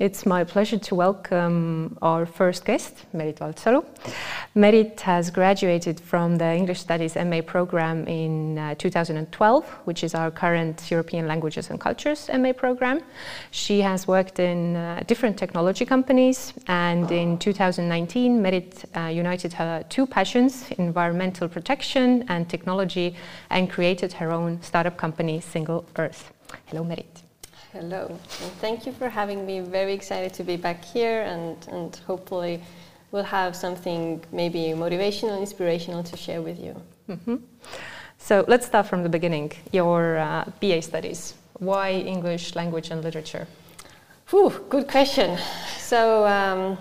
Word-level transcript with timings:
It's 0.00 0.24
my 0.24 0.44
pleasure 0.44 0.78
to 0.78 0.94
welcome 0.94 1.98
our 2.00 2.24
first 2.24 2.64
guest, 2.64 3.04
Merit 3.12 3.36
Valdsalu. 3.36 3.84
Merit 4.54 4.98
has 5.02 5.30
graduated 5.30 6.00
from 6.00 6.38
the 6.38 6.54
English 6.54 6.80
Studies 6.80 7.16
MA 7.16 7.42
program 7.42 8.06
in 8.06 8.56
uh, 8.56 8.74
2012, 8.76 9.66
which 9.84 10.02
is 10.02 10.14
our 10.14 10.30
current 10.30 10.90
European 10.90 11.28
Languages 11.28 11.68
and 11.68 11.78
Cultures 11.78 12.30
MA 12.32 12.54
program. 12.54 13.02
She 13.50 13.82
has 13.82 14.08
worked 14.08 14.38
in 14.38 14.74
uh, 14.74 15.02
different 15.06 15.36
technology 15.36 15.84
companies, 15.84 16.54
and 16.66 17.12
in 17.12 17.36
2019, 17.36 18.40
Merit 18.40 18.86
uh, 18.96 19.00
united 19.08 19.52
her 19.52 19.84
two 19.90 20.06
passions, 20.06 20.70
environmental 20.78 21.46
protection 21.46 22.24
and 22.30 22.48
technology, 22.48 23.16
and 23.50 23.68
created 23.68 24.14
her 24.14 24.32
own 24.32 24.62
startup 24.62 24.96
company, 24.96 25.40
Single 25.40 25.84
Earth. 25.98 26.32
Hello, 26.68 26.82
Merit. 26.82 27.29
Hello, 27.72 28.06
and 28.08 28.52
thank 28.60 28.84
you 28.84 28.90
for 28.90 29.08
having 29.08 29.46
me. 29.46 29.60
Very 29.60 29.92
excited 29.92 30.34
to 30.34 30.42
be 30.42 30.56
back 30.56 30.84
here, 30.84 31.22
and, 31.22 31.56
and 31.68 31.94
hopefully, 32.04 32.60
we'll 33.12 33.22
have 33.22 33.54
something 33.54 34.20
maybe 34.32 34.74
motivational, 34.74 35.38
inspirational 35.38 36.02
to 36.02 36.16
share 36.16 36.42
with 36.42 36.58
you. 36.58 36.74
Mm-hmm. 37.08 37.36
So, 38.18 38.44
let's 38.48 38.66
start 38.66 38.88
from 38.88 39.04
the 39.04 39.08
beginning. 39.08 39.52
Your 39.70 40.18
uh, 40.18 40.50
BA 40.60 40.82
studies. 40.82 41.34
Why 41.60 41.92
English 41.92 42.56
language 42.56 42.90
and 42.90 43.04
literature? 43.04 43.46
Whew, 44.30 44.50
good 44.68 44.88
question. 44.88 45.38
So, 45.78 46.26
um, 46.26 46.76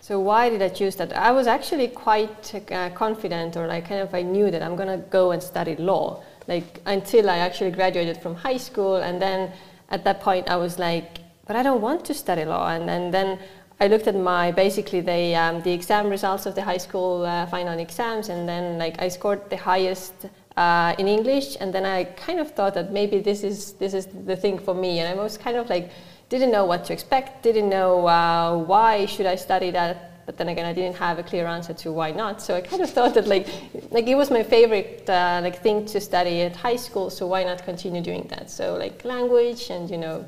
so 0.00 0.20
why 0.20 0.48
did 0.48 0.62
I 0.62 0.68
choose 0.68 0.94
that? 0.94 1.12
I 1.12 1.32
was 1.32 1.48
actually 1.48 1.88
quite 1.88 2.54
uh, 2.70 2.90
confident, 2.90 3.56
or 3.56 3.66
like 3.66 3.88
kind 3.88 4.00
of 4.00 4.14
I 4.14 4.22
knew 4.22 4.52
that 4.52 4.62
I'm 4.62 4.76
gonna 4.76 4.98
go 4.98 5.32
and 5.32 5.42
study 5.42 5.74
law, 5.74 6.22
like 6.46 6.80
until 6.86 7.28
I 7.28 7.38
actually 7.38 7.72
graduated 7.72 8.22
from 8.22 8.36
high 8.36 8.58
school, 8.58 8.98
and 8.98 9.20
then 9.20 9.50
at 9.90 10.04
that 10.04 10.20
point 10.20 10.48
I 10.48 10.56
was 10.56 10.78
like, 10.78 11.18
but 11.46 11.56
I 11.56 11.62
don't 11.62 11.80
want 11.80 12.04
to 12.06 12.14
study 12.14 12.44
law. 12.44 12.68
And, 12.68 12.88
and 12.88 13.12
then 13.12 13.38
I 13.80 13.88
looked 13.88 14.06
at 14.06 14.14
my 14.14 14.52
basically 14.52 15.00
the 15.00 15.34
um, 15.34 15.60
the 15.62 15.72
exam 15.72 16.08
results 16.08 16.46
of 16.46 16.54
the 16.54 16.62
high 16.62 16.78
school 16.78 17.24
uh, 17.26 17.46
final 17.46 17.78
exams, 17.78 18.28
and 18.28 18.48
then 18.48 18.78
like 18.78 19.02
I 19.02 19.08
scored 19.08 19.50
the 19.50 19.56
highest 19.56 20.26
uh, 20.56 20.94
in 20.98 21.08
English, 21.08 21.56
and 21.60 21.74
then 21.74 21.84
I 21.84 22.04
kind 22.04 22.38
of 22.38 22.52
thought 22.52 22.74
that 22.74 22.92
maybe 22.92 23.18
this 23.18 23.42
is 23.42 23.72
this 23.74 23.92
is 23.92 24.06
the 24.26 24.36
thing 24.36 24.58
for 24.58 24.74
me, 24.74 25.00
and 25.00 25.08
I 25.08 25.20
was 25.20 25.36
kind 25.36 25.56
of 25.56 25.68
like 25.68 25.90
didn't 26.28 26.52
know 26.52 26.64
what 26.64 26.84
to 26.86 26.92
expect, 26.92 27.42
didn't 27.42 27.68
know 27.68 28.06
uh, 28.06 28.56
why 28.56 29.06
should 29.06 29.26
I 29.26 29.34
study 29.34 29.70
that. 29.72 30.12
But 30.26 30.36
then 30.36 30.48
again, 30.48 30.64
I 30.64 30.72
didn't 30.72 30.96
have 30.96 31.18
a 31.18 31.22
clear 31.22 31.46
answer 31.46 31.74
to 31.74 31.92
why 31.92 32.10
not. 32.10 32.40
So 32.40 32.54
I 32.54 32.60
kind 32.60 32.82
of 32.82 32.90
thought 32.90 33.14
that 33.14 33.26
like, 33.26 33.46
like 33.90 34.06
it 34.06 34.14
was 34.14 34.30
my 34.30 34.42
favorite 34.42 35.08
uh, 35.08 35.40
like 35.42 35.62
thing 35.62 35.84
to 35.86 36.00
study 36.00 36.42
at 36.42 36.56
high 36.56 36.76
school. 36.76 37.10
So 37.10 37.26
why 37.26 37.44
not 37.44 37.64
continue 37.64 38.02
doing 38.02 38.26
that? 38.28 38.50
So 38.50 38.76
like 38.76 39.04
language 39.04 39.70
and 39.70 39.90
you 39.90 39.98
know 39.98 40.26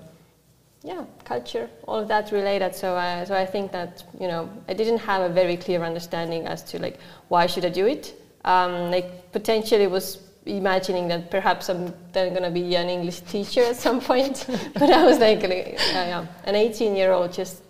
yeah, 0.87 1.05
culture, 1.25 1.69
all 1.89 1.99
of 1.99 2.09
that 2.09 2.31
related. 2.31 2.75
So, 2.77 2.95
uh, 2.95 3.25
so 3.25 3.35
I 3.35 3.45
think 3.45 3.73
that 3.73 4.05
you 4.21 4.29
know 4.29 4.49
I 4.69 4.75
didn't 4.75 4.99
have 4.99 5.23
a 5.29 5.29
very 5.29 5.57
clear 5.57 5.83
understanding 5.83 6.47
as 6.47 6.63
to 6.71 6.79
like 6.79 6.99
why 7.29 7.47
should 7.47 7.65
I 7.65 7.71
do 7.71 7.87
it. 7.87 8.15
Um, 8.45 8.93
like 8.93 9.33
potentially 9.33 9.89
was 9.89 10.21
imagining 10.47 11.09
that 11.09 11.31
perhaps 11.31 11.69
I'm 11.69 11.93
then 12.13 12.31
going 12.31 12.45
to 12.45 12.51
be 12.51 12.77
an 12.77 12.89
English 12.89 13.21
teacher 13.23 13.63
at 13.63 13.77
some 13.77 14.01
point. 14.01 14.47
but 14.75 14.91
I 14.91 15.05
was 15.05 15.19
like, 15.19 15.43
uh, 15.43 15.49
yeah, 15.49 16.27
an 16.45 16.55
18 16.55 16.95
year 16.95 17.13
old 17.13 17.33
just 17.33 17.63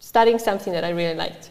studying 0.00 0.38
something 0.38 0.72
that 0.72 0.84
I 0.84 0.90
really 0.90 1.14
liked. 1.14 1.50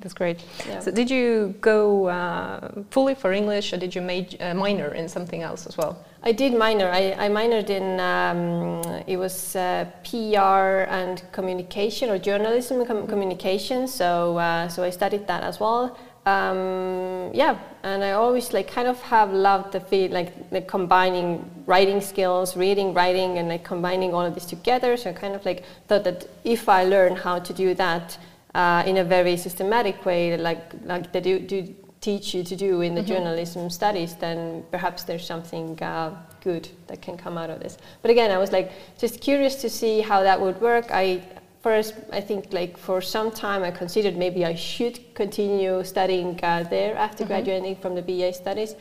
That's 0.00 0.14
great. 0.14 0.44
Yeah. 0.68 0.80
So, 0.80 0.90
did 0.90 1.10
you 1.10 1.54
go 1.60 2.06
uh, 2.08 2.82
fully 2.90 3.14
for 3.14 3.32
English, 3.32 3.72
or 3.72 3.78
did 3.78 3.94
you 3.94 4.02
major, 4.02 4.36
uh, 4.40 4.54
minor 4.54 4.94
in 4.94 5.08
something 5.08 5.42
else 5.42 5.66
as 5.66 5.76
well? 5.76 6.04
I 6.22 6.32
did 6.32 6.52
minor. 6.54 6.88
I, 6.90 7.12
I 7.12 7.28
minored 7.28 7.70
in 7.70 7.98
um, 8.00 8.82
it 9.06 9.16
was 9.16 9.56
uh, 9.56 9.86
PR 10.04 10.90
and 10.90 11.22
communication 11.32 12.10
or 12.10 12.18
journalism 12.18 12.80
and 12.80 12.86
com 12.86 13.06
communication. 13.06 13.88
So 13.88 14.36
uh, 14.36 14.68
so 14.68 14.82
I 14.82 14.90
studied 14.90 15.26
that 15.28 15.42
as 15.42 15.60
well. 15.60 15.96
Um, 16.26 17.30
yeah, 17.32 17.56
and 17.84 18.02
I 18.02 18.12
always 18.12 18.52
like 18.52 18.68
kind 18.68 18.88
of 18.88 19.00
have 19.02 19.32
loved 19.32 19.72
the 19.72 19.80
feel 19.80 20.10
like, 20.10 20.34
like 20.50 20.66
combining 20.66 21.48
writing 21.66 22.00
skills, 22.00 22.56
reading, 22.56 22.92
writing, 22.92 23.38
and 23.38 23.48
like 23.48 23.62
combining 23.62 24.12
all 24.12 24.26
of 24.26 24.34
this 24.34 24.44
together. 24.44 24.96
So 24.96 25.10
I 25.10 25.12
kind 25.12 25.36
of 25.36 25.44
like 25.46 25.62
thought 25.86 26.02
that 26.02 26.28
if 26.42 26.68
I 26.68 26.82
learn 26.82 27.14
how 27.14 27.38
to 27.38 27.52
do 27.52 27.74
that 27.74 28.18
uh, 28.56 28.82
in 28.86 28.96
a 28.96 29.04
very 29.04 29.36
systematic 29.36 30.06
way, 30.06 30.36
like 30.36 30.72
like 30.84 31.12
they 31.12 31.20
do, 31.20 31.38
do 31.38 31.74
teach 32.00 32.34
you 32.34 32.42
to 32.42 32.56
do 32.56 32.80
in 32.80 32.94
the 32.94 33.00
mm-hmm. 33.00 33.12
journalism 33.12 33.68
studies, 33.68 34.14
then 34.14 34.64
perhaps 34.70 35.04
there's 35.04 35.26
something 35.26 35.66
uh, 35.82 36.10
good 36.42 36.68
that 36.86 37.02
can 37.02 37.16
come 37.18 37.36
out 37.36 37.50
of 37.50 37.60
this. 37.60 37.76
But 38.02 38.10
again, 38.10 38.30
I 38.30 38.38
was 38.38 38.52
like 38.52 38.72
just 38.98 39.20
curious 39.20 39.56
to 39.56 39.68
see 39.68 40.00
how 40.00 40.22
that 40.22 40.40
would 40.40 40.58
work. 40.60 40.86
I 40.90 41.22
first, 41.62 41.94
I 42.12 42.20
think 42.20 42.52
like 42.52 42.78
for 42.78 43.00
some 43.02 43.30
time, 43.30 43.62
I 43.62 43.70
considered 43.70 44.16
maybe 44.16 44.44
I 44.44 44.54
should 44.54 44.96
continue 45.14 45.84
studying 45.84 46.40
uh, 46.42 46.62
there 46.70 46.96
after 46.96 47.24
mm-hmm. 47.24 47.32
graduating 47.32 47.76
from 47.76 47.94
the 47.94 48.02
BA 48.02 48.32
studies. 48.32 48.74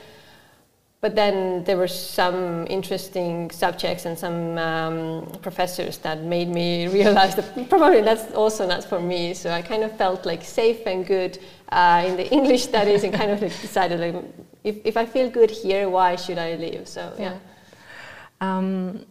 But 1.06 1.14
then 1.14 1.64
there 1.66 1.78
were 1.78 1.88
some 1.88 2.66
interesting 2.68 3.52
subjects 3.52 4.06
and 4.06 4.18
some 4.18 4.58
um, 4.58 5.28
professors 5.44 6.00
that 6.00 6.24
made 6.24 6.50
me 6.50 6.88
realize 7.00 7.36
that 7.36 7.70
probably 7.70 8.02
that's 8.02 8.34
also 8.34 8.66
not 8.66 8.84
for 8.84 9.00
me. 9.00 9.36
So 9.36 9.52
I 9.52 9.62
kind 9.62 9.84
of 9.84 9.96
felt 9.98 10.26
like 10.26 10.44
safe 10.44 10.88
and 10.88 11.06
good 11.06 11.38
uh, 11.70 12.04
in 12.08 12.18
the 12.18 12.28
English 12.38 12.64
studies 12.64 13.04
and 13.04 13.14
kind 13.14 13.30
of 13.30 13.40
like 13.40 13.52
decided 13.62 14.00
like, 14.00 14.16
if, 14.64 14.78
if 14.84 14.98
I 14.98 15.06
feel 15.06 15.30
good 15.30 15.52
here, 15.52 15.88
why 15.90 16.16
should 16.16 16.40
I 16.40 16.56
leave? 16.56 16.88
So 16.88 17.14
yeah. 17.20 17.38
Um, 18.42 19.06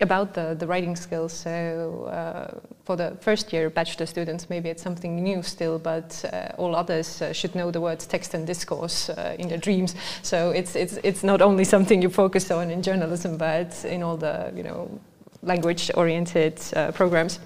about 0.00 0.34
the, 0.34 0.54
the 0.58 0.66
writing 0.66 0.96
skills. 0.96 1.32
So 1.32 2.10
uh, 2.10 2.58
for 2.84 2.96
the 2.96 3.16
first 3.20 3.52
year 3.52 3.70
bachelor 3.70 4.06
students, 4.06 4.50
maybe 4.50 4.68
it's 4.68 4.82
something 4.82 5.22
new 5.22 5.42
still, 5.42 5.78
but 5.78 6.24
uh, 6.32 6.48
all 6.58 6.74
others 6.74 7.22
uh, 7.22 7.32
should 7.32 7.54
know 7.54 7.70
the 7.70 7.80
words 7.80 8.06
text 8.06 8.34
and 8.34 8.46
discourse 8.46 9.08
uh, 9.10 9.36
in 9.38 9.48
their 9.48 9.58
dreams. 9.58 9.94
So 10.22 10.50
it's, 10.50 10.74
it's, 10.74 10.98
it's 11.02 11.22
not 11.22 11.40
only 11.40 11.64
something 11.74 12.02
you 12.02 12.10
focus 12.10 12.50
on 12.50 12.70
in 12.70 12.82
journalism, 12.82 13.36
but 13.36 13.84
in 13.84 14.02
all 14.02 14.16
the 14.16 14.52
you 14.54 14.62
know 14.62 15.00
language-oriented 15.42 16.60
uh, 16.74 16.90
programs. 16.92 17.38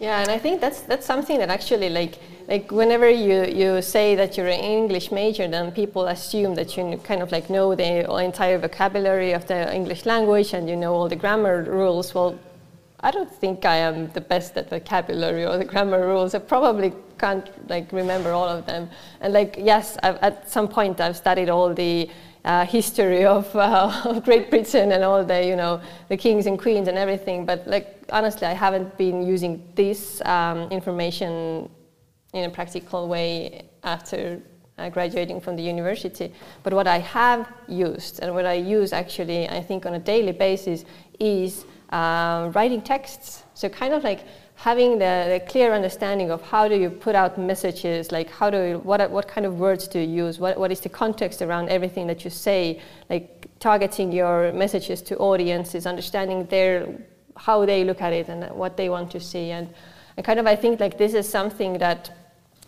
Yeah, 0.00 0.20
and 0.20 0.30
I 0.30 0.38
think 0.38 0.60
that's 0.60 0.80
that's 0.80 1.06
something 1.06 1.38
that 1.38 1.50
actually 1.50 1.88
like 1.88 2.18
like 2.48 2.70
whenever 2.70 3.08
you, 3.08 3.44
you 3.44 3.80
say 3.80 4.14
that 4.16 4.36
you're 4.36 4.48
an 4.48 4.60
English 4.60 5.10
major, 5.10 5.48
then 5.48 5.72
people 5.72 6.06
assume 6.06 6.54
that 6.56 6.76
you 6.76 6.98
kind 6.98 7.22
of 7.22 7.32
like 7.32 7.48
know 7.48 7.74
the 7.74 8.10
entire 8.20 8.58
vocabulary 8.58 9.32
of 9.32 9.46
the 9.46 9.74
English 9.74 10.04
language 10.04 10.52
and 10.52 10.68
you 10.68 10.76
know 10.76 10.94
all 10.94 11.08
the 11.08 11.16
grammar 11.16 11.62
rules. 11.62 12.14
Well, 12.14 12.38
I 13.00 13.10
don't 13.10 13.30
think 13.30 13.64
I 13.64 13.76
am 13.76 14.10
the 14.10 14.20
best 14.20 14.56
at 14.56 14.68
vocabulary 14.68 15.46
or 15.46 15.56
the 15.56 15.64
grammar 15.64 16.06
rules. 16.06 16.34
I 16.34 16.40
probably 16.40 16.92
can't 17.18 17.48
like 17.70 17.90
remember 17.92 18.32
all 18.32 18.48
of 18.48 18.66
them. 18.66 18.90
And 19.20 19.32
like 19.32 19.56
yes, 19.58 19.96
I've, 20.02 20.16
at 20.16 20.50
some 20.50 20.68
point 20.68 21.00
I've 21.00 21.16
studied 21.16 21.48
all 21.48 21.72
the 21.72 22.10
uh, 22.44 22.66
history 22.66 23.24
of, 23.24 23.54
uh, 23.56 24.02
of, 24.04 24.24
Great 24.28 24.50
Britain 24.50 24.92
and 24.92 25.02
all 25.02 25.24
the 25.24 25.44
you 25.44 25.56
know 25.56 25.80
the 26.08 26.16
kings 26.16 26.46
and 26.46 26.58
queens 26.58 26.88
and 26.88 26.98
everything. 26.98 27.46
But 27.46 27.66
like 27.66 28.04
honestly, 28.10 28.46
I 28.46 28.52
haven't 28.52 28.96
been 28.98 29.26
using 29.26 29.62
this 29.74 30.20
um, 30.24 30.70
information 30.70 31.68
in 32.32 32.44
a 32.44 32.50
practical 32.50 33.08
way 33.08 33.62
after 33.82 34.42
uh, 34.78 34.88
graduating 34.88 35.40
from 35.40 35.56
the 35.56 35.62
university. 35.62 36.32
But 36.62 36.72
what 36.72 36.86
I 36.86 36.98
have 36.98 37.48
used 37.68 38.20
and 38.20 38.34
what 38.34 38.44
I 38.44 38.54
use 38.54 38.92
actually, 38.92 39.48
I 39.48 39.62
think, 39.62 39.86
on 39.86 39.94
a 39.94 39.98
daily 39.98 40.32
basis 40.32 40.84
is 41.20 41.64
uh, 41.90 42.50
writing 42.54 42.82
texts. 42.82 43.44
So 43.54 43.68
kind 43.68 43.94
of 43.94 44.02
like 44.02 44.26
having 44.56 44.92
the, 44.92 45.38
the, 45.38 45.44
clear 45.48 45.74
understanding 45.74 46.30
of 46.30 46.40
how 46.42 46.68
do 46.68 46.76
you 46.76 46.88
put 46.88 47.14
out 47.14 47.38
messages, 47.38 48.12
like 48.12 48.30
how 48.30 48.50
do 48.50 48.62
you, 48.62 48.78
what, 48.78 49.10
what 49.10 49.26
kind 49.28 49.46
of 49.46 49.58
words 49.58 49.88
do 49.88 49.98
you 49.98 50.24
use, 50.24 50.38
what, 50.38 50.58
what 50.58 50.70
is 50.70 50.80
the 50.80 50.88
context 50.88 51.42
around 51.42 51.68
everything 51.68 52.06
that 52.06 52.24
you 52.24 52.30
say, 52.30 52.80
like 53.10 53.46
targeting 53.58 54.12
your 54.12 54.52
messages 54.52 55.02
to 55.02 55.16
audiences, 55.18 55.86
understanding 55.86 56.46
their 56.46 56.86
how 57.36 57.66
they 57.66 57.82
look 57.82 58.00
at 58.00 58.12
it 58.12 58.28
and 58.28 58.48
what 58.56 58.76
they 58.76 58.88
want 58.88 59.10
to 59.10 59.18
see, 59.20 59.50
and, 59.50 59.68
and 60.16 60.24
kind 60.24 60.38
of 60.38 60.46
I 60.46 60.54
think 60.54 60.78
like 60.78 60.98
this 60.98 61.14
is 61.14 61.28
something 61.28 61.78
that 61.78 62.10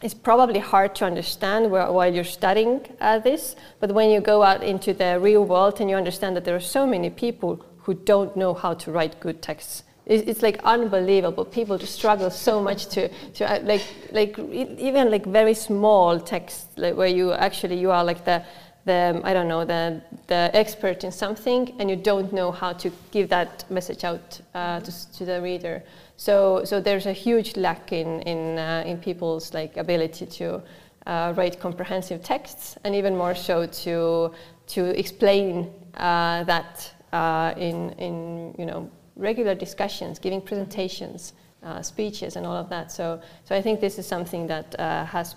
it's 0.03 0.15
probably 0.15 0.59
hard 0.59 0.95
to 0.97 1.07
understand 1.07 1.71
while 1.71 2.13
you're 2.13 2.25
studying 2.25 2.87
uh, 3.01 3.19
this, 3.19 3.57
but 3.81 3.93
when 3.93 4.11
you 4.11 4.21
go 4.21 4.43
out 4.43 4.63
into 4.63 4.93
the 4.93 5.19
real 5.21 5.45
world 5.45 5.81
and 5.81 5.89
you 5.89 5.97
understand 5.97 6.37
that 6.37 6.45
there 6.45 6.57
are 6.57 6.61
so 6.61 6.87
many 6.87 7.09
people 7.09 7.65
who 7.79 7.95
don't 7.95 8.37
know 8.37 8.53
how 8.53 8.75
to 8.75 8.91
write 8.91 9.19
good 9.21 9.41
texts, 9.41 9.85
it's, 10.07 10.43
like 10.43 10.61
unbelievable. 10.65 11.45
People 11.45 11.79
struggle 11.81 12.31
so 12.31 12.63
much 12.63 12.87
to, 12.89 13.09
to 13.35 13.45
uh, 13.45 13.61
like, 13.65 13.83
like 14.13 14.39
even 14.39 15.11
like 15.11 15.27
very 15.27 15.55
small 15.55 16.21
texts, 16.21 16.67
like 16.77 16.97
where 16.97 17.09
you 17.09 17.33
actually 17.33 17.79
you 17.79 17.91
are 17.91 18.05
like 18.05 18.25
the, 18.25 18.45
the 18.85 19.21
I 19.25 19.33
don't 19.35 19.49
know 19.49 19.65
the 19.65 20.01
the 20.29 20.51
expert 20.55 21.03
in 21.03 21.11
something, 21.11 21.75
and 21.81 21.91
you 21.91 21.97
don't 21.97 22.33
know 22.33 22.53
how 22.53 22.73
to 22.75 22.91
give 23.11 23.29
that 23.31 23.69
message 23.71 24.05
out 24.05 24.41
uh, 24.55 24.81
to, 24.81 25.13
to 25.13 25.25
the 25.25 25.43
reader. 25.43 25.83
So, 26.17 26.65
so 26.65 26.81
there's 26.81 27.07
a 27.07 27.13
huge 27.13 27.57
lack 27.57 27.93
in, 27.93 28.23
in, 28.23 28.59
uh, 28.59 28.83
in 28.87 28.99
people's 28.99 29.53
like 29.53 29.77
ability 29.77 30.27
to 30.27 30.63
uh, 31.07 31.35
write 31.37 31.61
comprehensive 31.61 32.23
texts 32.23 32.77
and 32.85 32.95
even 32.95 33.15
more 33.17 33.35
so 33.35 33.67
to, 33.67 34.33
to 34.69 34.99
explain 34.99 35.71
uh, 35.95 36.45
that 36.45 36.93
uh, 37.13 37.53
in, 37.57 37.91
in 37.93 38.55
you 38.59 38.65
know, 38.65 38.91
regular 39.17 39.55
discussions, 39.55 40.19
giving 40.19 40.41
presentations. 40.41 41.33
uh, 41.67 41.83
speeches 41.83 42.37
and 42.37 42.47
all 42.47 42.57
of 42.57 42.69
that. 42.69 42.93
So, 42.93 43.21
so 43.45 43.55
I 43.55 43.61
think 43.63 43.81
this 43.81 43.99
is 43.99 44.07
something 44.07 44.47
that 44.47 44.79
uh, 44.79 45.05
has 45.07 45.35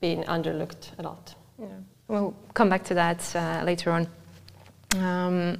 been 0.00 0.22
underlooked 0.24 0.90
a 0.98 1.02
lot. 1.02 1.34
Yeah. 1.58 1.66
We'll 2.08 2.34
come 2.52 2.68
back 2.68 2.84
to 2.84 2.94
that 2.94 3.34
uh, 3.34 3.62
later 3.64 3.90
on. 3.90 4.06
Um, 4.96 5.58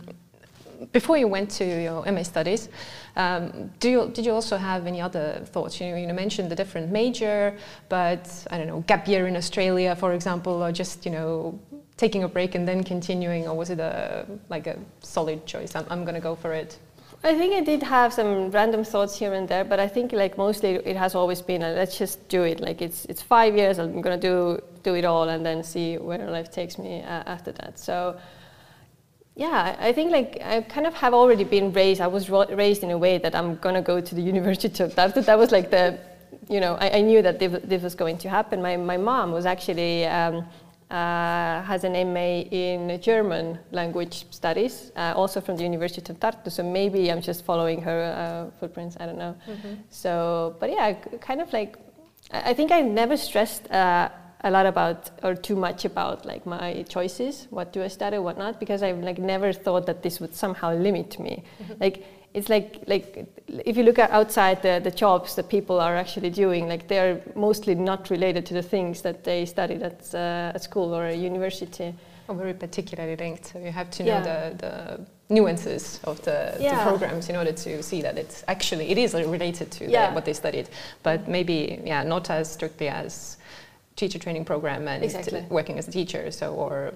before 0.93 1.17
you 1.17 1.27
went 1.27 1.51
to 1.53 1.65
your 1.65 2.05
MA 2.13 2.23
studies, 2.23 2.69
um, 3.17 3.71
do 3.81 3.89
you, 3.89 4.11
did 4.13 4.27
you 4.27 4.33
also 4.33 4.57
have 4.57 4.87
any 4.87 5.01
other 5.01 5.41
thoughts? 5.47 5.81
You, 5.81 5.97
you 5.97 6.13
mentioned 6.13 6.51
the 6.51 6.57
different 6.57 6.93
major, 6.93 7.57
but 7.89 8.29
I 8.51 8.59
don't 8.59 8.67
know, 8.67 8.81
gap 8.87 9.09
year 9.09 9.27
in 9.27 9.37
Australia, 9.37 9.97
for 9.97 10.13
example, 10.13 10.63
or 10.63 10.73
just 10.73 11.07
you 11.07 11.13
know 11.13 11.59
taking 11.97 12.25
a 12.25 12.29
break 12.29 12.55
and 12.55 12.69
then 12.69 12.85
continuing, 12.85 13.49
or 13.49 13.57
was 13.57 13.71
it 13.71 13.79
a 13.79 14.27
like 14.51 14.67
a 14.67 14.77
solid 15.01 15.47
choice? 15.47 15.75
I'm, 15.75 15.87
I'm 15.89 16.05
going 16.05 16.17
to 16.17 16.21
go 16.21 16.35
for 16.35 16.53
it. 16.53 16.79
I 17.25 17.35
think 17.35 17.55
I 17.55 17.61
did 17.61 17.83
have 17.83 18.13
some 18.13 18.51
random 18.51 18.85
thoughts 18.85 19.19
here 19.19 19.33
and 19.33 19.49
there, 19.49 19.65
but 19.65 19.81
I 19.81 19.89
think 19.89 20.13
like 20.13 20.37
mostly 20.37 20.75
it 20.75 20.95
has 20.95 21.15
always 21.15 21.41
been 21.41 21.63
a, 21.63 21.73
let's 21.73 21.97
just 21.97 22.29
do 22.29 22.43
it. 22.43 22.61
Like 22.61 22.83
it's 22.83 23.07
it's 23.07 23.23
five 23.23 23.57
years, 23.57 23.79
I'm 23.79 24.03
gonna 24.03 24.19
do 24.19 24.61
do 24.83 24.95
it 24.95 25.07
all, 25.07 25.31
and 25.31 25.45
then 25.45 25.63
see 25.63 25.97
where 25.97 26.19
life 26.31 26.51
takes 26.51 26.79
me 26.79 27.01
uh, 27.01 27.35
after 27.35 27.51
that. 27.53 27.79
So 27.79 28.19
yeah, 29.37 29.75
I 29.81 29.93
think 29.93 30.13
like 30.13 30.39
I 30.45 30.61
kind 30.61 30.87
of 30.87 30.93
have 30.93 31.15
already 31.15 31.45
been 31.45 31.73
raised. 31.73 32.03
I 32.03 32.09
was 32.09 32.29
raised 32.29 32.83
in 32.83 32.91
a 32.91 32.99
way 32.99 33.17
that 33.17 33.35
I'm 33.35 33.57
gonna 33.57 33.83
go 33.83 34.03
to 34.03 34.15
the 34.15 34.23
University 34.33 34.85
of 34.85 34.95
Tartu. 34.95 35.25
That 35.25 35.39
was 35.39 35.51
like 35.51 35.71
the, 35.71 35.99
you 36.51 36.61
know, 36.61 36.75
I, 36.75 36.99
I 36.99 37.01
knew 37.01 37.23
that 37.23 37.39
this 37.39 37.83
was 37.83 37.95
going 37.95 38.19
to 38.19 38.29
happen. 38.29 38.61
My 38.61 38.77
my 38.77 38.99
mom 38.99 39.33
was 39.33 39.47
actually. 39.47 40.05
Um, 40.05 40.45
uh, 40.91 41.63
has 41.63 41.85
an 41.85 41.93
MA 42.13 42.43
in 42.51 43.01
German 43.01 43.59
language 43.73 44.27
studies, 44.31 44.93
uh, 44.97 45.13
also 45.17 45.41
from 45.41 45.57
the 45.57 45.63
University 45.63 46.13
of 46.13 46.21
Tartu. 46.21 46.51
So 46.51 46.63
maybe 46.63 47.11
I'm 47.11 47.21
just 47.21 47.45
following 47.45 47.81
her 47.83 48.01
uh, 48.03 48.59
footprints. 48.59 48.97
I 49.01 49.07
don't 49.07 49.19
know. 49.19 49.35
Mm-hmm. 49.49 49.75
So, 49.91 50.57
but 50.61 50.71
yeah, 50.71 50.93
kind 51.21 51.41
of 51.41 51.53
like 51.53 51.77
I 52.31 52.55
think 52.55 52.73
I 52.73 52.81
never 52.81 53.17
stressed 53.17 53.71
uh, 53.71 54.09
a 54.45 54.51
lot 54.51 54.67
about 54.67 55.11
or 55.23 55.35
too 55.35 55.57
much 55.57 55.85
about 55.85 56.27
like 56.27 56.45
my 56.45 56.83
choices 56.89 57.47
what 57.49 57.73
do 57.73 57.83
i 57.83 57.89
study 57.89 58.19
what 58.19 58.37
not 58.37 58.61
because 58.61 58.83
i've 58.83 58.99
like 58.99 59.19
never 59.19 59.55
thought 59.55 59.87
that 59.87 60.03
this 60.03 60.21
would 60.21 60.35
somehow 60.35 60.71
limit 60.75 61.19
me 61.19 61.43
mm-hmm. 61.63 61.73
like 61.81 62.05
it's 62.35 62.49
like 62.49 62.83
like 62.87 63.27
if 63.65 63.77
you 63.77 63.85
look 63.85 63.99
at 63.99 64.11
outside 64.11 64.61
the, 64.63 64.81
the 64.83 64.91
jobs 64.91 65.35
that 65.37 65.49
people 65.49 65.81
are 65.81 65.97
actually 65.97 66.31
doing 66.31 66.69
like 66.69 66.89
they're 66.89 67.21
mostly 67.35 67.75
not 67.75 68.11
related 68.11 68.45
to 68.47 68.55
the 68.55 68.63
things 68.63 69.03
that 69.03 69.25
they 69.25 69.47
studied 69.47 69.83
at, 69.83 70.15
uh, 70.15 70.53
at 70.55 70.63
school 70.63 70.95
or 70.95 71.07
a 71.07 71.15
university 71.15 71.95
or 72.29 72.35
very 72.35 72.55
particularly 72.55 73.17
linked 73.17 73.47
so 73.47 73.59
you 73.59 73.71
have 73.71 73.91
to 73.91 74.03
know 74.03 74.19
yeah. 74.19 74.51
the, 74.51 74.57
the 74.57 75.07
nuances 75.35 76.01
of 76.05 76.21
the, 76.23 76.57
yeah. 76.61 76.77
the, 76.77 76.91
programs 76.91 77.29
in 77.29 77.37
order 77.37 77.53
to 77.53 77.83
see 77.83 78.03
that 78.03 78.19
it's 78.19 78.45
actually 78.49 78.91
it 78.91 78.99
is 78.99 79.15
related 79.15 79.71
to 79.71 79.89
yeah. 79.89 80.09
the, 80.09 80.15
what 80.15 80.25
they 80.25 80.33
studied 80.33 80.69
but 81.03 81.29
maybe 81.29 81.81
yeah 81.85 82.03
not 82.03 82.29
as 82.31 82.51
strictly 82.51 82.89
as 82.89 83.37
teacher 83.97 84.19
training 84.19 84.45
program 84.45 84.89
and 84.89 85.05
exactly. 85.05 85.45
working 85.49 85.79
as 85.79 85.89
a 85.89 85.91
teacher, 85.91 86.31
so 86.31 86.55
or 86.55 86.95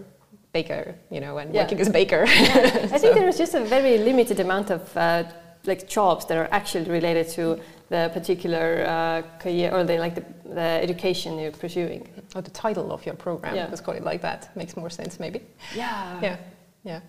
baker, 0.53 0.95
you 1.11 1.21
know, 1.21 1.39
and 1.39 1.55
yeah. 1.55 1.63
working 1.63 1.81
as 1.81 1.89
a 1.89 1.93
baker. 1.93 2.25
Yeah. 2.27 2.89
I 2.93 2.99
think 2.99 3.15
there 3.15 3.29
is 3.29 3.39
just 3.39 3.55
a 3.55 3.65
very 3.65 3.99
limited 3.99 4.41
amount 4.41 4.71
of 4.71 4.97
uh, 4.97 5.25
like 5.65 5.89
jobs 5.89 6.27
that 6.27 6.37
are 6.37 6.49
actually 6.51 6.89
related 6.91 7.29
to 7.31 7.61
the 7.89 8.11
particular 8.13 8.85
uh, 8.87 9.23
career 9.39 9.71
or 9.73 9.85
the 9.85 9.99
like 9.99 10.15
the, 10.15 10.25
the, 10.45 10.61
education 10.61 11.39
you're 11.39 11.53
pursuing. 11.53 12.09
Or 12.35 12.43
the 12.43 12.51
title 12.51 12.93
of 12.93 13.05
your 13.07 13.15
program. 13.15 13.55
Yeah. 13.55 13.67
Let's 13.69 13.81
call 13.81 13.95
it 13.95 14.05
like 14.05 14.23
that. 14.23 14.55
Makes 14.57 14.77
more 14.77 14.91
sense, 14.91 15.19
maybe. 15.19 15.41
Yeah. 15.75 16.21
Yeah. 16.23 16.37
Yeah. 16.85 17.01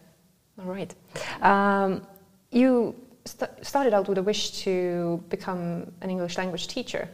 All 0.60 0.66
right. 0.66 0.94
Um, 1.42 2.06
you 2.52 2.96
st 3.26 3.50
started 3.62 3.94
out 3.94 4.08
with 4.10 4.18
a 4.18 4.24
wish 4.24 4.64
to 4.64 5.24
become 5.30 5.92
an 6.02 6.10
English 6.10 6.38
language 6.38 6.68
teacher 6.68 7.08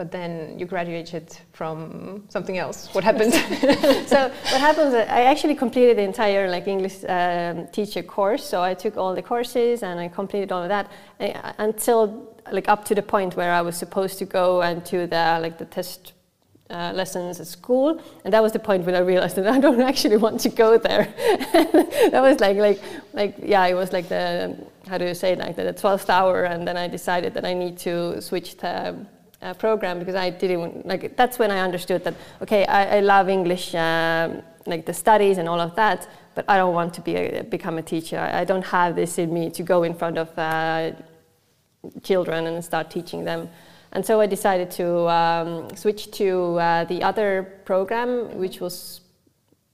but 0.00 0.10
then 0.10 0.58
you 0.58 0.64
graduated 0.64 1.26
from 1.52 2.24
something 2.30 2.56
else. 2.56 2.88
What 2.94 3.04
happened? 3.04 3.34
so 4.14 4.18
what 4.52 4.60
happened? 4.68 4.96
I 4.96 5.24
actually 5.32 5.54
completed 5.54 5.98
the 5.98 6.06
entire 6.12 6.48
like 6.48 6.66
English 6.66 7.04
um, 7.06 7.66
teacher 7.66 8.02
course. 8.02 8.42
So 8.42 8.62
I 8.62 8.72
took 8.72 8.96
all 8.96 9.14
the 9.14 9.20
courses 9.20 9.82
and 9.82 10.00
I 10.00 10.08
completed 10.08 10.52
all 10.52 10.62
of 10.62 10.70
that 10.70 10.86
uh, 11.20 11.52
until 11.58 12.34
like 12.50 12.66
up 12.66 12.86
to 12.86 12.94
the 12.94 13.02
point 13.02 13.36
where 13.36 13.52
I 13.52 13.60
was 13.60 13.76
supposed 13.76 14.16
to 14.20 14.24
go 14.24 14.62
and 14.62 14.82
to 14.86 15.06
the 15.06 15.38
like 15.44 15.58
the 15.58 15.66
test 15.66 16.14
uh, 16.70 16.92
lessons 16.94 17.38
at 17.38 17.46
school, 17.46 18.00
and 18.24 18.32
that 18.32 18.42
was 18.42 18.52
the 18.52 18.64
point 18.68 18.86
when 18.86 18.94
I 18.94 19.00
realized 19.00 19.36
that 19.36 19.46
I 19.46 19.60
don't 19.60 19.82
actually 19.82 20.16
want 20.16 20.40
to 20.46 20.48
go 20.48 20.78
there. 20.78 21.04
that 22.12 22.22
was 22.28 22.40
like 22.40 22.56
like 22.56 22.80
like 23.12 23.34
yeah, 23.54 23.66
it 23.66 23.74
was 23.74 23.92
like 23.92 24.08
the 24.08 24.56
how 24.88 24.96
do 24.96 25.04
you 25.04 25.14
say 25.14 25.32
it, 25.32 25.38
like 25.38 25.56
the 25.56 25.74
twelfth 25.74 26.08
hour, 26.08 26.44
and 26.44 26.66
then 26.66 26.78
I 26.78 26.88
decided 26.88 27.34
that 27.34 27.44
I 27.44 27.52
need 27.52 27.76
to 27.88 28.22
switch 28.22 28.56
to 28.62 28.96
uh, 29.42 29.54
program 29.54 29.98
because 29.98 30.14
I 30.14 30.30
didn't 30.30 30.86
like 30.86 31.16
that's 31.16 31.38
when 31.38 31.50
I 31.50 31.60
understood 31.60 32.04
that 32.04 32.14
okay 32.42 32.64
I, 32.66 32.98
I 32.98 33.00
love 33.00 33.28
English 33.28 33.74
um, 33.74 34.42
like 34.66 34.86
the 34.86 34.94
studies 34.94 35.38
and 35.38 35.48
all 35.48 35.60
of 35.60 35.74
that 35.76 36.08
but 36.34 36.44
I 36.48 36.56
don't 36.56 36.74
want 36.74 36.94
to 36.94 37.00
be 37.00 37.16
a, 37.16 37.42
become 37.42 37.78
a 37.78 37.82
teacher. 37.82 38.18
I, 38.18 38.40
I, 38.40 38.44
don't 38.44 38.64
have 38.64 38.94
this 38.94 39.18
in 39.18 39.34
me 39.34 39.50
to 39.50 39.62
go 39.62 39.82
in 39.82 39.94
front 39.94 40.16
of 40.16 40.28
uh, 40.38 40.92
children 42.02 42.46
and 42.46 42.64
start 42.64 42.90
teaching 42.90 43.24
them. 43.24 43.48
And 43.92 44.06
so 44.06 44.20
I 44.20 44.26
decided 44.26 44.70
to 44.72 45.08
um, 45.08 45.74
switch 45.74 46.10
to 46.12 46.58
uh, 46.58 46.84
the 46.84 47.02
other 47.02 47.60
program 47.64 48.38
which 48.38 48.60
was 48.60 49.00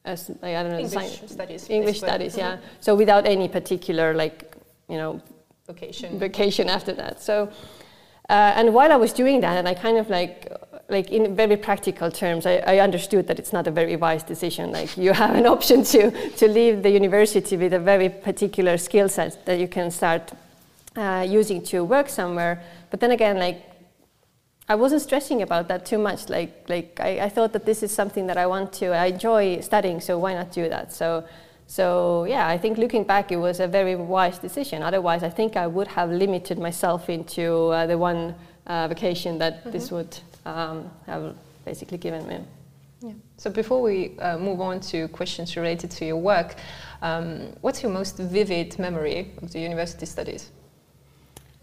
as 0.04 0.30
I 0.42 0.52
don't 0.52 0.70
know 0.70 0.78
English 0.78 1.20
studies 1.26 1.68
English 1.68 1.98
studies 1.98 2.36
yeah. 2.36 2.52
Mm-hmm. 2.52 2.66
so 2.80 2.94
without 2.94 3.26
any 3.26 3.48
particular 3.48 4.14
like 4.14 4.54
you 4.88 4.96
know 4.96 5.20
vocation. 5.66 6.18
vocation 6.18 6.68
after 6.68 6.92
that. 6.94 7.20
So 7.20 7.50
uh, 8.28 8.52
and 8.56 8.74
while 8.74 8.92
I 8.92 8.96
was 8.96 9.12
doing 9.12 9.40
that, 9.40 9.56
and 9.56 9.68
I 9.68 9.74
kind 9.74 9.98
of 9.98 10.10
like, 10.10 10.52
like 10.88 11.10
in 11.10 11.36
very 11.36 11.56
practical 11.56 12.10
terms, 12.10 12.44
I, 12.44 12.56
I, 12.66 12.78
understood 12.80 13.28
that 13.28 13.38
it's 13.38 13.52
not 13.52 13.68
a 13.68 13.70
very 13.70 13.94
wise 13.94 14.24
decision. 14.24 14.72
Like 14.72 14.96
you 14.96 15.12
have 15.12 15.36
an 15.36 15.46
option 15.46 15.84
to 15.84 16.10
to 16.10 16.48
leave 16.48 16.82
the 16.82 16.90
university 16.90 17.56
with 17.56 17.72
a 17.72 17.78
very 17.78 18.08
particular 18.08 18.78
skill 18.78 19.08
set 19.08 19.46
that 19.46 19.60
you 19.60 19.68
can 19.68 19.90
start 19.92 20.32
uh, 20.96 21.24
using 21.28 21.62
to 21.66 21.84
work 21.84 22.08
somewhere. 22.08 22.62
But 22.90 22.98
then 23.00 23.12
again, 23.12 23.38
like 23.38 23.62
I 24.68 24.74
wasn't 24.74 25.02
stressing 25.02 25.42
about 25.42 25.68
that 25.68 25.86
too 25.86 25.98
much. 25.98 26.28
Like 26.28 26.68
like 26.68 26.98
I, 27.00 27.20
I 27.26 27.28
thought 27.28 27.52
that 27.52 27.64
this 27.64 27.82
is 27.84 27.92
something 27.92 28.26
that 28.26 28.36
I 28.36 28.46
want 28.46 28.72
to. 28.74 28.86
I 28.86 29.06
enjoy 29.06 29.60
studying, 29.60 30.00
so 30.00 30.18
why 30.18 30.34
not 30.34 30.50
do 30.50 30.68
that? 30.68 30.92
So 30.92 31.24
so 31.66 32.24
yeah, 32.24 32.46
I 32.48 32.58
think 32.58 32.78
looking 32.78 33.04
back, 33.04 33.32
it 33.32 33.36
was 33.36 33.60
a 33.60 33.66
very 33.66 33.96
wise 33.96 34.38
decision. 34.38 34.82
Otherwise, 34.82 35.22
I 35.22 35.30
think 35.30 35.56
I 35.56 35.66
would 35.66 35.88
have 35.88 36.10
limited 36.10 36.58
myself 36.58 37.08
into 37.08 37.68
uh, 37.68 37.86
the 37.86 37.98
one 37.98 38.34
uh, 38.66 38.88
vacation 38.88 39.38
that 39.38 39.60
mm-hmm. 39.60 39.70
this 39.72 39.90
would 39.90 40.18
um, 40.44 40.90
have 41.06 41.34
basically 41.64 41.98
given 41.98 42.26
me. 42.28 42.38
Yeah. 43.02 43.12
So 43.36 43.50
before 43.50 43.82
we 43.82 44.18
uh, 44.18 44.38
move 44.38 44.60
on 44.60 44.80
to 44.92 45.08
questions 45.08 45.56
related 45.56 45.90
to 45.92 46.04
your 46.06 46.16
work, 46.16 46.54
um, 47.02 47.52
what's 47.60 47.82
your 47.82 47.92
most 47.92 48.16
vivid 48.16 48.78
memory 48.78 49.32
of 49.42 49.52
the 49.52 49.60
university 49.60 50.06
studies? 50.06 50.50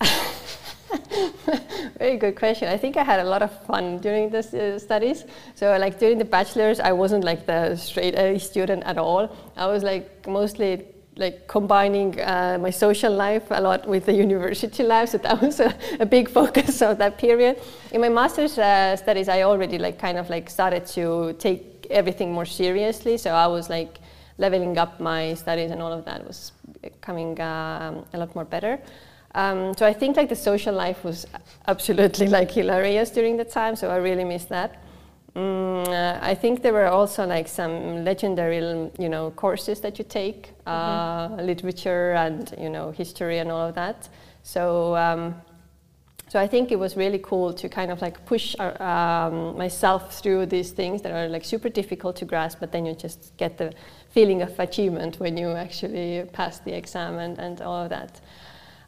Very 2.00 2.18
good 2.18 2.36
question. 2.36 2.68
I 2.68 2.78
think 2.78 2.98
I 2.98 3.04
had 3.04 3.20
a 3.20 3.24
lot 3.24 3.42
of 3.42 3.52
fun 3.66 4.00
during 4.00 4.30
the 4.30 4.40
uh, 4.40 4.80
studies. 4.80 5.26
So 5.56 5.78
like 5.78 6.00
during 6.00 6.18
the 6.18 6.26
bachelor's, 6.26 6.80
I 6.80 6.92
wasn't 6.92 7.24
like 7.24 7.46
the 7.46 7.76
straight 7.76 8.16
A 8.16 8.40
student 8.40 8.84
at 8.84 8.98
all. 8.98 9.36
I 9.56 9.68
was 9.68 9.84
like 9.84 10.28
mostly 10.28 10.86
like 11.16 11.48
combining 11.48 12.20
uh, 12.20 12.58
my 12.60 12.72
social 12.72 13.14
life 13.14 13.44
a 13.52 13.62
lot 13.62 13.88
with 13.88 14.06
the 14.06 14.14
university 14.28 14.84
life. 14.84 15.10
So 15.10 15.18
that 15.20 15.42
was 15.42 15.60
a, 15.60 15.74
a 16.00 16.06
big 16.06 16.30
focus 16.30 16.82
of 16.82 16.98
that 16.98 17.18
period. 17.18 17.62
In 17.92 18.02
my 18.02 18.10
master's 18.10 18.58
uh, 18.58 18.96
studies, 18.96 19.30
I 19.30 19.44
already 19.44 19.78
like 19.78 20.00
kind 20.00 20.18
of 20.18 20.30
like 20.30 20.50
started 20.50 20.86
to 20.88 21.34
take 21.40 21.88
everything 21.90 22.32
more 22.34 22.46
seriously. 22.46 23.18
So 23.18 23.32
I 23.32 23.48
was 23.48 23.70
like 23.70 24.00
leveling 24.38 24.78
up 24.78 25.00
my 25.00 25.34
studies 25.36 25.72
and 25.72 25.82
all 25.82 25.94
of 25.94 26.06
that 26.06 26.26
was 26.26 26.52
coming 27.02 27.40
um, 27.40 28.06
a 28.14 28.18
lot 28.18 28.34
more 28.36 28.46
better. 28.46 28.80
Um, 29.36 29.74
so 29.76 29.86
I 29.86 29.94
think 29.94 30.16
like 30.18 30.30
the 30.30 30.36
social 30.36 30.76
life 30.76 31.04
was 31.04 31.26
absolutely 31.68 32.28
like 32.28 32.52
hilarious 32.52 33.10
during 33.10 33.38
the 33.38 33.46
time. 33.46 33.76
So 33.76 33.90
I 33.90 33.98
really 33.98 34.24
miss 34.24 34.46
that. 34.46 34.84
Mm, 35.36 35.88
uh, 35.88 36.20
I 36.22 36.36
think 36.36 36.62
there 36.62 36.74
were 36.74 36.88
also 36.88 37.26
like 37.26 37.48
some 37.48 38.04
legendary, 38.04 38.60
you 39.00 39.10
know, 39.10 39.32
courses 39.32 39.80
that 39.82 39.98
you 39.98 40.06
take, 40.06 40.52
uh, 40.68 41.30
mm-hmm. 41.30 41.46
literature 41.46 42.12
and 42.14 42.54
you 42.60 42.70
know 42.70 42.92
history 42.92 43.40
and 43.40 43.52
all 43.52 43.70
of 43.70 43.76
that. 43.76 44.10
So 44.44 44.96
um, 44.96 45.34
so 46.34 46.40
I 46.40 46.48
think 46.48 46.72
it 46.72 46.80
was 46.80 46.98
really 46.98 47.20
cool 47.20 47.54
to 47.54 47.70
kind 47.70 47.92
of 47.92 48.02
like 48.02 48.26
push 48.26 48.56
our, 48.58 48.82
um, 48.82 49.56
myself 49.56 50.20
through 50.20 50.48
these 50.48 50.72
things 50.72 51.04
that 51.04 51.12
are 51.12 51.30
like 51.30 51.46
super 51.46 51.70
difficult 51.70 52.16
to 52.16 52.26
grasp, 52.26 52.60
but 52.60 52.72
then 52.72 52.88
you 52.88 52.96
just 52.96 53.38
get 53.38 53.60
the 53.60 53.72
feeling 54.10 54.42
of 54.42 54.60
achievement 54.60 55.20
when 55.20 55.38
you 55.38 55.52
actually 55.52 56.28
pass 56.34 56.58
the 56.58 56.76
exam 56.76 57.20
and, 57.20 57.38
and 57.38 57.62
all 57.62 57.84
of 57.84 57.90
that. 57.90 58.20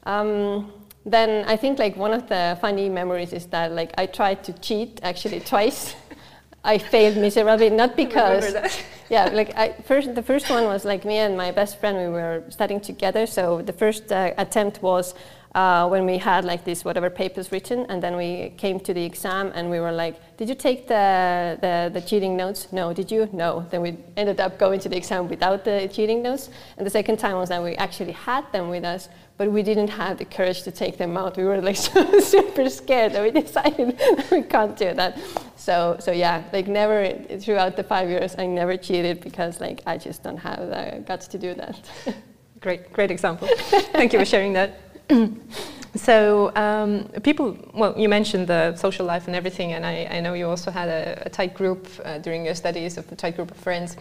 Um, 0.05 0.71
then 1.05 1.45
I 1.47 1.55
think 1.55 1.79
like 1.79 1.95
one 1.95 2.13
of 2.13 2.27
the 2.27 2.57
funny 2.61 2.89
memories 2.89 3.31
is 3.33 3.45
that 3.47 3.71
like 3.71 3.91
I 3.97 4.05
tried 4.05 4.43
to 4.45 4.53
cheat 4.53 4.99
actually 5.03 5.39
twice. 5.39 5.95
I 6.63 6.79
failed 6.79 7.17
miserably, 7.17 7.69
not 7.69 7.95
because 7.95 8.55
yeah, 9.09 9.25
like 9.25 9.55
I 9.55 9.73
first 9.83 10.15
the 10.15 10.23
first 10.23 10.49
one 10.49 10.63
was 10.63 10.83
like 10.83 11.05
me 11.05 11.17
and 11.17 11.37
my 11.37 11.51
best 11.51 11.79
friend 11.79 11.97
we 11.97 12.07
were 12.07 12.43
studying 12.49 12.81
together. 12.81 13.27
So 13.27 13.61
the 13.61 13.73
first 13.73 14.11
uh, 14.11 14.33
attempt 14.37 14.81
was 14.81 15.13
uh, 15.55 15.87
when 15.87 16.05
we 16.05 16.17
had 16.17 16.43
like 16.43 16.65
this 16.65 16.83
whatever 16.83 17.09
papers 17.09 17.51
written, 17.51 17.85
and 17.87 18.03
then 18.03 18.17
we 18.17 18.51
came 18.57 18.79
to 18.79 18.93
the 18.93 19.03
exam 19.03 19.51
and 19.55 19.69
we 19.69 19.79
were 19.79 19.91
like, 19.91 20.15
"Did 20.37 20.49
you 20.49 20.55
take 20.55 20.87
the, 20.87 21.57
the, 21.61 21.91
the 21.93 22.01
cheating 22.01 22.35
notes? 22.35 22.67
No. 22.73 22.93
Did 22.93 23.09
you? 23.11 23.29
No." 23.31 23.65
Then 23.69 23.81
we 23.81 23.97
ended 24.17 24.39
up 24.39 24.59
going 24.59 24.79
to 24.81 24.89
the 24.89 24.97
exam 24.97 25.29
without 25.29 25.63
the 25.63 25.87
cheating 25.93 26.21
notes, 26.21 26.49
and 26.77 26.85
the 26.85 26.89
second 26.89 27.17
time 27.17 27.37
was 27.37 27.49
that 27.49 27.63
we 27.63 27.75
actually 27.75 28.11
had 28.11 28.51
them 28.51 28.69
with 28.69 28.83
us, 28.83 29.07
but 29.37 29.51
we 29.51 29.63
didn't 29.63 29.89
have 29.89 30.17
the 30.17 30.25
courage 30.25 30.63
to 30.63 30.71
take 30.71 30.97
them 30.97 31.17
out. 31.17 31.37
We 31.37 31.43
were 31.43 31.61
like 31.61 31.75
so 31.89 32.19
super 32.19 32.69
scared 32.69 33.13
that 33.13 33.23
we 33.23 33.31
decided 33.31 33.99
we 34.31 34.41
can't 34.43 34.77
do 34.77 34.93
that. 34.93 35.19
So 35.55 35.97
so 35.99 36.11
yeah, 36.11 36.43
like 36.53 36.67
never 36.67 37.13
throughout 37.39 37.75
the 37.75 37.83
five 37.83 38.09
years, 38.09 38.35
I 38.37 38.45
never 38.45 38.77
cheated 38.77 39.21
because 39.21 39.59
like 39.59 39.81
I 39.85 39.97
just 39.97 40.23
don't 40.23 40.37
have 40.37 40.59
the 40.59 41.03
guts 41.05 41.27
to 41.29 41.37
do 41.37 41.53
that. 41.55 41.79
great, 42.61 42.91
great 42.93 43.11
example. 43.11 43.47
Thank 43.93 44.13
you 44.13 44.19
for 44.19 44.25
sharing 44.25 44.53
that. 44.53 44.79
so 45.95 46.51
um, 46.55 47.07
people, 47.21 47.57
well, 47.73 47.93
you 47.97 48.09
mentioned 48.09 48.47
the 48.47 48.75
social 48.75 49.05
life 49.05 49.27
and 49.27 49.35
everything, 49.35 49.73
and 49.73 49.85
I, 49.85 50.07
I 50.09 50.19
know 50.19 50.33
you 50.33 50.47
also 50.47 50.71
had 50.71 50.89
a, 50.89 51.23
a 51.27 51.29
tight 51.29 51.53
group 51.53 51.87
uh, 52.03 52.17
during 52.17 52.43
your 52.43 52.55
studies, 52.55 52.97
a 52.97 53.03
tight 53.03 53.35
group 53.35 53.51
of 53.51 53.57
friends. 53.57 53.97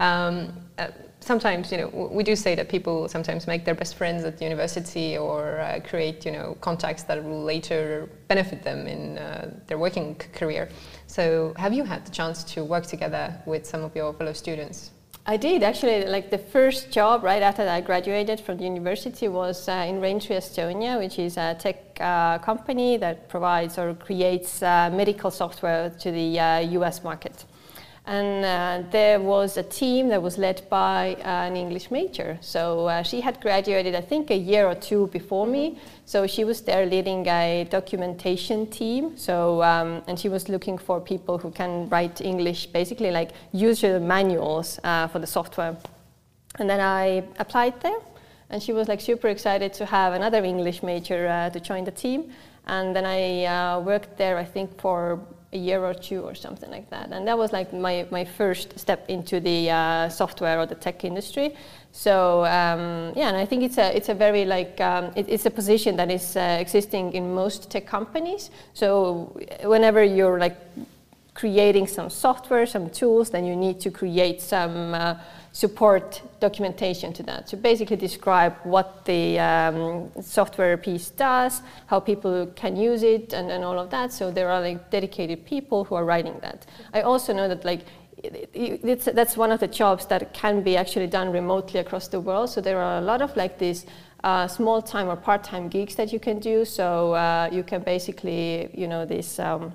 Um, 0.00 0.52
uh, 0.78 0.88
sometimes, 1.26 1.72
you 1.72 1.78
know, 1.78 1.88
we 2.10 2.22
do 2.22 2.36
say 2.36 2.54
that 2.54 2.68
people 2.68 3.08
sometimes 3.08 3.46
make 3.46 3.64
their 3.64 3.74
best 3.74 3.96
friends 3.96 4.24
at 4.24 4.40
university 4.40 5.18
or 5.18 5.60
uh, 5.60 5.80
create, 5.80 6.24
you 6.24 6.32
know, 6.32 6.56
contacts 6.60 7.02
that 7.04 7.22
will 7.22 7.42
later 7.42 8.08
benefit 8.28 8.62
them 8.62 8.86
in 8.86 9.18
uh, 9.18 9.50
their 9.66 9.78
working 9.78 10.14
career. 10.32 10.68
So, 11.06 11.52
have 11.56 11.72
you 11.72 11.84
had 11.84 12.06
the 12.06 12.10
chance 12.10 12.44
to 12.54 12.64
work 12.64 12.86
together 12.86 13.34
with 13.46 13.66
some 13.66 13.82
of 13.82 13.94
your 13.96 14.12
fellow 14.14 14.32
students? 14.32 14.90
I 15.28 15.36
did 15.36 15.64
actually. 15.64 16.06
Like 16.06 16.30
the 16.30 16.38
first 16.38 16.92
job 16.92 17.24
right 17.24 17.42
after 17.42 17.68
I 17.68 17.80
graduated 17.80 18.38
from 18.38 18.58
the 18.58 18.64
university 18.64 19.26
was 19.26 19.68
uh, 19.68 19.84
in 19.88 20.00
Raintree 20.00 20.36
Estonia, 20.36 20.98
which 20.98 21.18
is 21.18 21.36
a 21.36 21.56
tech 21.58 22.00
uh, 22.00 22.38
company 22.38 22.96
that 22.98 23.28
provides 23.28 23.76
or 23.76 23.94
creates 23.94 24.62
uh, 24.62 24.88
medical 24.92 25.32
software 25.32 25.90
to 25.90 26.12
the 26.12 26.68
U.S. 26.78 27.00
Uh, 27.00 27.02
market 27.02 27.44
and 28.06 28.44
uh, 28.44 28.88
there 28.90 29.20
was 29.20 29.56
a 29.56 29.64
team 29.64 30.08
that 30.08 30.22
was 30.22 30.38
led 30.38 30.62
by 30.70 31.16
uh, 31.24 31.48
an 31.48 31.56
English 31.56 31.90
major. 31.90 32.38
So 32.40 32.86
uh, 32.86 33.02
she 33.02 33.20
had 33.20 33.40
graduated, 33.40 33.96
I 33.96 34.00
think, 34.00 34.30
a 34.30 34.36
year 34.36 34.66
or 34.66 34.76
two 34.76 35.08
before 35.08 35.46
me. 35.46 35.78
So 36.04 36.26
she 36.26 36.44
was 36.44 36.60
there 36.60 36.86
leading 36.86 37.26
a 37.26 37.66
documentation 37.68 38.68
team. 38.68 39.16
So 39.16 39.60
um, 39.62 40.02
and 40.06 40.18
she 40.18 40.28
was 40.28 40.48
looking 40.48 40.78
for 40.78 41.00
people 41.00 41.36
who 41.38 41.50
can 41.50 41.88
write 41.88 42.20
English, 42.20 42.66
basically 42.66 43.10
like 43.10 43.32
user 43.52 43.98
manuals 43.98 44.78
uh, 44.84 45.08
for 45.08 45.18
the 45.18 45.26
software. 45.26 45.76
And 46.60 46.70
then 46.70 46.80
I 46.80 47.24
applied 47.40 47.80
there, 47.80 47.98
and 48.50 48.62
she 48.62 48.72
was 48.72 48.86
like 48.86 49.00
super 49.00 49.28
excited 49.28 49.72
to 49.74 49.84
have 49.84 50.12
another 50.12 50.44
English 50.44 50.82
major 50.82 51.26
uh, 51.26 51.50
to 51.50 51.58
join 51.58 51.84
the 51.84 51.90
team. 51.90 52.30
And 52.68 52.94
then 52.94 53.04
I 53.04 53.44
uh, 53.44 53.80
worked 53.80 54.16
there, 54.16 54.38
I 54.38 54.44
think, 54.44 54.80
for 54.80 55.20
a 55.56 55.58
year 55.68 55.80
or 55.90 55.94
two 55.94 56.20
or 56.28 56.34
something 56.34 56.70
like 56.70 56.88
that. 56.90 57.06
And 57.12 57.26
that 57.28 57.36
was 57.36 57.52
like 57.52 57.72
my, 57.72 58.06
my 58.10 58.24
first 58.24 58.78
step 58.78 59.00
into 59.08 59.40
the 59.40 59.70
uh, 59.70 60.08
software 60.08 60.58
or 60.60 60.66
the 60.66 60.74
tech 60.74 61.04
industry. 61.04 61.54
So 61.92 62.44
um, 62.44 63.12
yeah, 63.16 63.28
and 63.28 63.36
I 63.36 63.46
think 63.46 63.62
it's 63.62 63.78
a 63.78 63.96
it's 63.96 64.10
a 64.10 64.14
very 64.14 64.44
like 64.44 64.80
um, 64.80 65.04
it, 65.16 65.26
it's 65.28 65.46
a 65.46 65.50
position 65.50 65.96
that 65.96 66.10
is 66.10 66.36
uh, 66.36 66.58
existing 66.60 67.14
in 67.14 67.34
most 67.34 67.70
tech 67.70 67.86
companies. 67.86 68.50
So 68.74 69.32
whenever 69.64 70.04
you're 70.04 70.38
like 70.38 70.56
creating 71.36 71.86
some 71.86 72.08
software, 72.08 72.66
some 72.66 72.88
tools, 72.90 73.30
then 73.30 73.44
you 73.44 73.54
need 73.54 73.78
to 73.78 73.90
create 73.90 74.40
some 74.40 74.94
uh, 74.94 75.14
support 75.52 76.22
documentation 76.40 77.12
to 77.12 77.22
that. 77.22 77.48
So 77.48 77.58
basically 77.58 77.96
describe 77.96 78.54
what 78.64 79.04
the 79.04 79.38
um, 79.38 80.10
software 80.22 80.76
piece 80.78 81.10
does, 81.10 81.62
how 81.86 82.00
people 82.00 82.46
can 82.56 82.74
use 82.74 83.02
it, 83.02 83.34
and, 83.34 83.50
and 83.50 83.64
all 83.64 83.78
of 83.78 83.90
that. 83.90 84.12
So 84.12 84.30
there 84.30 84.50
are 84.50 84.60
like 84.60 84.90
dedicated 84.90 85.44
people 85.44 85.84
who 85.84 85.94
are 85.94 86.06
writing 86.06 86.38
that. 86.40 86.66
I 86.94 87.02
also 87.02 87.32
know 87.34 87.48
that 87.48 87.64
like 87.64 87.82
it's, 88.22 89.04
that's 89.04 89.36
one 89.36 89.52
of 89.52 89.60
the 89.60 89.68
jobs 89.68 90.06
that 90.06 90.32
can 90.32 90.62
be 90.62 90.76
actually 90.76 91.06
done 91.06 91.30
remotely 91.30 91.80
across 91.80 92.08
the 92.08 92.18
world. 92.20 92.48
So 92.48 92.60
there 92.62 92.80
are 92.80 92.98
a 92.98 93.02
lot 93.02 93.20
of 93.20 93.36
like 93.36 93.58
these 93.58 93.84
uh, 94.24 94.48
small 94.48 94.80
time 94.80 95.08
or 95.08 95.16
part 95.16 95.44
time 95.44 95.68
gigs 95.68 95.96
that 95.96 96.12
you 96.14 96.18
can 96.18 96.38
do. 96.38 96.64
So 96.64 97.12
uh, 97.12 97.50
you 97.52 97.62
can 97.62 97.82
basically, 97.82 98.70
you 98.74 98.88
know, 98.88 99.04
this. 99.04 99.38
Um, 99.38 99.72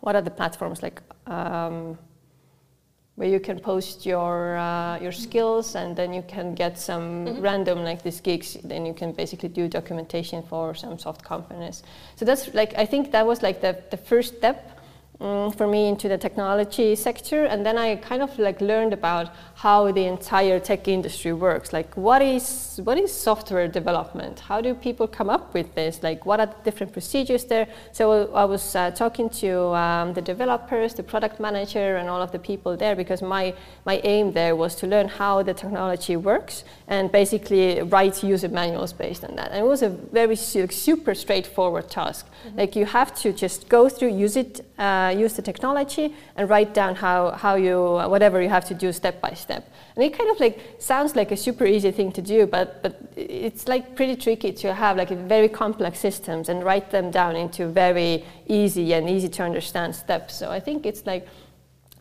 what 0.00 0.16
are 0.16 0.22
the 0.22 0.30
platforms 0.30 0.82
like? 0.82 1.02
Um, 1.26 1.98
where 3.18 3.28
you 3.28 3.40
can 3.40 3.58
post 3.58 4.06
your 4.06 4.56
uh, 4.56 4.96
your 5.00 5.10
skills 5.10 5.74
and 5.74 5.96
then 5.96 6.12
you 6.14 6.22
can 6.22 6.54
get 6.54 6.78
some 6.78 7.26
mm-hmm. 7.26 7.40
random 7.40 7.82
like 7.82 8.00
these 8.02 8.20
gigs 8.20 8.56
then 8.62 8.86
you 8.86 8.94
can 8.94 9.10
basically 9.12 9.48
do 9.48 9.66
documentation 9.66 10.40
for 10.40 10.72
some 10.72 10.96
soft 10.98 11.24
companies 11.24 11.82
so 12.14 12.24
that's 12.24 12.54
like 12.54 12.72
i 12.78 12.86
think 12.86 13.10
that 13.10 13.26
was 13.26 13.42
like 13.42 13.60
the, 13.60 13.76
the 13.90 13.96
first 13.96 14.36
step 14.36 14.77
um, 15.20 15.50
for 15.50 15.66
me 15.66 15.88
into 15.88 16.08
the 16.08 16.18
technology 16.18 16.94
sector. 16.94 17.44
And 17.44 17.64
then 17.66 17.76
i 17.76 17.96
kind 17.96 18.22
of 18.22 18.38
like 18.38 18.60
learned 18.60 18.92
about 18.92 19.30
how 19.54 19.90
the 19.90 20.04
entire 20.04 20.60
tech 20.60 20.86
industry 20.86 21.32
works. 21.32 21.72
Like 21.72 21.96
what 21.96 22.22
is 22.22 22.80
what 22.84 22.98
is 22.98 23.12
software 23.12 23.68
development? 23.68 24.40
How 24.40 24.60
do 24.60 24.74
people 24.74 25.08
come 25.08 25.28
up 25.28 25.54
with 25.54 25.74
this? 25.74 26.02
Like 26.02 26.24
what 26.24 26.40
are 26.40 26.46
the 26.46 26.56
different 26.64 26.92
procedures 26.92 27.44
there? 27.44 27.66
So 27.92 28.32
i 28.34 28.44
was 28.44 28.76
uh, 28.76 28.90
talking 28.92 29.28
to 29.42 29.74
um, 29.74 30.12
the 30.14 30.22
developers 30.22 30.94
the 30.94 31.02
product 31.02 31.40
manager 31.40 31.96
and 31.96 32.08
all 32.08 32.22
of 32.22 32.30
the 32.30 32.38
people 32.38 32.76
there 32.76 32.94
because 32.94 33.22
my 33.22 33.54
my 33.84 34.00
aim 34.04 34.32
there 34.32 34.54
was 34.54 34.74
to 34.76 34.86
learn 34.86 35.08
how 35.08 35.42
the 35.42 35.54
technology 35.54 36.16
works 36.16 36.64
and 36.86 37.10
basically 37.10 37.82
write 37.82 38.22
user 38.22 38.48
manuals 38.48 38.92
based 38.92 39.24
on 39.24 39.34
that. 39.36 39.50
And 39.50 39.58
it 39.64 39.68
was 39.68 39.82
a 39.82 39.88
very 39.88 40.36
super 40.36 41.14
straightforward 41.14 41.90
task. 41.90 42.26
Mm-hmm. 42.28 42.58
like 42.58 42.76
you 42.76 42.86
have 42.86 43.14
to 43.22 43.32
just 43.32 43.68
go 43.68 43.88
through 43.88 44.12
use 44.14 44.36
it 44.36 44.67
uh, 44.78 45.14
use 45.16 45.34
the 45.34 45.42
technology 45.42 46.14
and 46.36 46.48
write 46.48 46.72
down 46.72 46.94
how, 46.94 47.32
how 47.32 47.56
you, 47.56 47.76
whatever 48.08 48.40
you 48.40 48.48
have 48.48 48.64
to 48.66 48.74
do 48.74 48.92
step 48.92 49.20
by 49.20 49.34
step. 49.34 49.70
And 49.96 50.04
it 50.04 50.16
kind 50.16 50.30
of 50.30 50.38
like 50.38 50.76
sounds 50.78 51.16
like 51.16 51.32
a 51.32 51.36
super 51.36 51.66
easy 51.66 51.90
thing 51.90 52.12
to 52.12 52.22
do, 52.22 52.46
but, 52.46 52.82
but 52.82 53.00
it's 53.16 53.66
like 53.66 53.96
pretty 53.96 54.16
tricky 54.16 54.52
to 54.52 54.72
have 54.72 54.96
like 54.96 55.10
very 55.10 55.48
complex 55.48 55.98
systems 55.98 56.48
and 56.48 56.62
write 56.62 56.90
them 56.90 57.10
down 57.10 57.34
into 57.36 57.66
very 57.66 58.24
easy 58.46 58.92
and 58.94 59.10
easy 59.10 59.28
to 59.28 59.42
understand 59.42 59.94
steps. 59.94 60.34
So 60.34 60.50
I 60.50 60.60
think 60.60 60.86
it's 60.86 61.04
like, 61.06 61.26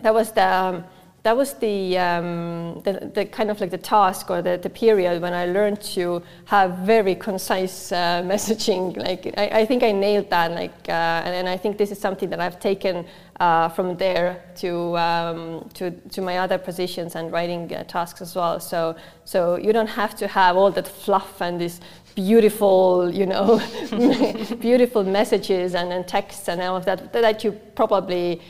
that 0.02 0.14
was 0.14 0.32
the, 0.32 0.46
um, 0.46 0.84
that 1.28 1.36
was 1.36 1.56
the, 1.56 1.98
um, 1.98 2.82
the, 2.86 3.12
the, 3.14 3.26
kind 3.26 3.52
of 3.52 3.60
like 3.60 3.70
the 3.70 3.78
task 3.78 4.30
or 4.30 4.42
the, 4.42 4.58
the 4.58 4.70
period 4.70 5.22
when 5.22 5.34
I 5.34 5.46
learned 5.48 5.82
to 5.96 6.24
have 6.46 6.78
very 6.94 7.16
concise 7.16 7.92
uh, 7.92 8.22
messaging. 8.32 8.96
Like 8.96 9.34
I, 9.38 9.60
I, 9.60 9.66
think 9.66 9.84
I 9.84 9.92
nailed 9.92 10.30
that. 10.30 10.52
Like 10.52 10.78
uh, 10.88 11.26
and, 11.26 11.36
and, 11.36 11.50
I 11.50 11.58
think 11.58 11.78
this 11.78 11.92
is 11.92 12.00
something 12.00 12.30
that 12.30 12.40
I've 12.40 12.62
taken 12.62 13.06
uh, 13.42 13.68
from 13.68 13.98
there 13.98 14.42
to, 14.62 14.98
um, 14.98 15.70
to 15.74 15.92
to 15.92 16.22
my 16.22 16.38
other 16.38 16.58
positions 16.58 17.16
and 17.16 17.30
writing 17.30 17.74
uh, 17.74 17.84
tasks 17.84 18.22
as 18.22 18.34
well. 18.34 18.62
So 18.62 18.96
so 19.26 19.58
you 19.58 19.74
don't 19.74 19.94
have 20.02 20.16
to 20.22 20.28
have 20.30 20.56
all 20.56 20.72
that 20.72 20.88
fluff 20.88 21.42
and 21.42 21.60
this 21.60 21.82
beautiful, 22.16 23.12
you 23.14 23.26
know, 23.26 23.62
beautiful 24.62 25.04
messages 25.04 25.76
and, 25.76 25.92
and 25.92 26.08
texts 26.08 26.48
and 26.48 26.62
all 26.62 26.78
of 26.78 26.86
that 26.86 27.12
that 27.12 27.44
you 27.44 27.52
probably 27.76 28.42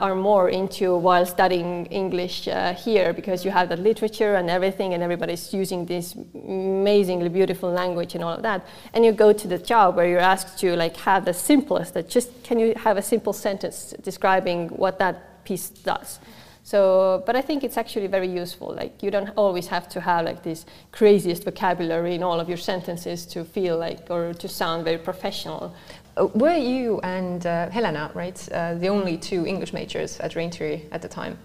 are 0.00 0.14
more 0.14 0.48
into 0.48 0.96
while 0.96 1.26
studying 1.26 1.86
English 1.86 2.48
uh, 2.48 2.74
here 2.74 3.12
because 3.12 3.44
you 3.44 3.50
have 3.50 3.68
the 3.68 3.76
literature 3.76 4.34
and 4.34 4.48
everything, 4.48 4.94
and 4.94 5.02
everybody's 5.02 5.52
using 5.52 5.86
this 5.86 6.14
amazingly 6.34 7.28
beautiful 7.28 7.70
language 7.70 8.14
and 8.14 8.22
all 8.22 8.34
of 8.34 8.42
that. 8.42 8.66
And 8.92 9.04
you 9.04 9.12
go 9.12 9.32
to 9.32 9.48
the 9.48 9.58
job 9.58 9.96
where 9.96 10.08
you're 10.08 10.28
asked 10.34 10.58
to 10.60 10.76
like 10.76 10.96
have 10.98 11.24
the 11.24 11.34
simplest. 11.34 11.94
That 11.94 12.08
just 12.08 12.28
can 12.44 12.58
you 12.58 12.74
have 12.76 12.96
a 12.96 13.02
simple 13.02 13.32
sentence 13.32 13.94
describing 14.02 14.68
what 14.68 14.98
that 14.98 15.44
piece 15.44 15.68
does. 15.68 16.20
So, 16.64 17.22
but 17.26 17.36
I 17.36 17.42
think 17.42 17.62
it's 17.62 17.76
actually 17.76 18.06
very 18.06 18.26
useful. 18.26 18.74
Like 18.74 19.02
you 19.02 19.10
don't 19.10 19.28
always 19.36 19.66
have 19.66 19.86
to 19.90 20.00
have 20.00 20.24
like 20.24 20.42
this 20.42 20.64
craziest 20.92 21.44
vocabulary 21.44 22.14
in 22.14 22.22
all 22.22 22.40
of 22.40 22.48
your 22.48 22.56
sentences 22.56 23.26
to 23.26 23.44
feel 23.44 23.76
like 23.76 24.10
or 24.10 24.32
to 24.32 24.48
sound 24.48 24.84
very 24.84 24.96
professional. 24.96 25.74
Uh, 26.16 26.26
were 26.34 26.56
you 26.56 27.00
and 27.00 27.44
uh, 27.46 27.68
Helena, 27.70 28.10
right, 28.14 28.48
uh, 28.52 28.74
the 28.74 28.88
only 28.88 29.16
two 29.16 29.46
English 29.46 29.72
majors 29.72 30.20
at 30.20 30.32
Raintree 30.34 30.82
at 30.92 31.02
the 31.02 31.08
time? 31.08 31.38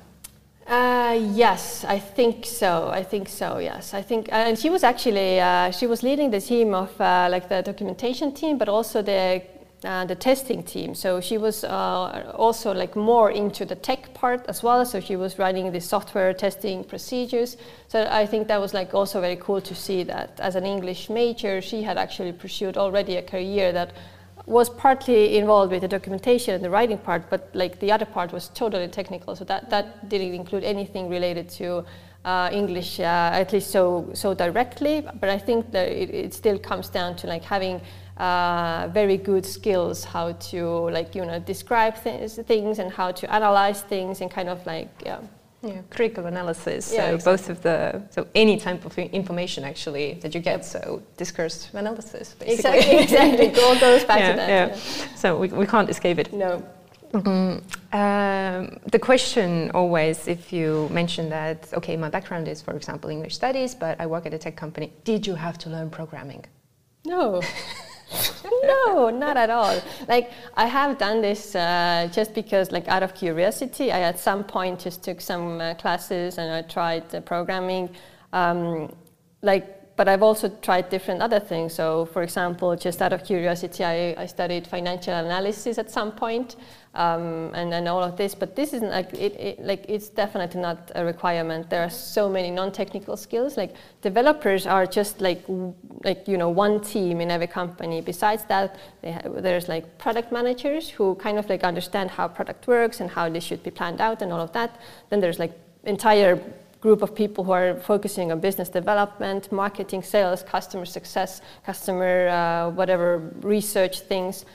Uh, 0.67 1.19
yes, 1.33 1.83
I 1.85 1.97
think 1.97 2.45
so. 2.45 2.89
I 2.89 3.01
think 3.01 3.27
so. 3.27 3.57
Yes, 3.57 3.95
I 3.95 4.03
think, 4.03 4.29
and 4.31 4.57
she 4.57 4.69
was 4.69 4.83
actually 4.83 5.39
uh, 5.39 5.71
she 5.71 5.87
was 5.87 6.03
leading 6.03 6.29
the 6.29 6.39
team 6.39 6.75
of 6.75 6.89
uh, 7.01 7.27
like 7.31 7.49
the 7.49 7.63
documentation 7.63 8.31
team, 8.31 8.59
but 8.59 8.69
also 8.69 9.01
the 9.01 9.41
the 9.81 10.15
testing 10.19 10.61
team. 10.61 10.93
So 10.93 11.21
she 11.21 11.37
was 11.37 11.63
also 11.63 12.73
like 12.73 12.97
more 12.97 13.31
into 13.31 13.65
the 13.65 13.75
tech 13.75 14.13
part 14.13 14.45
as 14.49 14.61
well. 14.61 14.85
So 14.85 14.99
she 14.99 15.15
was 15.15 15.39
writing 15.39 15.71
the 15.71 15.79
software 15.79 16.33
testing 16.33 16.83
procedures. 16.83 17.55
So 17.87 18.05
I 18.11 18.25
think 18.25 18.49
that 18.49 18.59
was 18.59 18.73
like 18.73 18.93
also 18.93 19.21
very 19.21 19.37
cool 19.37 19.61
to 19.61 19.73
see 19.73 20.03
that 20.03 20.37
as 20.41 20.55
an 20.55 20.65
English 20.65 21.09
major, 21.09 21.61
she 21.61 21.81
had 21.81 21.97
actually 21.97 22.33
pursued 22.33 22.75
already 22.77 23.15
a 23.15 23.21
career 23.21 23.71
that 23.71 23.93
was 24.49 24.69
partly 24.69 25.37
involved 25.37 25.71
with 25.71 25.81
the 25.81 25.87
documentation 25.87 26.55
and 26.55 26.63
the 26.63 26.69
writing 26.69 26.97
part, 26.97 27.29
but 27.29 27.49
like 27.53 27.79
the 27.79 27.91
other 27.91 28.05
part 28.05 28.33
was 28.33 28.49
totally 28.49 28.87
technical. 28.87 29.35
So 29.35 29.45
that, 29.45 29.69
that 29.69 30.09
didn't 30.09 30.33
include 30.33 30.63
anything 30.63 31.07
related 31.07 31.47
to 31.49 31.85
uh, 32.25 32.49
English, 32.51 32.99
uh, 32.99 33.03
at 33.03 33.53
least 33.53 33.71
so 33.71 34.09
so 34.13 34.33
directly. 34.33 35.05
But 35.19 35.29
I 35.29 35.37
think 35.37 35.71
that 35.71 35.87
it, 35.87 36.09
it, 36.09 36.33
still 36.33 36.59
comes 36.59 36.89
down 36.89 37.15
to 37.17 37.27
like 37.27 37.43
having 37.43 37.79
uh, 38.17 38.89
very 38.91 39.17
good 39.17 39.45
skills 39.45 40.03
how 40.03 40.33
to 40.33 40.89
like 40.89 41.15
you 41.15 41.25
know 41.25 41.39
describe 41.39 41.95
things, 41.95 42.35
things 42.35 42.79
and 42.79 42.91
how 42.91 43.11
to 43.11 43.33
analyze 43.33 43.81
things 43.83 44.21
and 44.21 44.29
kind 44.29 44.49
of 44.49 44.65
like 44.65 44.89
yeah. 45.05 45.19
Yeah, 45.61 45.81
critical 45.89 46.25
analysis. 46.25 46.91
Yeah, 46.93 47.09
so 47.09 47.15
exactly. 47.15 47.31
both 47.31 47.49
of 47.49 47.61
the 47.63 48.01
so 48.11 48.27
any 48.33 48.57
type 48.57 48.85
of 48.85 48.97
information 48.97 49.63
actually 49.65 50.13
that 50.21 50.33
you 50.33 50.39
get. 50.39 50.63
So 50.63 51.01
discourse 51.17 51.69
analysis, 51.73 52.35
basically. 52.39 52.53
Exactly, 52.53 52.97
exactly. 52.97 53.45
It 53.47 53.59
all 53.59 53.79
goes 53.79 54.05
back 54.05 54.19
yeah, 54.19 54.31
to 54.31 54.35
that. 54.37 54.49
yeah. 54.49 54.67
yeah. 54.67 55.15
So 55.15 55.37
we, 55.37 55.49
we 55.49 55.65
can't 55.65 55.89
escape 55.89 56.17
it. 56.17 56.31
No. 56.31 56.63
Mm, 57.11 57.63
um, 57.91 58.79
the 58.91 58.99
question 58.99 59.71
always, 59.71 60.27
if 60.27 60.53
you 60.53 60.87
mention 60.91 61.29
that, 61.29 61.67
okay, 61.73 61.97
my 61.97 62.09
background 62.09 62.47
is, 62.47 62.61
for 62.61 62.75
example, 62.75 63.09
English 63.09 63.35
studies, 63.35 63.73
but 63.73 63.99
I 63.99 64.05
work 64.05 64.27
at 64.27 64.33
a 64.33 64.37
tech 64.37 64.55
company. 64.55 64.93
Did 65.03 65.25
you 65.25 65.35
have 65.35 65.57
to 65.59 65.69
learn 65.69 65.89
programming? 65.89 66.45
No. 67.05 67.41
no, 68.63 69.09
not 69.09 69.37
at 69.37 69.49
all. 69.49 69.81
Like 70.07 70.31
I 70.55 70.65
have 70.65 70.97
done 70.97 71.21
this 71.21 71.55
uh, 71.55 72.09
just 72.11 72.33
because, 72.33 72.71
like, 72.71 72.87
out 72.87 73.03
of 73.03 73.13
curiosity. 73.13 73.91
I 73.91 74.01
at 74.01 74.19
some 74.19 74.43
point 74.43 74.79
just 74.79 75.03
took 75.03 75.21
some 75.21 75.61
uh, 75.61 75.73
classes 75.75 76.37
and 76.37 76.51
I 76.51 76.61
tried 76.61 77.13
uh, 77.13 77.21
programming. 77.21 77.89
Um, 78.33 78.93
like 79.41 79.78
but 79.99 80.07
I've 80.07 80.23
also 80.23 80.47
tried 80.61 80.89
different 80.89 81.21
other 81.21 81.41
things. 81.41 81.73
So, 81.73 82.05
for 82.05 82.23
example, 82.23 82.73
just 82.77 83.01
out 83.01 83.11
of 83.11 83.25
curiosity, 83.25 83.83
I, 83.83 84.15
I 84.17 84.27
studied 84.27 84.65
financial 84.65 85.13
analysis 85.13 85.77
at 85.77 85.91
some 85.91 86.13
point, 86.13 86.55
um, 86.95 87.51
and 87.53 87.85
all 87.85 88.01
of 88.01 88.15
this. 88.15 88.33
But 88.33 88.55
this 88.55 88.71
isn't 88.71 88.91
like 88.91 89.13
it, 89.13 89.33
it, 89.47 89.59
Like 89.59 89.83
it's 89.89 90.07
definitely 90.07 90.61
not 90.61 90.89
a 90.95 91.03
requirement. 91.03 91.69
There 91.69 91.83
are 91.83 91.89
so 91.89 92.29
many 92.29 92.49
non-technical 92.49 93.17
skills. 93.17 93.57
Like 93.57 93.75
developers 94.01 94.65
are 94.65 94.85
just 94.85 95.19
like 95.19 95.41
like 96.05 96.29
you 96.29 96.37
know 96.37 96.47
one 96.47 96.79
team 96.79 97.19
in 97.19 97.29
every 97.29 97.47
company. 97.47 97.99
Besides 97.99 98.45
that, 98.45 98.77
there's 99.01 99.67
like 99.67 99.97
product 99.97 100.31
managers 100.31 100.89
who 100.89 101.15
kind 101.15 101.37
of 101.37 101.49
like 101.49 101.65
understand 101.65 102.09
how 102.09 102.29
product 102.29 102.67
works 102.67 103.01
and 103.01 103.09
how 103.09 103.27
this 103.27 103.43
should 103.43 103.63
be 103.63 103.71
planned 103.71 103.99
out 103.99 104.21
and 104.21 104.31
all 104.31 104.39
of 104.39 104.53
that. 104.53 104.79
Then 105.09 105.19
there's 105.19 105.39
like 105.39 105.51
entire 105.83 106.39
group 106.81 107.01
of 107.01 107.13
people 107.13 107.43
who 107.43 107.51
are 107.51 107.75
focusing 107.75 108.31
on 108.31 108.39
business 108.39 108.69
development, 108.69 109.51
marketing, 109.51 110.01
sales, 110.01 110.43
customer 110.43 110.85
success, 110.85 111.41
customer 111.65 112.27
uh, 112.29 112.69
whatever 112.69 113.31
research 113.41 114.01
things. 114.01 114.45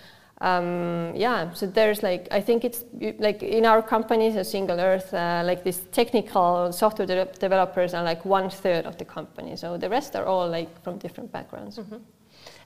Um, 0.40 1.12
yeah, 1.14 1.52
so 1.52 1.66
there's 1.66 2.02
like 2.02 2.26
I 2.30 2.40
think 2.40 2.64
it's 2.64 2.84
like 3.18 3.42
in 3.42 3.64
our 3.64 3.82
companies, 3.82 4.36
a 4.36 4.44
Single 4.44 4.80
Earth, 4.80 5.14
uh, 5.14 5.42
like 5.44 5.62
these 5.64 5.80
technical 5.92 6.72
software 6.72 7.06
de 7.06 7.24
developers 7.38 7.94
are 7.94 8.02
like 8.02 8.24
one 8.24 8.50
third 8.50 8.84
of 8.84 8.96
the 8.98 9.04
company. 9.04 9.56
So 9.56 9.76
the 9.76 9.88
rest 9.88 10.16
are 10.16 10.26
all 10.26 10.48
like 10.48 10.82
from 10.82 10.98
different 10.98 11.30
backgrounds. 11.30 11.78
Mm 11.78 11.84
-hmm. 11.90 12.00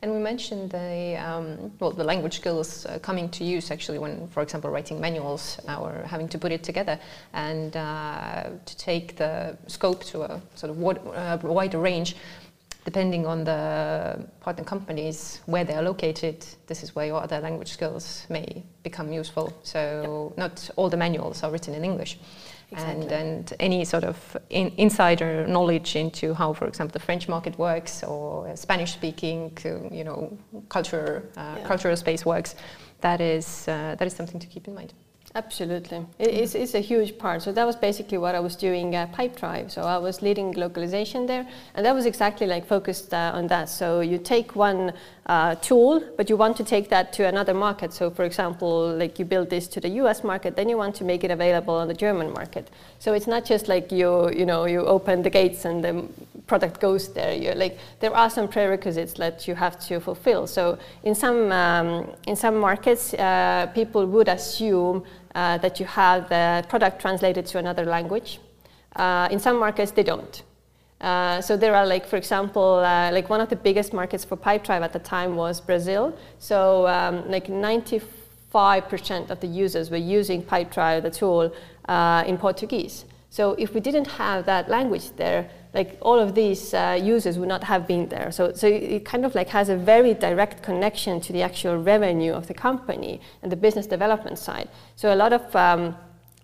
And 0.01 0.13
we 0.13 0.19
mentioned 0.19 0.71
the 0.71 1.17
um, 1.17 1.73
well, 1.81 1.91
the 1.91 2.05
language 2.05 2.37
skills 2.37 2.87
uh, 2.87 2.99
coming 3.01 3.29
to 3.31 3.45
use 3.45 3.71
actually 3.71 3.99
when, 3.99 4.29
for 4.29 4.43
example, 4.43 4.71
writing 4.71 5.01
manuals 5.01 5.59
or 5.67 6.05
having 6.07 6.29
to 6.29 6.39
put 6.39 6.53
it 6.53 6.63
together 6.63 7.01
and 7.33 7.77
uh, 7.77 8.45
to 8.65 8.77
take 8.77 9.17
the 9.17 9.57
scope 9.67 10.05
to 10.05 10.23
a 10.23 10.41
sort 10.55 10.71
of 10.71 10.79
wide, 10.79 11.01
uh, 11.15 11.39
wider 11.43 11.79
range. 11.79 12.15
Depending 12.85 13.27
on 13.27 13.45
the 13.45 14.25
partner 14.41 14.65
companies 14.65 15.43
where 15.45 15.63
they 15.63 15.75
are 15.75 15.83
located, 15.83 16.47
this 16.69 16.83
is 16.83 16.95
where 16.95 17.05
your 17.05 17.23
other 17.23 17.39
language 17.41 17.69
skills 17.69 18.25
may 18.31 18.63
become 18.83 19.13
useful. 19.13 19.53
So 19.63 20.29
yep. 20.31 20.39
not 20.39 20.71
all 20.77 20.89
the 20.89 20.97
manuals 20.97 21.43
are 21.43 21.51
written 21.51 21.75
in 21.75 21.85
English. 21.85 22.19
Exactly. 22.71 23.03
And, 23.05 23.13
and 23.13 23.55
any 23.61 23.85
sort 23.85 24.05
of 24.05 24.37
in, 24.51 24.73
insider 24.77 25.47
knowledge 25.47 25.97
into 25.97 26.35
how, 26.35 26.53
for 26.53 26.67
example, 26.67 26.93
the 26.93 27.05
French 27.05 27.29
market 27.29 27.59
works 27.59 28.03
or 28.03 28.55
Spanish 28.57 28.93
speaking, 28.93 29.57
you 29.91 30.05
know, 30.05 30.37
culture, 30.69 31.25
uh, 31.37 31.57
yeah. 31.59 31.67
cultural 31.67 31.97
space 31.97 32.27
works, 32.27 32.55
that 33.01 33.21
is, 33.21 33.67
uh, 33.69 33.97
that 33.99 34.07
is 34.07 34.15
something 34.15 34.41
to 34.41 34.47
keep 34.47 34.69
in 34.69 34.75
mind. 34.75 34.93
Absolutely. 35.35 36.07
It's, 36.19 36.55
it's 36.55 36.75
a 36.75 36.81
huge 36.81 37.19
part. 37.19 37.43
So 37.43 37.53
that 37.53 37.67
was 37.67 37.77
basically 37.77 38.19
what 38.19 38.35
I 38.35 38.41
was 38.41 38.57
doing 38.57 38.95
at 38.95 39.13
Pipedrive. 39.13 39.71
So 39.71 39.83
I 39.83 39.99
was 39.99 40.23
leading 40.23 40.53
localization 40.53 41.27
there, 41.27 41.47
and 41.75 41.85
that 41.85 41.95
was 41.95 42.07
exactly 42.07 42.47
like 42.47 42.67
focused 42.67 43.13
uh, 43.13 43.33
on 43.35 43.47
that. 43.49 43.69
So 43.69 44.01
you 44.01 44.19
take 44.19 44.57
one 44.57 44.93
uh, 45.29 45.55
tool, 45.57 46.03
but 46.17 46.31
you 46.31 46.37
want 46.37 46.57
to 46.57 46.65
take 46.65 46.89
that 46.89 47.13
to 47.13 47.27
another 47.27 47.53
market. 47.53 47.93
So 47.93 48.11
for 48.11 48.25
example, 48.25 48.95
like 48.97 49.19
you 49.19 49.27
build 49.27 49.51
this 49.51 49.69
to 49.69 49.81
the 49.81 49.91
US 50.03 50.25
market, 50.25 50.57
then 50.57 50.69
you 50.69 50.79
want 50.79 50.95
to 50.97 51.05
make 51.05 51.23
it 51.23 51.31
available 51.31 51.75
on 51.75 51.89
the 51.89 51.95
German 51.95 52.33
market. 52.33 52.71
So 52.99 53.13
it's 53.13 53.27
not 53.27 53.45
just 53.45 53.69
like 53.69 53.93
you, 53.93 54.31
you 54.31 54.47
know, 54.47 54.65
you 54.65 54.81
open 54.81 55.23
the 55.23 55.31
gates 55.31 55.67
and 55.67 55.85
the 55.85 56.09
product 56.47 56.81
goes 56.81 57.13
there. 57.13 57.35
You're 57.35 57.55
like, 57.55 57.79
there 58.01 58.15
are 58.17 58.31
some 58.31 58.49
prerequisites 58.49 59.13
that 59.15 59.47
you 59.47 59.55
have 59.55 59.79
to 59.89 60.01
fulfill. 60.01 60.47
So 60.47 60.79
in 61.03 61.15
some, 61.15 61.53
um, 61.53 62.11
in 62.27 62.35
some 62.35 62.57
markets, 62.57 63.13
uh, 63.13 63.71
people 63.75 64.07
would 64.07 64.29
assume 64.29 65.05
uh, 65.35 65.59
that 65.59 65.79
you 65.79 65.85
have 65.85 66.31
the 66.31 66.65
product 66.71 67.03
translated 67.03 67.45
to 67.47 67.59
another 67.59 67.85
language. 67.85 68.41
Uh, 68.97 69.29
in 69.31 69.39
some 69.39 69.59
markets, 69.59 69.91
they 69.93 70.03
don't. 70.03 70.43
Uh, 71.01 71.41
so 71.41 71.57
there 71.57 71.75
are 71.75 71.87
like, 71.87 72.07
for 72.07 72.17
example, 72.17 72.77
uh, 72.77 73.11
like 73.13 73.31
one 73.31 73.41
of 73.41 73.49
the 73.49 73.57
biggest 73.57 73.93
markets 73.93 74.25
for 74.25 74.37
Pipedrive 74.37 74.83
at 74.83 74.93
the 74.93 74.99
time 74.99 75.37
was 75.37 75.61
Brazil. 75.61 76.17
So 76.39 76.87
um, 76.89 77.29
like 77.31 77.47
95% 77.47 79.31
of 79.31 79.41
the 79.41 79.47
users 79.47 79.91
were 79.91 79.97
using 79.97 80.43
Pipedrive, 80.43 81.03
the 81.03 81.11
tool, 81.11 81.55
uh, 81.89 82.25
in 82.27 82.37
Portuguese. 82.37 83.05
So 83.31 83.53
if 83.59 83.75
we 83.75 83.81
didn't 83.81 84.07
have 84.07 84.47
that 84.47 84.69
language 84.69 85.11
there, 85.17 85.49
like 85.75 85.99
all 86.01 86.19
of 86.19 86.35
these 86.35 86.73
uh, 86.73 86.99
users 87.01 87.39
would 87.39 87.49
not 87.49 87.63
have 87.65 87.87
been 87.87 88.09
there. 88.09 88.33
So, 88.33 88.53
so 88.53 88.67
it 88.67 89.05
kind 89.05 89.25
of 89.25 89.35
like 89.35 89.49
has 89.49 89.69
a 89.69 89.77
very 89.77 90.15
direct 90.15 90.63
connection 90.63 91.21
to 91.21 91.33
the 91.33 91.43
actual 91.43 91.81
revenue 91.81 92.33
of 92.33 92.47
the 92.47 92.55
company 92.55 93.21
and 93.43 93.53
the 93.53 93.57
business 93.57 93.87
development 93.87 94.39
side. 94.39 94.69
So 94.97 95.13
a 95.13 95.17
lot 95.17 95.33
of 95.33 95.55
um, 95.55 95.95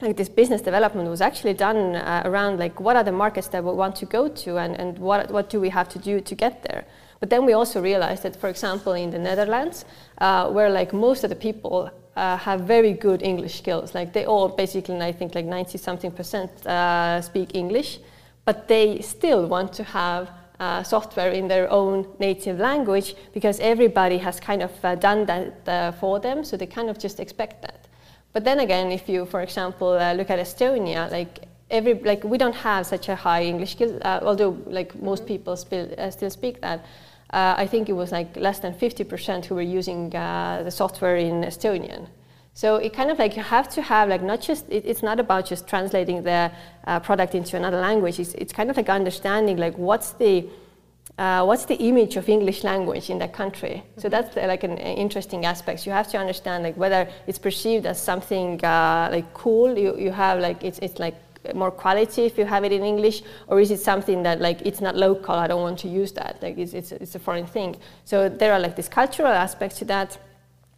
like 0.00 0.16
this 0.16 0.28
business 0.28 0.60
development 0.60 1.08
was 1.08 1.20
actually 1.20 1.54
done 1.54 1.96
uh, 1.96 2.22
around 2.24 2.58
like 2.58 2.80
what 2.80 2.96
are 2.96 3.04
the 3.04 3.12
markets 3.12 3.48
that 3.48 3.62
we 3.64 3.72
want 3.72 3.96
to 3.96 4.06
go 4.06 4.28
to 4.28 4.58
and, 4.58 4.74
and 4.76 4.98
what, 4.98 5.30
what 5.30 5.48
do 5.48 5.60
we 5.60 5.68
have 5.68 5.88
to 5.88 5.98
do 5.98 6.20
to 6.20 6.34
get 6.34 6.62
there. 6.64 6.84
But 7.20 7.30
then 7.30 7.46
we 7.46 7.52
also 7.52 7.80
realized 7.80 8.24
that, 8.24 8.36
for 8.36 8.48
example, 8.48 8.92
in 8.92 9.10
the 9.10 9.18
Netherlands, 9.18 9.84
uh, 10.18 10.50
where 10.50 10.68
like 10.68 10.92
most 10.92 11.24
of 11.24 11.30
the 11.30 11.36
people 11.36 11.90
uh, 12.16 12.36
have 12.36 12.60
very 12.62 12.92
good 12.92 13.22
English 13.22 13.58
skills, 13.58 13.94
like 13.94 14.12
they 14.12 14.26
all 14.26 14.48
basically, 14.48 15.00
I 15.00 15.12
think 15.12 15.34
like 15.34 15.46
90 15.46 15.78
something 15.78 16.10
percent 16.10 16.50
uh, 16.66 17.22
speak 17.22 17.54
English, 17.54 18.00
but 18.44 18.68
they 18.68 19.00
still 19.00 19.46
want 19.46 19.72
to 19.74 19.84
have 19.84 20.30
uh, 20.60 20.82
software 20.82 21.30
in 21.30 21.48
their 21.48 21.70
own 21.70 22.06
native 22.18 22.58
language 22.58 23.14
because 23.32 23.58
everybody 23.60 24.18
has 24.18 24.38
kind 24.38 24.62
of 24.62 24.72
uh, 24.84 24.94
done 24.94 25.26
that 25.26 25.68
uh, 25.68 25.92
for 25.92 26.20
them, 26.20 26.44
so 26.44 26.56
they 26.56 26.66
kind 26.66 26.90
of 26.90 26.98
just 26.98 27.20
expect 27.20 27.62
that. 27.62 27.83
But 28.34 28.44
then 28.44 28.60
again, 28.60 28.92
if 28.92 29.08
you, 29.08 29.24
for 29.24 29.40
example, 29.40 29.92
uh, 29.92 30.12
look 30.12 30.28
at 30.28 30.38
Estonia, 30.38 31.10
like 31.10 31.46
every 31.70 31.94
like 31.94 32.22
we 32.24 32.36
don't 32.36 32.56
have 32.56 32.84
such 32.84 33.08
a 33.08 33.16
high 33.16 33.44
English 33.44 33.72
skill, 33.72 33.98
uh, 34.04 34.20
although 34.22 34.58
like 34.66 34.94
most 35.00 35.24
people 35.24 35.56
still 35.56 35.88
uh, 35.96 36.10
still 36.10 36.30
speak 36.30 36.60
that. 36.60 36.84
I 37.36 37.66
think 37.66 37.88
it 37.88 37.94
was 37.94 38.12
like 38.12 38.36
less 38.36 38.60
than 38.60 38.74
50% 38.74 39.46
who 39.46 39.56
were 39.56 39.68
using 39.80 40.10
the 40.10 40.70
software 40.70 41.16
in 41.16 41.42
Estonian. 41.42 42.06
So 42.54 42.76
it 42.76 42.92
kind 42.92 43.10
of 43.10 43.18
like 43.18 43.36
you 43.36 43.42
have 43.42 43.68
to 43.70 43.82
have 43.82 44.08
like 44.08 44.22
not 44.22 44.40
just 44.40 44.66
it, 44.68 44.84
it's 44.86 45.02
not 45.02 45.18
about 45.18 45.44
just 45.44 45.66
translating 45.66 46.22
the 46.22 46.52
uh, 46.86 47.00
product 47.00 47.34
into 47.34 47.56
another 47.56 47.80
language. 47.80 48.20
It's, 48.20 48.34
it's 48.34 48.52
kind 48.52 48.70
of 48.70 48.76
like 48.76 48.88
understanding 48.88 49.56
like 49.56 49.76
what's 49.76 50.12
the 50.12 50.48
uh, 51.18 51.44
what's 51.44 51.64
the 51.64 51.76
image 51.76 52.16
of 52.16 52.28
English 52.28 52.64
language 52.64 53.08
in 53.08 53.18
that 53.18 53.32
country. 53.32 53.84
So 53.98 54.08
that's 54.08 54.36
uh, 54.36 54.46
like 54.46 54.64
an 54.64 54.78
interesting 54.78 55.44
aspect. 55.44 55.86
You 55.86 55.92
have 55.92 56.08
to 56.08 56.18
understand 56.18 56.64
like 56.64 56.76
whether 56.76 57.08
it's 57.26 57.38
perceived 57.38 57.86
as 57.86 58.00
something 58.00 58.64
uh, 58.64 59.08
like 59.12 59.32
cool. 59.32 59.78
You, 59.78 59.96
you 59.96 60.10
have 60.10 60.40
like 60.40 60.64
it's 60.64 60.78
it's 60.80 60.98
like 60.98 61.14
more 61.54 61.70
quality 61.70 62.22
if 62.22 62.38
you 62.38 62.46
have 62.46 62.64
it 62.64 62.72
in 62.72 62.82
English, 62.82 63.22
or 63.46 63.60
is 63.60 63.70
it 63.70 63.78
something 63.78 64.22
that 64.24 64.40
like 64.40 64.62
it's 64.62 64.80
not 64.80 64.96
local? 64.96 65.34
I 65.34 65.46
don't 65.46 65.62
want 65.62 65.78
to 65.80 65.88
use 65.88 66.12
that. 66.12 66.42
Like 66.42 66.58
it's 66.58 66.74
it's, 66.74 66.90
it's 66.90 67.14
a 67.14 67.20
foreign 67.20 67.46
thing. 67.46 67.76
So 68.04 68.28
there 68.28 68.52
are 68.52 68.58
like 68.58 68.74
these 68.74 68.88
cultural 68.88 69.32
aspects 69.32 69.78
to 69.78 69.84
that 69.84 70.18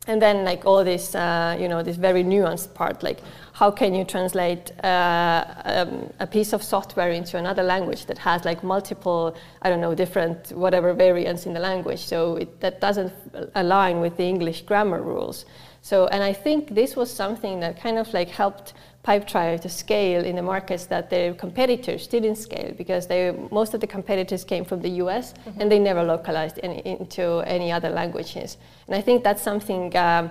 and 0.06 0.22
then 0.22 0.44
like 0.44 0.64
all 0.64 0.84
this 0.84 1.14
uh, 1.14 1.56
you 1.58 1.68
know 1.68 1.82
this 1.82 1.96
very 1.96 2.22
nuanced 2.22 2.72
part 2.74 3.02
like 3.02 3.20
how 3.52 3.70
can 3.70 3.94
you 3.94 4.04
translate 4.04 4.70
uh, 4.84 5.44
um, 5.64 6.12
a 6.20 6.26
piece 6.26 6.52
of 6.52 6.62
software 6.62 7.10
into 7.10 7.38
another 7.38 7.62
language 7.62 8.04
that 8.06 8.18
has 8.18 8.44
like 8.44 8.62
multiple 8.62 9.34
i 9.62 9.70
don't 9.70 9.80
know 9.80 9.94
different 9.94 10.52
whatever 10.52 10.92
variants 10.92 11.46
in 11.46 11.54
the 11.54 11.60
language? 11.60 12.00
So 12.00 12.36
it, 12.36 12.60
that 12.60 12.80
doesn't 12.80 13.12
align 13.54 14.00
with 14.00 14.16
the 14.16 14.24
english 14.24 14.62
grammar 14.62 15.02
rules. 15.02 15.44
So 15.82 16.06
and 16.08 16.22
i 16.22 16.32
think 16.32 16.74
this 16.74 16.96
was 16.96 17.10
something 17.12 17.60
that 17.60 17.80
kind 17.80 17.98
of 17.98 18.12
like 18.12 18.28
helped 18.28 18.74
Pipedrive 19.06 19.60
to 19.60 19.68
scale 19.68 20.24
in 20.24 20.34
the 20.34 20.42
markets 20.42 20.86
that 20.86 21.10
their 21.10 21.32
competitors 21.34 22.08
didn't 22.08 22.36
scale 22.36 22.72
because 22.76 23.06
they, 23.06 23.30
most 23.52 23.72
of 23.72 23.80
the 23.80 23.86
competitors 23.86 24.42
came 24.42 24.64
from 24.64 24.80
the 24.82 24.88
US 25.04 25.32
mm-hmm. 25.32 25.60
and 25.60 25.70
they 25.70 25.78
never 25.78 26.02
localized 26.02 26.58
any, 26.62 26.80
into 26.84 27.40
any 27.46 27.70
other 27.70 27.88
languages. 27.88 28.56
And 28.86 28.96
I 28.96 29.00
think 29.00 29.22
that's 29.22 29.42
something 29.42 29.96
um, 29.96 30.30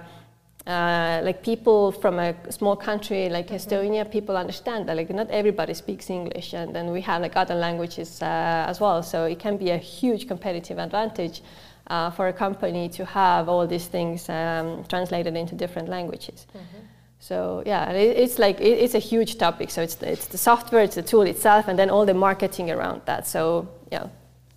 uh, 0.68 1.22
like 1.24 1.42
people 1.44 1.92
from 1.92 2.20
a 2.20 2.34
small 2.52 2.76
country 2.76 3.30
like 3.30 3.48
mm-hmm. 3.48 3.56
Estonia, 3.56 4.12
people 4.12 4.36
understand 4.36 4.90
that 4.90 4.98
like 4.98 5.10
not 5.10 5.30
everybody 5.30 5.74
speaks 5.74 6.10
English, 6.10 6.54
and 6.54 6.76
then 6.76 6.92
we 6.92 7.02
have 7.02 7.22
like 7.22 7.36
other 7.36 7.56
languages 7.56 8.22
uh, 8.22 8.66
as 8.68 8.80
well. 8.80 9.04
So 9.04 9.26
it 9.26 9.40
can 9.40 9.58
be 9.58 9.70
a 9.70 9.78
huge 9.78 10.28
competitive 10.28 10.80
advantage 10.80 11.44
uh, 11.88 12.10
for 12.10 12.28
a 12.28 12.34
company 12.34 12.90
to 12.90 13.06
have 13.06 13.48
all 13.48 13.68
these 13.68 13.88
things 13.88 14.28
um, 14.28 14.84
translated 14.90 15.36
into 15.36 15.56
different 15.56 15.88
languages. 15.88 16.48
Mm-hmm. 16.50 16.85
So 17.20 17.64
yeah, 17.66 17.92
it, 17.92 18.18
it's 18.18 18.38
like 18.40 18.60
it, 18.62 18.78
it's 18.84 18.94
a 18.96 19.00
huge 19.00 19.38
topic. 19.38 19.70
So 19.72 19.82
it's 19.82 19.96
the, 19.96 20.12
it's 20.12 20.28
the 20.28 20.38
software, 20.38 20.84
it's 20.84 20.96
the 20.96 21.02
tool 21.04 21.24
itself, 21.24 21.68
and 21.68 21.78
then 21.78 21.90
all 21.90 22.06
the 22.06 22.14
marketing 22.14 22.70
around 22.72 23.02
that. 23.06 23.28
So 23.28 23.68
yeah. 23.92 24.08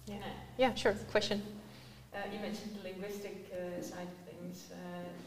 Yeah, 0.06 0.14
yeah 0.58 0.74
sure. 0.74 0.94
Question. 1.10 1.42
Uh, 2.14 2.18
you 2.32 2.40
mentioned 2.40 2.70
the 2.74 2.90
linguistic 2.90 3.36
uh, 3.52 3.82
side 3.82 4.08
of 4.08 4.24
things. 4.32 4.70
Uh, 4.72 4.76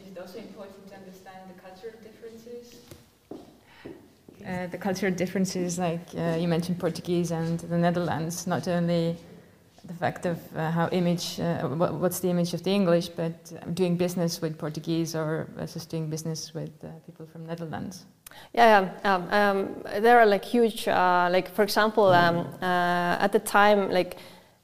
is 0.00 0.14
it 0.14 0.20
also 0.20 0.38
important 0.38 0.88
to 0.88 0.94
understand 0.96 1.38
the 1.48 1.60
cultural 1.60 1.94
differences? 2.02 2.80
Uh, 4.46 4.66
the 4.66 4.78
cultural 4.78 5.12
differences, 5.12 5.78
like 5.78 6.00
uh, 6.16 6.36
you 6.38 6.48
mentioned 6.48 6.78
Portuguese 6.78 7.30
and 7.30 7.60
the 7.60 7.78
Netherlands, 7.78 8.46
not 8.46 8.66
only 8.66 9.16
the 9.84 9.94
fact 9.94 10.26
of 10.26 10.38
uh, 10.56 10.70
how 10.70 10.88
image, 10.88 11.40
uh, 11.40 11.66
what's 11.68 12.20
the 12.20 12.28
image 12.28 12.54
of 12.54 12.62
the 12.62 12.70
English, 12.70 13.08
but 13.08 13.34
doing 13.74 13.96
business 13.96 14.40
with 14.40 14.58
Portuguese 14.58 15.14
or 15.14 15.48
versus 15.56 15.86
doing 15.86 16.08
business 16.08 16.54
with 16.54 16.72
uh, 16.84 16.88
people 17.06 17.26
from 17.26 17.46
Netherlands. 17.46 18.06
Yeah, 18.54 18.90
yeah. 19.04 19.14
Um, 19.14 19.28
um, 19.30 20.02
there 20.02 20.18
are 20.18 20.26
like 20.26 20.44
huge, 20.44 20.88
uh, 20.88 21.28
like 21.30 21.54
for 21.54 21.62
example, 21.62 22.06
um, 22.06 22.46
uh, 22.62 23.24
at 23.24 23.32
the 23.32 23.40
time, 23.40 23.90
like 23.90 24.16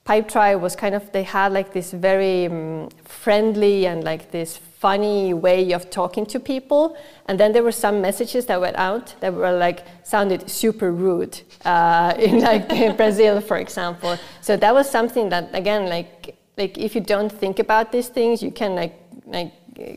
Pipedrive 0.04 0.60
was 0.60 0.74
kind 0.76 0.94
of 0.94 1.10
they 1.12 1.24
had 1.24 1.52
like 1.52 1.72
this 1.72 1.92
very 1.92 2.46
um, 2.46 2.88
friendly 3.04 3.86
and 3.86 4.04
like 4.04 4.30
this 4.30 4.60
funny 4.78 5.34
way 5.34 5.72
of 5.72 5.90
talking 5.90 6.24
to 6.26 6.38
people. 6.38 6.96
And 7.26 7.38
then 7.38 7.52
there 7.52 7.62
were 7.62 7.72
some 7.72 8.00
messages 8.00 8.46
that 8.46 8.60
went 8.60 8.76
out 8.76 9.14
that 9.20 9.34
were 9.34 9.52
like 9.52 9.84
sounded 10.04 10.48
super 10.48 10.92
rude 10.92 11.40
uh, 11.64 12.14
in 12.18 12.40
like 12.40 12.70
in 12.72 12.96
Brazil, 12.96 13.40
for 13.40 13.56
example. 13.56 14.16
So 14.40 14.56
that 14.56 14.72
was 14.72 14.88
something 14.88 15.28
that 15.30 15.50
again, 15.52 15.88
like 15.88 16.36
like 16.56 16.78
if 16.78 16.94
you 16.94 17.00
don't 17.00 17.30
think 17.30 17.58
about 17.58 17.92
these 17.92 18.08
things, 18.08 18.42
you 18.42 18.50
can 18.50 18.74
like 18.74 18.94
like 19.26 19.52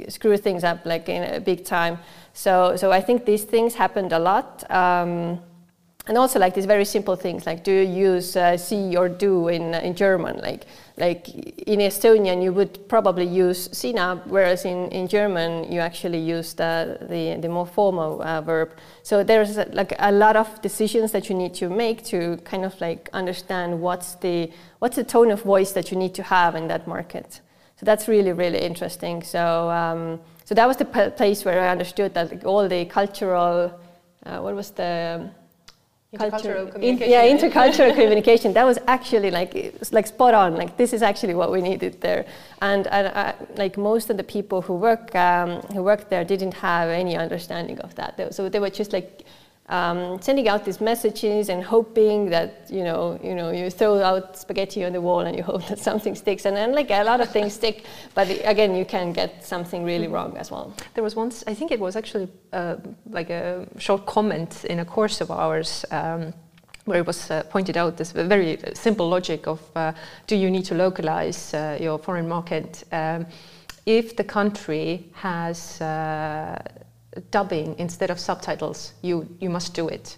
screw 0.09 0.37
things 0.37 0.63
up 0.63 0.85
like 0.85 1.09
in 1.09 1.35
a 1.35 1.39
big 1.39 1.63
time. 1.63 1.99
So 2.33 2.75
so 2.75 2.91
I 2.91 3.01
think 3.01 3.25
these 3.25 3.43
things 3.43 3.75
happened 3.75 4.11
a 4.13 4.19
lot. 4.19 4.69
Um, 4.71 5.39
and 6.07 6.17
also 6.17 6.39
like 6.39 6.55
these 6.55 6.65
very 6.65 6.85
simple 6.85 7.15
things 7.15 7.45
like 7.45 7.63
do 7.63 7.71
you 7.71 8.11
use 8.13 8.35
uh, 8.35 8.57
Sie 8.57 8.97
or 8.97 9.07
du 9.07 9.47
in, 9.49 9.75
uh, 9.75 9.79
in 9.79 9.93
German? 9.95 10.39
Like 10.39 10.65
like 10.97 11.29
in 11.67 11.79
Estonian 11.79 12.43
you 12.43 12.51
would 12.53 12.87
probably 12.89 13.25
use 13.25 13.69
sina 13.71 14.21
whereas 14.25 14.65
in, 14.65 14.89
in 14.89 15.07
German 15.07 15.71
you 15.71 15.79
actually 15.79 16.17
use 16.17 16.53
the, 16.53 16.97
the, 17.01 17.39
the 17.39 17.47
more 17.47 17.67
formal 17.67 18.21
uh, 18.23 18.41
verb. 18.41 18.71
So 19.03 19.23
there's 19.23 19.57
a, 19.57 19.65
like 19.73 19.93
a 19.99 20.11
lot 20.11 20.35
of 20.35 20.61
decisions 20.61 21.11
that 21.11 21.29
you 21.29 21.35
need 21.35 21.53
to 21.55 21.69
make 21.69 22.03
to 22.05 22.37
kind 22.45 22.65
of 22.65 22.79
like 22.81 23.09
understand 23.13 23.79
what's 23.79 24.15
the 24.15 24.51
what's 24.79 24.95
the 24.95 25.03
tone 25.03 25.29
of 25.29 25.43
voice 25.43 25.71
that 25.73 25.91
you 25.91 25.97
need 25.97 26.15
to 26.15 26.23
have 26.23 26.55
in 26.55 26.67
that 26.67 26.87
market. 26.87 27.41
So 27.75 27.85
that's 27.85 28.07
really 28.07 28.31
really 28.31 28.59
interesting. 28.59 29.21
So 29.21 29.69
um, 29.69 30.19
so 30.45 30.55
that 30.55 30.67
was 30.67 30.77
the 30.77 30.85
place 30.85 31.45
where 31.45 31.61
I 31.61 31.69
understood 31.69 32.15
that 32.15 32.31
like, 32.31 32.43
all 32.43 32.67
the 32.67 32.85
cultural 32.85 33.79
uh, 34.25 34.39
what 34.39 34.55
was 34.55 34.71
the 34.71 35.29
Intercultural 36.13 36.69
communication. 36.69 37.03
In, 37.03 37.09
yeah, 37.09 37.23
intercultural 37.25 37.95
communication. 38.01 38.51
That 38.51 38.65
was 38.65 38.77
actually 38.87 39.31
like 39.31 39.53
like 39.93 40.07
spot 40.07 40.33
on. 40.33 40.57
Like 40.57 40.75
this 40.75 40.91
is 40.91 41.01
actually 41.01 41.35
what 41.35 41.51
we 41.53 41.61
needed 41.61 42.01
there. 42.01 42.25
And, 42.61 42.85
and 42.87 43.07
uh, 43.07 43.33
like 43.55 43.77
most 43.77 44.09
of 44.09 44.17
the 44.17 44.23
people 44.23 44.61
who 44.61 44.73
work 44.73 45.15
um, 45.15 45.61
who 45.73 45.81
worked 45.83 46.09
there 46.09 46.25
didn't 46.25 46.53
have 46.55 46.89
any 46.89 47.15
understanding 47.15 47.79
of 47.79 47.95
that. 47.95 48.35
So 48.35 48.49
they 48.49 48.59
were 48.59 48.69
just 48.69 48.91
like 48.91 49.23
um, 49.71 50.21
sending 50.21 50.47
out 50.49 50.65
these 50.65 50.81
messages 50.81 51.49
and 51.49 51.63
hoping 51.63 52.29
that 52.29 52.67
you 52.69 52.83
know 52.83 53.19
you 53.23 53.33
know 53.33 53.51
you 53.51 53.69
throw 53.69 54.01
out 54.01 54.37
spaghetti 54.37 54.83
on 54.83 54.91
the 54.91 55.01
wall 55.01 55.21
and 55.21 55.35
you 55.37 55.43
hope 55.51 55.65
that 55.67 55.79
something 55.79 56.13
sticks. 56.13 56.45
And 56.45 56.55
then 56.55 56.75
like 56.75 56.91
a 56.91 57.03
lot 57.03 57.21
of 57.21 57.29
things 57.29 57.53
stick 57.53 57.85
but 58.13 58.29
again 58.43 58.75
you 58.75 58.85
can 58.85 59.13
get 59.13 59.43
something 59.45 59.83
really 59.83 60.05
mm-hmm. 60.05 60.13
wrong 60.13 60.37
as 60.37 60.51
well. 60.51 60.73
There 60.93 61.03
was 61.03 61.15
once 61.15 61.43
i 61.47 61.53
think 61.53 61.71
it 61.71 61.79
was 61.79 61.95
actually 61.95 62.27
uh, 62.53 62.75
like 63.09 63.29
a 63.29 63.67
short 63.77 64.05
comment 64.05 64.65
in 64.65 64.79
a 64.79 64.85
course 64.85 65.21
of 65.21 65.31
ours 65.31 65.85
um, 65.91 66.33
where 66.85 66.99
it 66.99 67.07
was 67.07 67.31
uh, 67.31 67.43
pointed 67.49 67.77
out 67.77 67.97
this 67.97 68.11
very 68.11 68.57
simple 68.73 69.07
logic 69.07 69.47
of 69.47 69.61
uh, 69.75 69.93
do 70.27 70.35
you 70.35 70.49
need 70.51 70.65
to 70.65 70.75
localize 70.75 71.53
uh, 71.53 71.77
your 71.79 71.97
foreign 71.99 72.27
market? 72.27 72.83
Um, 72.91 73.25
if 73.85 74.15
the 74.15 74.23
country 74.23 75.09
has 75.13 75.81
uh, 75.81 76.61
dubbing 77.31 77.75
instead 77.77 78.09
of 78.09 78.19
subtitles, 78.19 78.93
you, 79.01 79.27
you 79.39 79.49
must 79.49 79.73
do 79.73 79.87
it. 79.87 80.17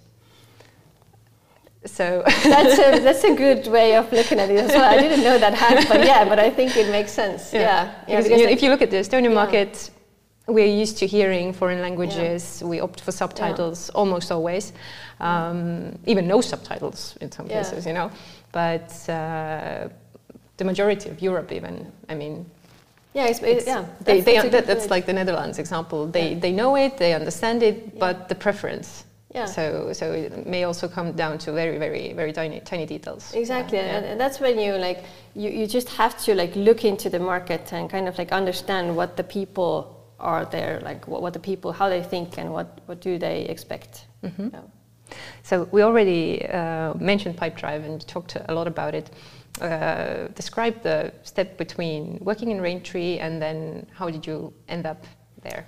So 1.86 2.24
that's 2.44 2.80
a 2.80 3.00
that's 3.02 3.24
a 3.26 3.36
good 3.36 3.68
way 3.68 3.96
of 3.96 4.12
looking 4.12 4.40
at 4.40 4.50
it 4.50 4.58
as 4.58 4.70
well. 4.70 4.90
I 4.90 5.02
didn't 5.02 5.22
know 5.22 5.38
that 5.38 5.54
hack, 5.54 5.88
but 5.90 6.06
yeah, 6.06 6.24
but 6.24 6.40
I 6.40 6.50
think 6.50 6.78
it 6.78 6.90
makes 6.90 7.12
sense. 7.12 7.54
Yeah, 7.54 7.60
yeah. 7.60 7.94
yeah 8.08 8.22
because, 8.22 8.42
if 8.42 8.64
you 8.64 8.70
look 8.70 8.82
at 8.82 8.90
the 8.90 8.98
Estonian 8.98 9.24
yeah. 9.24 9.42
market, 9.42 9.92
we're 10.48 10.66
used 10.66 10.98
to 11.00 11.08
hearing 11.08 11.54
foreign 11.54 11.82
languages. 11.82 12.62
Yeah. 12.62 12.68
We 12.68 12.80
opt 12.80 13.02
for 13.02 13.12
subtitles 13.12 13.90
almost 13.90 14.32
always, 14.32 14.74
um, 15.20 15.98
even 16.06 16.28
no 16.28 16.42
subtitles 16.42 17.18
in 17.22 17.32
some 17.32 17.48
cases, 17.48 17.86
you 17.86 17.94
know. 17.94 18.12
But 18.52 18.92
uh, 19.10 19.90
the 20.58 20.64
majority 20.64 21.10
of 21.10 21.22
Europe, 21.22 21.52
even, 21.52 21.92
I 22.10 22.16
mean, 22.16 22.46
yeah, 23.14 23.26
it's, 23.26 23.42
it's, 23.42 23.68
yeah. 23.68 23.86
They, 24.02 24.22
that's, 24.22 24.26
they, 24.26 24.36
that's, 24.36 24.52
that, 24.52 24.68
that's 24.68 24.90
like 24.90 25.06
the 25.06 25.14
Netherlands 25.14 25.60
example. 25.60 26.08
They 26.08 26.34
yeah. 26.34 26.40
they 26.40 26.52
know 26.52 26.76
it, 26.76 26.98
they 26.98 27.14
understand 27.14 27.64
it, 27.64 27.76
yeah. 27.76 28.00
but 28.00 28.30
the 28.30 28.36
preference. 28.36 29.06
Yeah. 29.34 29.46
So 29.46 29.94
so 29.94 30.12
it 30.12 30.46
may 30.46 30.64
also 30.64 30.88
come 30.88 31.14
down 31.14 31.38
to 31.40 31.52
very 31.52 31.78
very 31.78 32.14
very 32.14 32.34
tiny 32.34 32.60
tiny 32.60 32.86
details. 32.86 33.34
Exactly, 33.34 33.78
yeah. 33.78 33.98
and, 33.98 34.06
and 34.06 34.20
that's 34.20 34.40
when 34.40 34.60
you 34.60 34.74
like 34.74 35.04
you, 35.36 35.50
you 35.50 35.68
just 35.68 35.90
have 35.90 36.18
to 36.26 36.36
like 36.36 36.56
look 36.56 36.86
into 36.86 37.10
the 37.10 37.20
market 37.20 37.74
and 37.74 37.90
kind 37.90 38.08
of 38.08 38.18
like 38.18 38.32
understand 38.32 38.96
what 38.96 39.18
the 39.18 39.24
people 39.24 40.00
are 40.20 40.46
there, 40.46 40.80
like 40.82 41.08
what, 41.08 41.22
what 41.22 41.34
the 41.34 41.40
people 41.40 41.72
how 41.72 41.90
they 41.90 42.04
think 42.04 42.38
and 42.38 42.52
what 42.54 42.82
what 42.86 43.02
do 43.02 43.18
they 43.18 43.42
expect. 43.46 44.06
Mm-hmm. 44.24 44.50
So 45.44 45.68
we 45.72 45.84
already 45.84 46.46
uh, 46.46 46.94
mentioned 46.96 47.36
Pipedrive 47.38 47.84
and 47.86 48.08
talked 48.08 48.38
a 48.48 48.54
lot 48.54 48.68
about 48.68 48.96
it 48.96 49.10
uh, 49.62 50.28
describe 50.36 50.82
the 50.82 51.14
step 51.24 51.58
between 51.58 52.18
working 52.22 52.52
in 52.52 52.60
Raintree 52.60 53.20
and 53.20 53.42
then 53.42 53.86
how 53.94 54.10
did 54.10 54.26
you 54.26 54.54
end 54.68 54.86
up 54.86 55.06
there? 55.42 55.68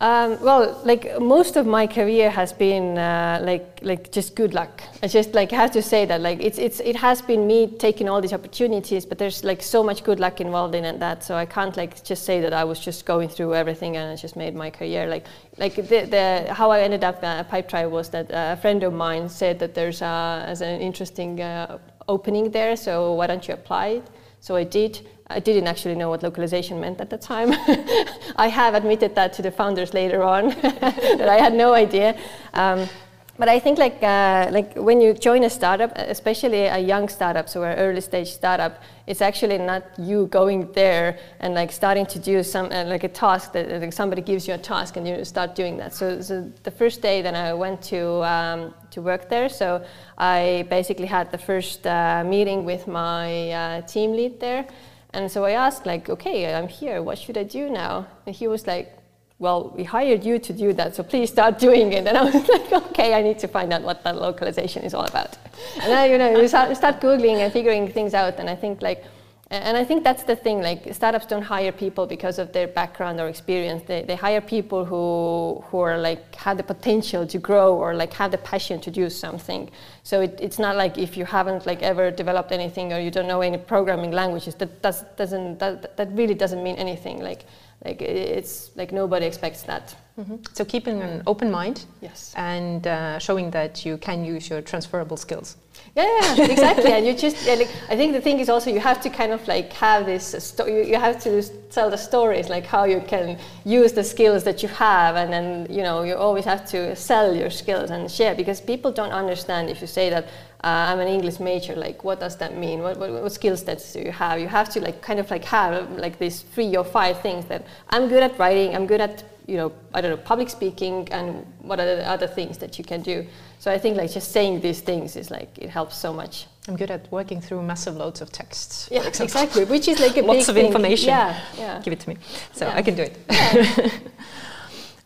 Um, 0.00 0.42
well, 0.42 0.80
like 0.84 1.20
most 1.20 1.56
of 1.56 1.66
my 1.66 1.86
career 1.86 2.28
has 2.28 2.52
been 2.52 2.98
uh, 2.98 3.38
like 3.42 3.78
like 3.80 4.10
just 4.10 4.34
good 4.34 4.52
luck. 4.52 4.82
I 5.02 5.06
just 5.06 5.34
like 5.34 5.52
have 5.52 5.70
to 5.70 5.82
say 5.82 6.04
that 6.04 6.20
like 6.20 6.42
it's 6.42 6.58
it's 6.58 6.80
it 6.80 6.96
has 6.96 7.22
been 7.22 7.46
me 7.46 7.68
taking 7.68 8.08
all 8.08 8.20
these 8.20 8.32
opportunities, 8.32 9.06
but 9.06 9.18
there's 9.18 9.44
like 9.44 9.62
so 9.62 9.84
much 9.84 10.02
good 10.02 10.18
luck 10.18 10.40
involved 10.40 10.74
in 10.74 10.84
it 10.84 10.98
that 10.98 11.22
so 11.22 11.36
I 11.36 11.46
can't 11.46 11.76
like 11.76 12.02
just 12.02 12.24
say 12.24 12.40
that 12.40 12.52
I 12.52 12.64
was 12.64 12.80
just 12.80 13.06
going 13.06 13.28
through 13.28 13.54
everything 13.54 13.96
and 13.96 14.10
I 14.10 14.16
just 14.16 14.34
made 14.34 14.54
my 14.56 14.68
career 14.68 15.06
like 15.06 15.26
like 15.58 15.76
the, 15.76 16.06
the 16.06 16.52
how 16.52 16.72
I 16.72 16.80
ended 16.80 17.04
up 17.04 17.22
at 17.22 17.48
Pipedrive 17.48 17.90
was 17.90 18.08
that 18.10 18.26
a 18.30 18.56
friend 18.56 18.82
of 18.82 18.92
mine 18.92 19.28
said 19.28 19.60
that 19.60 19.74
there's 19.74 20.02
a, 20.02 20.44
as 20.44 20.60
an 20.60 20.80
interesting 20.80 21.40
uh, 21.40 21.78
opening 22.08 22.50
there, 22.50 22.76
so 22.76 23.14
why 23.14 23.26
don't 23.26 23.46
you 23.48 23.54
apply? 23.54 24.02
So 24.40 24.56
I 24.56 24.64
did. 24.64 25.06
I 25.28 25.40
didn't 25.40 25.66
actually 25.66 25.94
know 25.94 26.10
what 26.10 26.22
localization 26.22 26.80
meant 26.80 27.00
at 27.00 27.08
the 27.08 27.16
time. 27.16 27.52
I 28.36 28.48
have 28.48 28.74
admitted 28.74 29.14
that 29.14 29.32
to 29.34 29.42
the 29.42 29.50
founders 29.50 29.94
later 29.94 30.22
on, 30.22 30.48
that 30.60 31.28
I 31.28 31.38
had 31.38 31.54
no 31.54 31.72
idea. 31.72 32.16
Um, 32.52 32.88
but 33.36 33.48
I 33.48 33.58
think 33.58 33.78
like 33.78 34.00
uh, 34.02 34.48
like 34.52 34.76
when 34.76 35.00
you 35.00 35.12
join 35.12 35.42
a 35.42 35.50
startup, 35.50 35.90
especially 35.96 36.66
a 36.66 36.78
young 36.78 37.08
startup, 37.08 37.48
so 37.48 37.64
an 37.64 37.76
early 37.78 38.00
stage 38.00 38.30
startup, 38.30 38.80
it's 39.08 39.20
actually 39.20 39.58
not 39.58 39.82
you 39.98 40.26
going 40.26 40.70
there 40.72 41.18
and 41.40 41.52
like 41.54 41.72
starting 41.72 42.06
to 42.06 42.18
do 42.20 42.44
some 42.44 42.66
uh, 42.70 42.84
like 42.84 43.02
a 43.02 43.08
task 43.08 43.52
that 43.52 43.68
like 43.80 43.92
somebody 43.92 44.22
gives 44.22 44.46
you 44.46 44.54
a 44.54 44.58
task 44.58 44.96
and 44.96 45.08
you 45.08 45.24
start 45.24 45.56
doing 45.56 45.76
that. 45.78 45.92
So, 45.94 46.20
so 46.20 46.48
the 46.62 46.70
first 46.70 47.02
day 47.02 47.22
that 47.22 47.34
I 47.34 47.52
went 47.54 47.82
to 47.82 48.22
um, 48.22 48.74
to 48.94 49.02
work 49.02 49.28
there, 49.28 49.48
so 49.48 49.84
I 50.18 50.66
basically 50.70 51.06
had 51.06 51.30
the 51.30 51.38
first 51.38 51.86
uh, 51.86 52.24
meeting 52.26 52.64
with 52.64 52.86
my 52.86 53.50
uh, 53.50 53.80
team 53.82 54.12
lead 54.12 54.40
there, 54.40 54.66
and 55.12 55.30
so 55.30 55.44
I 55.44 55.52
asked 55.52 55.86
like, 55.86 56.08
okay, 56.10 56.54
I'm 56.54 56.68
here. 56.68 57.02
What 57.02 57.18
should 57.18 57.38
I 57.38 57.44
do 57.44 57.70
now? 57.70 58.06
And 58.26 58.34
he 58.34 58.48
was 58.48 58.66
like 58.66 58.98
well, 59.38 59.72
we 59.76 59.84
hired 59.84 60.24
you 60.24 60.38
to 60.38 60.52
do 60.52 60.72
that, 60.72 60.94
so 60.94 61.02
please 61.02 61.28
start 61.30 61.58
doing 61.58 61.92
it. 61.92 62.06
And 62.06 62.16
I 62.16 62.24
was 62.24 62.48
like, 62.54 62.72
okay, 62.72 63.14
I 63.14 63.22
need 63.22 63.38
to 63.40 63.48
find 63.48 63.72
out 63.72 63.82
what 63.82 64.02
that 64.04 64.16
localization 64.16 64.82
is 64.84 64.94
all 64.94 65.04
about. 65.04 65.36
And 65.82 65.90
then, 65.90 66.10
you 66.10 66.18
know, 66.18 66.40
you 66.40 66.48
start, 66.48 66.76
start 66.76 67.00
Googling 67.00 67.38
and 67.38 67.52
figuring 67.52 67.88
things 67.88 68.14
out. 68.14 68.38
And 68.38 68.48
I 68.48 68.56
think 68.56 68.80
like, 68.80 69.04
and 69.50 69.76
I 69.76 69.84
think 69.84 70.04
that's 70.04 70.24
the 70.24 70.34
thing, 70.36 70.62
like 70.62 70.92
startups 70.94 71.26
don't 71.26 71.42
hire 71.42 71.70
people 71.70 72.06
because 72.06 72.38
of 72.38 72.52
their 72.52 72.66
background 72.66 73.20
or 73.20 73.28
experience. 73.28 73.82
They, 73.86 74.02
they 74.02 74.16
hire 74.16 74.40
people 74.40 74.84
who, 74.84 75.62
who 75.68 75.78
are 75.80 75.98
like, 75.98 76.34
have 76.36 76.56
the 76.56 76.62
potential 76.62 77.26
to 77.26 77.38
grow 77.38 77.76
or 77.76 77.94
like 77.94 78.12
have 78.14 78.30
the 78.30 78.38
passion 78.38 78.80
to 78.80 78.90
do 78.90 79.08
something. 79.10 79.70
So 80.02 80.22
it, 80.22 80.38
it's 80.42 80.58
not 80.58 80.76
like 80.76 80.98
if 80.98 81.16
you 81.16 81.24
haven't 81.24 81.66
like 81.66 81.82
ever 81.82 82.10
developed 82.10 82.52
anything 82.52 82.92
or 82.92 82.98
you 82.98 83.10
don't 83.10 83.28
know 83.28 83.42
any 83.42 83.58
programming 83.58 84.12
languages, 84.12 84.54
that 84.56 84.80
does, 84.82 85.02
doesn't, 85.16 85.58
that, 85.58 85.96
that 85.98 86.08
really 86.12 86.34
doesn't 86.34 86.62
mean 86.62 86.76
anything. 86.76 87.20
Like 87.22 87.44
like 87.84 88.00
it's 88.00 88.70
like 88.76 88.92
nobody 88.92 89.26
expects 89.26 89.62
that. 89.64 89.94
Mhm. 90.18 90.38
So 90.56 90.64
keeping 90.64 91.02
an 91.02 91.22
open 91.26 91.50
mind 91.50 91.84
Yes. 92.00 92.32
and 92.36 92.86
uh, 92.86 93.18
showing 93.18 93.50
that 93.50 93.84
you 93.84 93.98
can 93.98 94.24
use 94.24 94.48
your 94.48 94.62
transferable 94.62 95.18
skills. 95.18 95.56
Yeah, 95.96 96.34
yeah, 96.36 96.46
exactly. 96.46 96.90
and 96.90 97.06
you 97.06 97.14
just, 97.14 97.46
yeah, 97.46 97.54
like, 97.54 97.70
I 97.88 97.94
think 97.94 98.14
the 98.14 98.20
thing 98.20 98.40
is 98.40 98.48
also 98.48 98.68
you 98.68 98.80
have 98.80 99.00
to 99.02 99.10
kind 99.10 99.30
of 99.30 99.46
like 99.46 99.72
have 99.74 100.06
this, 100.06 100.34
sto- 100.44 100.66
you, 100.66 100.82
you 100.82 100.96
have 100.96 101.22
to 101.22 101.40
tell 101.70 101.88
the 101.88 101.96
stories, 101.96 102.48
like 102.48 102.66
how 102.66 102.82
you 102.82 103.00
can 103.06 103.38
use 103.64 103.92
the 103.92 104.02
skills 104.02 104.42
that 104.42 104.60
you 104.60 104.68
have, 104.70 105.14
and 105.14 105.32
then 105.32 105.68
you 105.70 105.82
know 105.82 106.02
you 106.02 106.16
always 106.16 106.44
have 106.46 106.68
to 106.70 106.96
sell 106.96 107.32
your 107.32 107.48
skills 107.48 107.90
and 107.90 108.10
share 108.10 108.34
because 108.34 108.60
people 108.60 108.90
don't 108.90 109.12
understand 109.12 109.70
if 109.70 109.80
you 109.80 109.86
say 109.86 110.10
that 110.10 110.24
uh, 110.64 110.90
I'm 110.90 110.98
an 110.98 111.06
English 111.06 111.38
major, 111.38 111.76
like 111.76 112.02
what 112.02 112.18
does 112.18 112.36
that 112.38 112.56
mean? 112.56 112.80
What, 112.80 112.96
what, 112.98 113.10
what 113.12 113.32
skill 113.32 113.56
sets 113.56 113.92
do 113.92 114.00
you 114.00 114.10
have? 114.10 114.40
You 114.40 114.48
have 114.48 114.68
to 114.70 114.80
like 114.80 115.00
kind 115.00 115.20
of 115.20 115.30
like 115.30 115.44
have 115.44 115.92
like 115.92 116.18
these 116.18 116.40
three 116.40 116.74
or 116.76 116.84
five 116.84 117.20
things 117.20 117.44
that 117.46 117.66
I'm 117.90 118.08
good 118.08 118.24
at 118.24 118.36
writing, 118.36 118.74
I'm 118.74 118.88
good 118.88 119.00
at 119.00 119.22
you 119.46 119.56
know, 119.56 119.72
I 119.92 120.00
don't 120.00 120.10
know, 120.10 120.16
public 120.16 120.48
speaking 120.48 121.08
and 121.10 121.44
what 121.60 121.78
are 121.80 121.96
the 121.96 122.08
other 122.08 122.26
things 122.26 122.58
that 122.58 122.78
you 122.78 122.84
can 122.84 123.02
do. 123.02 123.26
So 123.58 123.70
I 123.70 123.78
think 123.78 123.96
like 123.96 124.10
just 124.12 124.32
saying 124.32 124.60
these 124.60 124.80
things 124.80 125.16
is 125.16 125.30
like, 125.30 125.58
it 125.58 125.70
helps 125.70 125.96
so 125.96 126.12
much. 126.12 126.46
I'm 126.66 126.76
good 126.76 126.90
at 126.90 127.10
working 127.12 127.40
through 127.42 127.62
massive 127.62 127.96
loads 127.96 128.20
of 128.22 128.32
texts. 128.32 128.88
Yeah, 128.90 129.06
exactly, 129.06 129.64
which 129.64 129.86
is 129.88 130.00
like 130.00 130.16
a 130.16 130.22
Lots 130.22 130.48
of 130.48 130.54
thing. 130.54 130.66
information. 130.66 131.08
Yeah, 131.08 131.38
yeah. 131.58 131.80
Give 131.82 131.92
it 131.92 132.00
to 132.00 132.08
me. 132.08 132.16
So 132.52 132.66
Yeah. 132.66 132.74
I 132.76 132.82
can 132.82 132.94
do 132.94 133.02
it. 133.02 133.92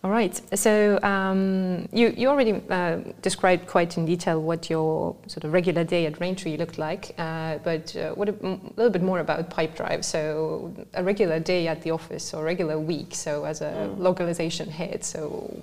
All 0.05 0.11
right. 0.11 0.41
So 0.57 1.01
um, 1.03 1.89
you, 1.93 2.15
you 2.17 2.29
already 2.29 2.63
uh, 2.71 2.99
described 3.21 3.67
quite 3.67 3.97
in 3.99 4.07
detail 4.07 4.41
what 4.41 4.71
your 4.71 5.17
sort 5.27 5.43
of 5.43 5.53
regular 5.53 5.83
day 5.83 6.07
at 6.07 6.21
Raintree 6.21 6.57
looked 6.57 6.79
like, 6.79 7.15
uh, 7.19 7.59
but 7.65 7.97
uh, 7.97 8.13
what 8.15 8.29
a, 8.29 8.33
little 8.77 8.91
bit 8.91 9.03
more 9.03 9.19
about 9.19 9.51
Pipedrive. 9.51 10.05
So 10.05 10.73
a 10.95 11.03
regular 11.03 11.41
day 11.41 11.67
at 11.67 11.83
the 11.83 11.91
office 11.91 12.33
or 12.33 12.45
regular 12.45 12.79
week. 12.79 13.15
So 13.15 13.45
as 13.45 13.61
a 13.61 13.69
Mm. 13.73 13.99
localization 13.99 14.69
head. 14.71 15.03
So 15.05 15.63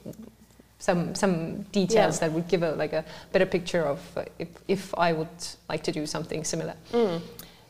some 0.80 1.16
some 1.16 1.62
details 1.72 2.16
Yeah. 2.16 2.28
that 2.28 2.32
would 2.36 2.48
give 2.50 2.62
a 2.62 2.72
like 2.76 2.94
a 2.94 3.04
better 3.32 3.46
picture 3.46 3.84
of 3.84 4.00
uh, 4.18 4.24
if 4.38 4.50
if 4.68 4.94
I 4.98 5.14
would 5.14 5.36
like 5.70 5.84
to 5.84 5.92
do 5.94 6.06
something 6.06 6.44
similar. 6.44 6.74
Mm. 6.92 7.22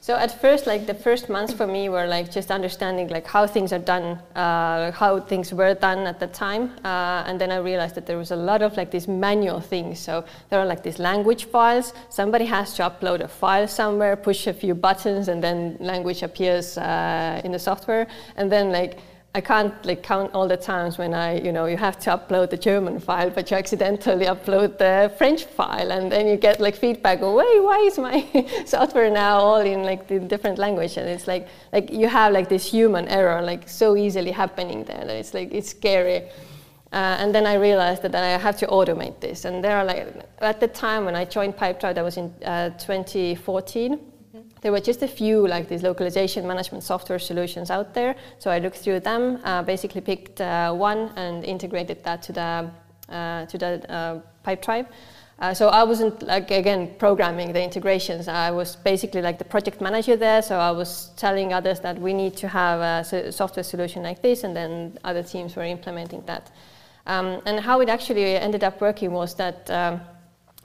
So 0.06 0.16
at 0.16 0.40
first, 0.40 0.68
like 0.68 0.86
the 0.86 0.94
first 0.94 1.30
months 1.30 1.52
for 1.52 1.66
me 1.66 1.90
were 1.90 2.06
like 2.06 2.30
just 2.30 2.52
understanding 2.52 3.08
like 3.08 3.26
how 3.26 3.48
things 3.48 3.74
are 3.74 3.80
done, 3.80 4.20
uh, 4.36 4.92
how 4.92 5.20
things 5.20 5.52
were 5.52 5.74
done 5.74 6.06
at 6.06 6.20
the 6.20 6.28
time, 6.28 6.70
uh, 6.84 7.24
and 7.26 7.42
then 7.42 7.50
I 7.52 7.58
realized 7.58 7.96
that 7.96 8.06
there 8.06 8.20
was 8.20 8.30
a 8.30 8.36
lot 8.36 8.62
of 8.62 8.78
like 8.78 8.92
these 8.92 9.08
manual 9.08 9.60
things. 9.60 10.00
So 10.00 10.24
there 10.52 10.60
are 10.60 10.66
like 10.68 10.84
these 10.84 11.00
language 11.00 11.46
files. 11.46 11.92
Somebody 12.10 12.46
has 12.46 12.76
to 12.76 12.84
upload 12.84 13.22
a 13.22 13.28
file 13.28 13.68
somewhere, 13.68 14.16
push 14.16 14.46
a 14.46 14.54
few 14.54 14.76
buttons, 14.76 15.28
and 15.28 15.44
then 15.44 15.76
language 15.80 16.22
appears 16.22 16.78
uh, 16.78 17.42
in 17.44 17.52
the 17.52 17.58
software. 17.58 18.06
And 18.36 18.52
then 18.52 18.72
like 18.72 19.00
I 19.36 19.42
can't 19.42 19.86
like 19.86 20.02
count 20.02 20.34
all 20.34 20.48
the 20.48 20.56
times 20.56 20.98
when 20.98 21.14
I, 21.14 21.38
you 21.42 21.52
know, 21.52 21.66
you 21.66 21.76
have 21.76 22.00
to 22.06 22.10
upload 22.12 22.52
the 22.52 22.58
German 22.58 23.02
file, 23.02 23.30
but 23.30 23.52
you 23.52 23.58
accidentally 23.58 24.28
upload 24.28 24.78
the 24.78 25.12
French 25.18 25.44
file, 25.44 25.92
and 25.92 26.10
then 26.10 26.26
you 26.26 26.38
get 26.38 26.62
like 26.62 26.78
feedback. 26.78 27.20
Oh, 27.22 27.36
wait, 27.36 27.62
why 27.62 27.80
is 27.80 27.98
my 27.98 28.18
software 28.66 29.10
now 29.10 29.40
all 29.40 29.60
in 29.60 29.84
like 29.84 30.08
the 30.08 30.20
different 30.20 30.58
language? 30.58 30.96
And 30.96 31.10
it's 31.10 31.28
like 31.28 31.50
like 31.74 31.92
you 31.92 32.08
have 32.08 32.32
like 32.32 32.48
this 32.48 32.66
human 32.72 33.10
error 33.10 33.42
like 33.42 33.68
so 33.68 33.98
easily 33.98 34.32
happening 34.32 34.86
there 34.86 35.04
that 35.04 35.18
it's 35.18 35.34
like 35.34 35.54
it's 35.54 35.72
scary. 35.72 36.30
Uh, 36.94 37.20
and 37.20 37.36
then 37.36 37.46
I 37.46 37.56
realized 37.56 38.04
that 38.04 38.16
I 38.16 38.38
have 38.38 38.58
to 38.60 38.68
automate 38.68 39.20
this. 39.20 39.44
And 39.44 39.62
there 39.62 39.76
are 39.78 39.84
like 39.84 40.16
at 40.40 40.62
the 40.62 40.70
time 40.70 41.04
when 41.04 41.16
I 41.16 41.26
joined 41.26 41.58
Pipedrive, 41.58 41.96
that 41.96 42.06
was 42.06 42.16
in 42.16 42.34
uh, 42.46 42.70
2014 42.70 44.00
there 44.62 44.72
were 44.72 44.80
just 44.80 45.04
a 45.04 45.08
few 45.08 45.48
like 45.48 45.68
these 45.70 45.84
localization 45.84 46.48
management 46.48 46.84
software 46.84 47.20
solutions 47.20 47.70
out 47.70 47.94
there. 47.94 48.16
So 48.40 48.50
I 48.52 48.60
looked 48.60 48.78
through 48.78 49.02
them, 49.02 49.40
uh, 49.44 49.62
basically 49.64 50.02
picked 50.02 50.42
uh, 50.42 50.74
one 50.74 51.12
and 51.16 51.44
integrated 51.44 52.04
that 52.04 52.22
to 52.24 52.34
the 52.34 52.72
uh, 53.10 53.46
to 53.46 53.58
the 53.58 53.92
uh, 53.92 54.22
Pipedrive. 54.44 54.88
Uh, 55.38 55.54
so 55.54 55.68
I 55.68 55.84
wasn't 55.84 56.24
like 56.24 56.50
again 56.50 56.96
programming 56.98 57.52
the 57.52 57.62
integrations. 57.62 58.28
I 58.28 58.52
was 58.52 58.78
basically 58.78 59.22
like 59.22 59.38
the 59.38 59.46
project 59.46 59.82
manager 59.82 60.16
there. 60.16 60.42
So 60.42 60.58
I 60.58 60.72
was 60.72 61.12
telling 61.18 61.54
others 61.54 61.82
that 61.82 62.00
we 62.00 62.14
need 62.14 62.38
to 62.38 62.48
have 62.48 62.80
a 62.80 63.32
software 63.32 63.64
solution 63.64 64.04
like 64.04 64.22
this, 64.22 64.44
and 64.44 64.56
then 64.56 64.98
other 65.04 65.24
teams 65.24 65.56
were 65.56 65.66
implementing 65.66 66.24
that. 66.26 66.52
Um, 67.06 67.42
and 67.46 67.60
how 67.60 67.82
it 67.82 67.90
actually 67.90 68.38
ended 68.38 68.64
up 68.64 68.82
working 68.82 69.12
was 69.12 69.36
that. 69.36 69.70
Um, 69.70 70.02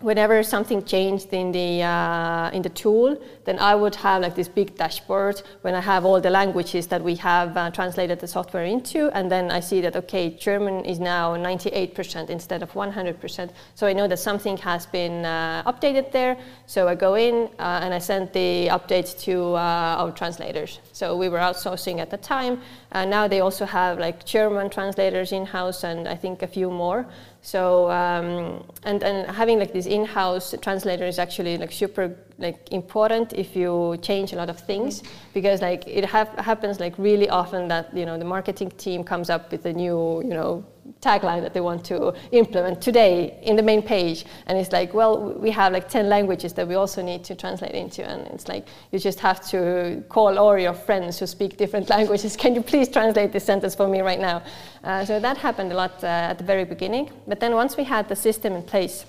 whenever 0.01 0.43
something 0.43 0.83
changed 0.85 1.33
in 1.33 1.53
the 1.53 1.83
uh, 1.83 2.51
in 2.53 2.63
the 2.63 2.71
tool, 2.71 3.17
then 3.51 3.59
I 3.59 3.75
would 3.75 3.97
have 3.97 4.23
like 4.23 4.37
this 4.37 4.47
big 4.47 4.77
dashboard 4.77 5.43
when 5.63 5.75
I 5.75 5.81
have 5.81 6.05
all 6.05 6.21
the 6.21 6.31
languages 6.31 6.87
that 6.87 7.03
we 7.03 7.17
have 7.17 7.57
uh, 7.57 7.71
translated 7.73 8.21
the 8.21 8.29
software 8.29 8.65
into, 8.65 9.11
and 9.11 9.29
then 9.29 9.51
I 9.51 9.59
see 9.59 9.81
that 9.81 9.97
okay, 9.97 10.31
German 10.31 10.85
is 10.85 11.01
now 11.01 11.35
98% 11.35 12.31
instead 12.31 12.63
of 12.63 12.71
100%. 12.73 13.51
So 13.75 13.89
I 13.89 13.93
know 13.93 14.07
that 14.07 14.21
something 14.21 14.57
has 14.59 14.87
been 14.87 15.25
uh, 15.25 15.65
updated 15.67 16.13
there. 16.13 16.37
So 16.67 16.87
I 16.87 16.95
go 16.95 17.15
in 17.15 17.49
uh, 17.59 17.83
and 17.83 17.93
I 17.93 17.99
send 17.99 18.33
the 18.33 18.69
updates 18.69 19.21
to 19.23 19.57
uh, 19.57 20.01
our 20.01 20.13
translators. 20.13 20.79
So 20.93 21.17
we 21.17 21.29
were 21.29 21.39
outsourcing 21.39 21.99
at 21.99 22.11
the 22.11 22.19
time. 22.19 22.61
Uh, 22.93 23.05
now 23.05 23.27
they 23.27 23.41
also 23.41 23.65
have 23.67 23.99
like 23.99 24.25
German 24.25 24.71
translators 24.71 25.33
in 25.33 25.45
house, 25.45 25.83
and 25.83 26.07
I 26.07 26.15
think 26.15 26.43
a 26.43 26.47
few 26.47 26.71
more. 26.71 27.05
So 27.43 27.91
um, 27.91 28.65
and 28.85 29.03
and 29.03 29.31
having 29.35 29.59
like 29.59 29.73
this 29.73 29.87
in-house 29.87 30.55
translator 30.61 31.07
is 31.07 31.19
actually 31.19 31.57
like 31.57 31.73
super 31.73 32.15
like 32.41 32.73
important 32.73 33.33
if 33.35 33.55
you 33.55 33.97
change 34.03 34.33
a 34.33 34.37
lot 34.37 34.51
of 34.51 34.59
things. 34.59 35.03
Because 35.35 35.61
like 35.61 35.87
it 35.87 36.05
hap- 36.05 36.39
happens 36.39 36.81
like 36.81 36.95
really 36.99 37.29
often 37.29 37.69
that 37.69 37.95
you 37.97 38.07
know 38.07 38.19
the 38.19 38.25
marketing 38.25 38.71
team 38.71 39.05
comes 39.05 39.31
up 39.31 39.53
with 39.53 39.67
a 39.67 39.73
new 39.73 40.23
you 40.23 40.35
know 40.35 40.65
tagline 41.01 41.43
that 41.43 41.55
they 41.55 41.61
want 41.61 41.85
to 41.85 42.13
implement 42.33 42.81
today 42.83 43.39
in 43.43 43.55
the 43.57 43.63
main 43.63 43.83
page. 43.83 44.25
And 44.47 44.59
it's 44.59 44.73
like 44.73 44.95
well 44.95 45.33
we 45.35 45.51
have 45.51 45.73
like 45.73 45.89
10 45.89 46.09
languages 46.09 46.53
that 46.55 46.67
we 46.67 46.75
also 46.75 47.03
need 47.03 47.23
to 47.25 47.35
translate 47.35 47.75
into. 47.75 48.03
And 48.09 48.27
it's 48.29 48.49
like 48.49 48.67
you 48.91 48.99
just 48.99 49.21
have 49.21 49.47
to 49.51 50.03
call 50.09 50.39
all 50.39 50.59
your 50.59 50.75
friends 50.75 51.19
who 51.19 51.27
speak 51.27 51.57
different 51.57 51.91
languages. 51.97 52.37
Can 52.37 52.55
you 52.55 52.63
please 52.63 52.89
translate 52.89 53.33
this 53.33 53.45
sentence 53.45 53.75
for 53.75 53.87
me 53.87 54.01
right 54.01 54.21
now? 54.21 54.43
Uh, 54.83 55.05
so 55.05 55.21
that 55.21 55.37
happened 55.37 55.73
a 55.73 55.77
lot 55.77 56.03
uh, 56.03 56.31
at 56.31 56.39
the 56.39 56.45
very 56.45 56.65
beginning. 56.65 57.11
But 57.27 57.39
then 57.39 57.55
once 57.55 57.77
we 57.77 57.85
had 57.85 58.09
the 58.09 58.17
system 58.17 58.55
in 58.55 58.63
place 58.63 59.05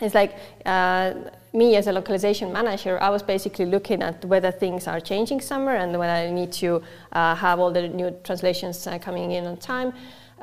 it's 0.00 0.14
like 0.14 0.36
uh, 0.64 1.14
me 1.52 1.76
as 1.76 1.86
a 1.86 1.92
localization 1.92 2.52
manager, 2.52 3.00
I 3.00 3.08
was 3.08 3.22
basically 3.22 3.64
looking 3.64 4.02
at 4.02 4.24
whether 4.24 4.50
things 4.50 4.86
are 4.86 5.00
changing 5.00 5.40
somewhere 5.40 5.76
and 5.76 5.98
whether 5.98 6.12
I 6.12 6.30
need 6.30 6.52
to 6.54 6.82
uh, 7.12 7.34
have 7.34 7.58
all 7.58 7.72
the 7.72 7.88
new 7.88 8.14
translations 8.24 8.86
uh, 8.86 8.98
coming 8.98 9.32
in 9.32 9.46
on 9.46 9.56
time. 9.56 9.92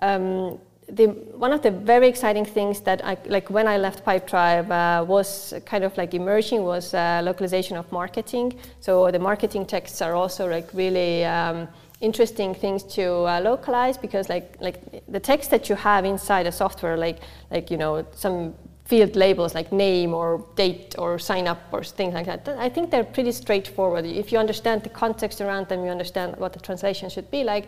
Um, 0.01 0.59
the, 0.89 1.07
one 1.07 1.53
of 1.53 1.61
the 1.61 1.71
very 1.71 2.07
exciting 2.07 2.45
things 2.45 2.81
that 2.81 3.05
I, 3.05 3.17
like 3.25 3.49
when 3.49 3.67
I 3.67 3.77
left 3.77 4.03
Pipedrive 4.03 4.69
uh, 4.69 5.05
was 5.05 5.53
kind 5.65 5.83
of 5.83 5.95
like 5.97 6.13
emerging 6.13 6.63
was 6.63 6.93
uh, 6.93 7.21
localization 7.23 7.77
of 7.77 7.89
marketing. 7.91 8.59
So 8.79 9.09
the 9.11 9.19
marketing 9.19 9.65
texts 9.65 10.01
are 10.01 10.13
also 10.13 10.49
like 10.49 10.73
really 10.73 11.23
um, 11.25 11.67
interesting 12.01 12.53
things 12.53 12.83
to 12.83 13.03
uh, 13.03 13.39
localize 13.39 13.97
because 13.97 14.27
like 14.27 14.57
like 14.59 14.77
the 15.07 15.19
text 15.19 15.51
that 15.51 15.69
you 15.69 15.75
have 15.75 16.03
inside 16.03 16.47
a 16.47 16.51
software 16.51 16.97
like 16.97 17.19
like 17.49 17.71
you 17.71 17.77
know 17.77 18.05
some 18.11 18.53
field 18.93 19.15
labels 19.15 19.55
like 19.55 19.71
name 19.71 20.13
or 20.13 20.45
date 20.55 20.93
or 20.99 21.17
sign 21.17 21.47
up 21.47 21.61
or 21.71 21.83
things 21.83 22.13
like 22.13 22.27
that. 22.27 22.47
I 22.67 22.69
think 22.69 22.91
they're 22.91 23.11
pretty 23.17 23.31
straightforward. 23.31 24.05
If 24.05 24.31
you 24.31 24.37
understand 24.37 24.83
the 24.83 24.89
context 24.89 25.41
around 25.41 25.67
them, 25.67 25.79
you 25.85 25.89
understand 25.89 26.35
what 26.37 26.53
the 26.53 26.59
translation 26.59 27.09
should 27.09 27.29
be 27.31 27.43
like. 27.43 27.65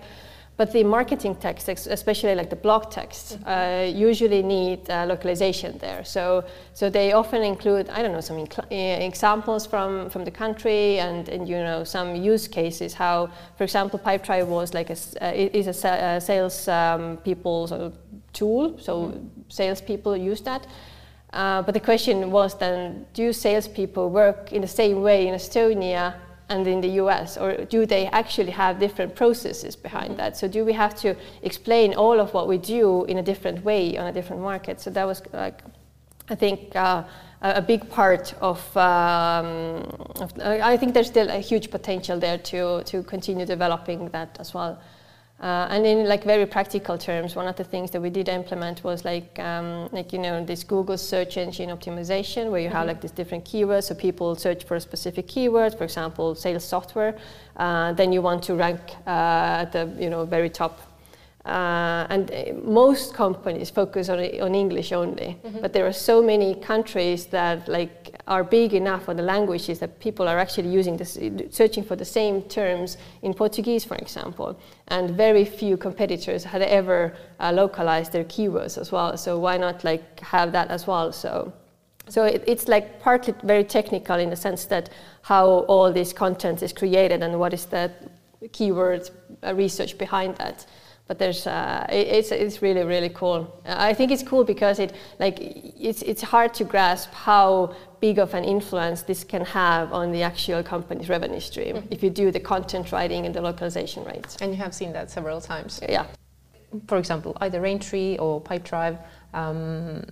But 0.57 0.71
the 0.71 0.83
marketing 0.83 1.35
text, 1.35 1.67
especially 1.67 2.35
like 2.35 2.49
the 2.49 2.61
blog 2.65 2.91
text, 2.91 3.39
uh, 3.45 3.91
usually 4.09 4.43
need 4.43 4.79
uh, 4.89 5.05
localization 5.13 5.79
there. 5.79 6.05
So, 6.05 6.45
so 6.73 6.89
they 6.91 7.11
often 7.11 7.41
include, 7.41 7.89
I 7.89 8.03
don't 8.03 8.13
know, 8.13 8.21
some 8.21 8.37
incl- 8.37 8.71
uh, 8.71 9.05
examples 9.11 9.65
from, 9.65 10.09
from 10.11 10.23
the 10.25 10.31
country 10.43 10.99
and, 10.99 11.27
and 11.27 11.49
you 11.49 11.57
know 11.57 11.83
some 11.83 12.15
use 12.15 12.47
cases. 12.47 12.93
How, 12.93 13.29
for 13.57 13.63
example, 13.63 13.97
Pipedrive 13.99 14.47
was 14.47 14.73
like 14.73 14.91
a 14.91 14.97
uh, 15.21 15.59
is 15.59 15.67
a, 15.67 15.73
sa- 15.73 16.01
uh 16.09 16.19
sales 16.19 16.67
um, 16.67 17.17
people's 17.17 17.71
uh, 17.71 17.89
tool, 18.31 18.77
so 18.79 18.91
salespeople 19.49 20.15
use 20.15 20.41
that. 20.43 20.67
Uh, 21.35 21.61
but 21.61 21.73
the 21.73 21.79
question 21.79 22.31
was 22.31 22.57
then, 22.57 23.05
do 23.13 23.33
salespeople 23.33 24.09
work 24.09 24.53
in 24.53 24.61
the 24.61 24.67
same 24.67 25.01
way 25.01 25.27
in 25.27 25.35
Estonia 25.35 26.15
and 26.47 26.65
in 26.65 26.79
the 26.79 26.87
US, 27.01 27.37
or 27.37 27.65
do 27.65 27.85
they 27.85 28.05
actually 28.07 28.51
have 28.51 28.79
different 28.79 29.15
processes 29.15 29.75
behind 29.75 30.17
that? 30.17 30.37
So 30.37 30.47
do 30.47 30.63
we 30.63 30.73
have 30.73 30.95
to 30.95 31.15
explain 31.41 31.93
all 31.93 32.19
of 32.19 32.33
what 32.33 32.47
we 32.47 32.57
do 32.57 33.03
in 33.05 33.17
a 33.17 33.23
different 33.23 33.65
way 33.65 33.97
on 33.97 34.07
a 34.07 34.13
different 34.13 34.41
market? 34.41 34.79
So 34.79 34.89
that 34.91 35.05
was 35.05 35.21
like, 35.33 35.61
I 36.29 36.35
think. 36.35 36.75
Uh, 36.75 37.03
a 37.41 37.57
a 37.57 37.61
big 37.61 37.89
part 37.89 38.33
of, 38.41 38.59
um, 38.77 39.83
of, 40.21 40.33
I 40.39 40.77
think 40.77 40.93
there's 40.93 41.07
still 41.07 41.29
a 41.29 41.39
huge 41.39 41.69
potential 41.69 42.19
there 42.19 42.37
to, 42.37 42.83
to 42.83 43.03
continue 43.03 43.45
developing 43.45 44.09
that 44.09 44.37
as 44.39 44.53
well. 44.53 44.79
Uh, 45.37 45.67
and 45.69 45.85
in 45.85 46.07
like 46.07 46.23
very 46.23 46.45
practical 46.45 46.97
terms, 46.97 47.35
one 47.35 47.45
of 47.45 47.57
the 47.57 47.63
things 47.63 47.91
that 47.91 48.01
we 48.01 48.09
did 48.09 48.29
implement 48.29 48.83
was 48.85 49.03
like 49.03 49.37
um, 49.39 49.89
like 49.91 50.13
you 50.13 50.19
know 50.19 50.43
this 50.45 50.63
Google 50.63 50.97
search 50.97 51.35
engine 51.35 51.69
optimization, 51.69 52.49
where 52.51 52.61
you 52.61 52.69
have 52.69 52.87
like 52.87 53.01
these 53.01 53.11
different 53.11 53.43
keywords. 53.43 53.83
So 53.83 53.95
people 53.95 54.35
search 54.35 54.63
for 54.63 54.75
a 54.75 54.79
specific 54.79 55.27
keyword, 55.27 55.77
for 55.77 55.83
example, 55.83 56.35
sales 56.35 56.63
software. 56.63 57.17
Uh, 57.57 57.91
then 57.93 58.13
you 58.13 58.21
want 58.21 58.43
to 58.43 58.55
rank 58.55 58.79
uh, 59.05 59.63
at 59.63 59.73
the 59.73 59.93
you 59.99 60.09
know 60.09 60.25
very 60.25 60.49
top. 60.49 60.79
Uh, 61.45 62.07
and 62.09 62.31
uh, 62.31 62.53
most 62.63 63.13
companies 63.13 63.69
focus 63.69 64.09
on, 64.09 64.17
on 64.41 64.55
English 64.55 64.91
only, 64.91 65.37
mm-hmm. 65.45 65.61
but 65.61 65.73
there 65.73 65.85
are 65.85 65.93
so 65.93 66.19
many 66.19 66.55
countries 66.55 67.27
that 67.27 67.67
like 67.67 68.15
are 68.27 68.43
big 68.43 68.73
enough 68.73 69.07
on 69.07 69.15
the 69.15 69.21
languages 69.21 69.77
that 69.77 69.99
people 69.99 70.27
are 70.27 70.39
actually 70.39 70.69
using 70.69 70.97
this, 70.97 71.19
searching 71.51 71.83
for 71.83 71.95
the 71.95 72.05
same 72.05 72.41
terms 72.43 72.97
in 73.21 73.31
Portuguese, 73.31 73.85
for 73.85 73.93
example. 73.97 74.59
And 74.87 75.11
very 75.11 75.45
few 75.45 75.77
competitors 75.77 76.43
had 76.43 76.63
ever 76.63 77.15
uh, 77.39 77.51
localized 77.51 78.11
their 78.11 78.23
keywords 78.23 78.79
as 78.79 78.91
well. 78.91 79.15
So 79.15 79.37
why 79.37 79.57
not 79.57 79.83
like 79.83 80.19
have 80.21 80.51
that 80.53 80.69
as 80.69 80.87
well? 80.87 81.11
So. 81.11 81.53
So 82.07 82.23
it, 82.23 82.43
it's 82.45 82.67
like 82.67 82.99
partly 82.99 83.33
very 83.43 83.63
technical 83.63 84.17
in 84.17 84.29
the 84.29 84.35
sense 84.35 84.65
that 84.65 84.91
how 85.23 85.65
all 85.67 85.91
this 85.91 86.13
content 86.13 86.61
is 86.61 86.71
created 86.71 87.23
and 87.23 87.39
what 87.39 87.51
is 87.51 87.65
the 87.65 87.91
keyword 88.51 89.09
uh, 89.43 89.55
research 89.55 89.97
behind 89.97 90.35
that 90.35 90.67
but 91.07 91.19
there's 91.19 91.45
uh, 91.45 91.85
it, 91.89 92.07
it's 92.07 92.31
it's 92.31 92.61
really 92.61 92.83
really 92.83 93.09
cool. 93.09 93.61
I 93.65 93.93
think 93.93 94.11
it's 94.11 94.23
cool 94.23 94.43
because 94.43 94.79
it 94.79 94.93
like 95.19 95.37
it's 95.39 96.01
it's 96.01 96.21
hard 96.21 96.53
to 96.55 96.63
grasp 96.63 97.13
how 97.13 97.75
big 97.99 98.19
of 98.19 98.33
an 98.33 98.43
influence 98.43 99.03
this 99.03 99.23
can 99.23 99.45
have 99.45 99.93
on 99.93 100.11
the 100.11 100.23
actual 100.23 100.63
company's 100.63 101.09
revenue 101.09 101.39
stream 101.39 101.75
mm-hmm. 101.75 101.93
if 101.93 102.03
you 102.03 102.09
do 102.09 102.31
the 102.31 102.39
content 102.39 102.91
writing 102.91 103.25
and 103.25 103.35
the 103.35 103.41
localization 103.41 104.03
rates. 104.03 104.37
And 104.41 104.51
you 104.51 104.57
have 104.57 104.73
seen 104.73 104.93
that 104.93 105.11
several 105.11 105.41
times. 105.41 105.79
Yeah. 105.87 106.05
For 106.87 106.97
example, 106.97 107.37
either 107.41 107.61
Raintree 107.61 108.19
or 108.19 108.41
Pipedrive. 108.41 108.97
Um, 109.33 110.05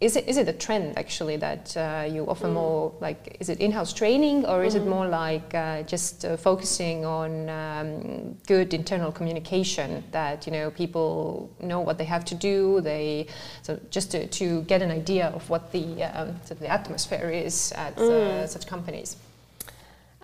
is 0.00 0.16
it, 0.16 0.28
is 0.28 0.36
it 0.36 0.48
a 0.48 0.52
trend 0.52 0.98
actually 0.98 1.36
that 1.36 1.76
uh, 1.76 2.06
you 2.10 2.26
offer 2.26 2.48
mm. 2.48 2.54
more 2.54 2.92
like 3.00 3.36
is 3.38 3.48
it 3.48 3.60
in-house 3.60 3.92
training 3.92 4.44
or 4.44 4.64
is 4.64 4.74
mm. 4.74 4.80
it 4.80 4.86
more 4.86 5.06
like 5.06 5.54
uh, 5.54 5.82
just 5.82 6.24
uh, 6.24 6.36
focusing 6.36 7.04
on 7.04 7.48
um, 7.48 8.36
good 8.46 8.74
internal 8.74 9.12
communication 9.12 10.02
that 10.10 10.46
you 10.46 10.52
know 10.52 10.70
people 10.70 11.48
know 11.60 11.80
what 11.80 11.96
they 11.96 12.04
have 12.04 12.24
to 12.24 12.34
do 12.34 12.80
they 12.80 13.26
so 13.62 13.78
just 13.90 14.10
to, 14.10 14.26
to 14.26 14.62
get 14.62 14.82
an 14.82 14.90
idea 14.90 15.28
of 15.28 15.48
what 15.48 15.70
the 15.70 16.02
um, 16.02 16.28
sort 16.40 16.52
of 16.52 16.58
the 16.58 16.68
atmosphere 16.68 17.30
is 17.30 17.72
at 17.72 17.96
uh, 17.96 18.00
mm. 18.00 18.48
such 18.48 18.66
companies 18.66 19.16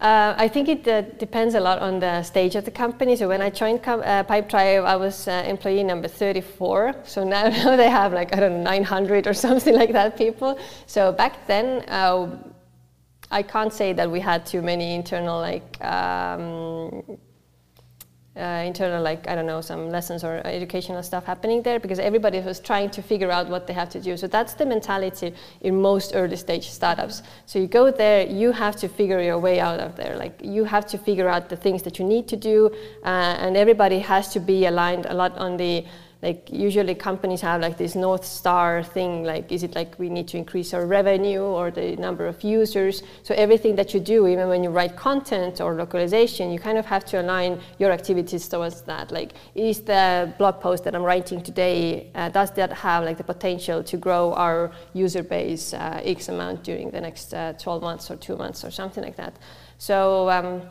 uh, 0.01 0.35
I 0.39 0.49
think 0.49 0.69
it 0.69 0.89
uh, 0.89 1.03
depends 1.03 1.55
a 1.55 1.61
lot 1.61 1.81
on 1.81 2.01
the 2.01 2.23
stage 2.23 2.57
of 2.57 2.65
the 2.65 2.71
company. 2.71 3.17
So 3.17 3.29
when 3.29 3.43
I 3.43 3.51
joined 3.51 3.83
com- 3.83 4.01
uh, 4.01 4.25
Pipedrive, 4.25 4.85
I 4.85 4.97
was 4.97 5.29
uh, 5.29 5.45
employee 5.47 5.85
number 5.85 6.09
34. 6.09 6.95
So 7.05 7.23
now, 7.23 7.49
now 7.49 7.77
they 7.77 7.91
have 7.91 8.15
like, 8.15 8.35
I 8.35 8.41
don't 8.41 8.59
know, 8.59 8.71
900 8.71 9.27
or 9.27 9.35
something 9.47 9.75
like 9.75 9.93
that 9.93 10.17
people. 10.17 10.59
So 10.87 11.13
back 11.13 11.47
then, 11.47 11.85
uh, 11.89 12.39
I 13.31 13.43
can't 13.43 13.73
say 13.73 13.93
that 13.93 14.11
we 14.11 14.21
had 14.21 14.47
too 14.47 14.63
many 14.63 14.95
internal 14.95 15.39
like 15.39 15.83
um, 15.85 17.19
uh, 18.37 18.62
internal 18.64 19.03
like 19.03 19.27
i 19.29 19.35
don't 19.35 19.47
know 19.47 19.61
some 19.61 19.90
lessons 19.90 20.23
or 20.23 20.40
educational 20.47 21.03
stuff 21.03 21.25
happening 21.25 21.62
there 21.62 21.81
because 21.81 21.99
everybody 21.99 22.38
was 22.40 22.61
trying 22.61 22.88
to 22.88 23.03
figure 23.03 23.31
out 23.31 23.49
what 23.49 23.66
they 23.66 23.73
have 23.73 23.88
to 23.90 24.01
do. 24.01 24.16
So 24.16 24.27
that's 24.27 24.55
the 24.55 24.66
mentality 24.66 25.35
in 25.61 25.81
most 25.81 26.12
early 26.14 26.37
stage 26.37 26.71
startups. 26.71 27.23
So 27.47 27.59
you 27.59 27.66
go 27.66 27.90
there 27.90 28.27
you 28.27 28.53
have 28.53 28.77
to 28.77 28.88
figure 28.88 29.21
your 29.21 29.38
way 29.38 29.61
out 29.61 29.81
of 29.81 29.97
there. 29.97 30.16
Like 30.16 30.40
you 30.43 30.64
have 30.64 30.87
to 30.87 30.99
figure 30.99 31.29
out 31.29 31.49
the 31.49 31.57
things 31.57 31.83
that 31.83 31.99
you 31.99 32.05
need 32.05 32.29
to 32.29 32.37
do 32.37 32.71
uh, 33.05 33.43
and 33.43 33.57
everybody 33.57 33.99
has 33.99 34.33
to 34.35 34.40
be 34.40 34.66
aligned 34.66 35.07
a 35.07 35.14
lot 35.14 35.37
on 35.37 35.57
the 35.57 35.85
like 36.22 36.50
usually 36.52 36.94
companies 36.94 37.40
have 37.40 37.61
like 37.61 37.78
this 37.78 37.94
north 37.94 38.24
star 38.24 38.83
thing 38.83 39.24
like 39.24 39.50
is 39.50 39.62
it 39.62 39.74
like 39.74 39.98
we 39.98 40.11
need 40.11 40.28
to 40.28 40.37
increase 40.37 40.74
our 40.74 40.85
revenue 40.85 41.40
or 41.40 41.70
the 41.70 41.96
number 41.96 42.26
of 42.26 42.42
users? 42.42 43.02
So 43.22 43.35
everything 43.35 43.76
that 43.76 43.94
you 43.94 44.00
do 44.00 44.26
even 44.26 44.48
when 44.48 44.62
you 44.62 44.70
write 44.70 44.96
content 44.96 45.61
or 45.61 45.74
localization 45.74 46.50
you 46.50 46.59
kind 46.59 46.78
of 46.78 46.87
have 46.87 47.04
to 47.06 47.20
align 47.20 47.61
your 47.78 47.90
activities 47.90 48.48
towards 48.48 48.83
that. 48.83 49.11
Like 49.11 49.33
is 49.54 49.80
the 49.80 50.33
blog 50.38 50.61
post 50.61 50.85
that 50.85 50.94
i'm 50.94 51.02
writing 51.02 51.42
today 51.42 52.11
uh, 52.14 52.28
does 52.28 52.50
that 52.52 52.72
have 52.72 53.04
like 53.04 53.16
the 53.16 53.24
potential 53.24 53.83
to 53.83 53.96
grow 53.96 54.33
our 54.35 54.70
user 54.92 55.22
base 55.22 55.72
uh, 55.72 56.00
x 56.04 56.28
amount 56.28 56.62
during 56.64 56.90
the 56.90 57.00
next 57.00 57.33
uh, 57.33 57.52
12 57.54 57.83
months 57.83 58.11
or 58.11 58.16
two 58.16 58.37
months 58.37 58.64
or 58.64 58.70
something 58.70 59.02
like 59.02 59.16
that? 59.16 59.35
So 59.78 60.28
um, 60.28 60.62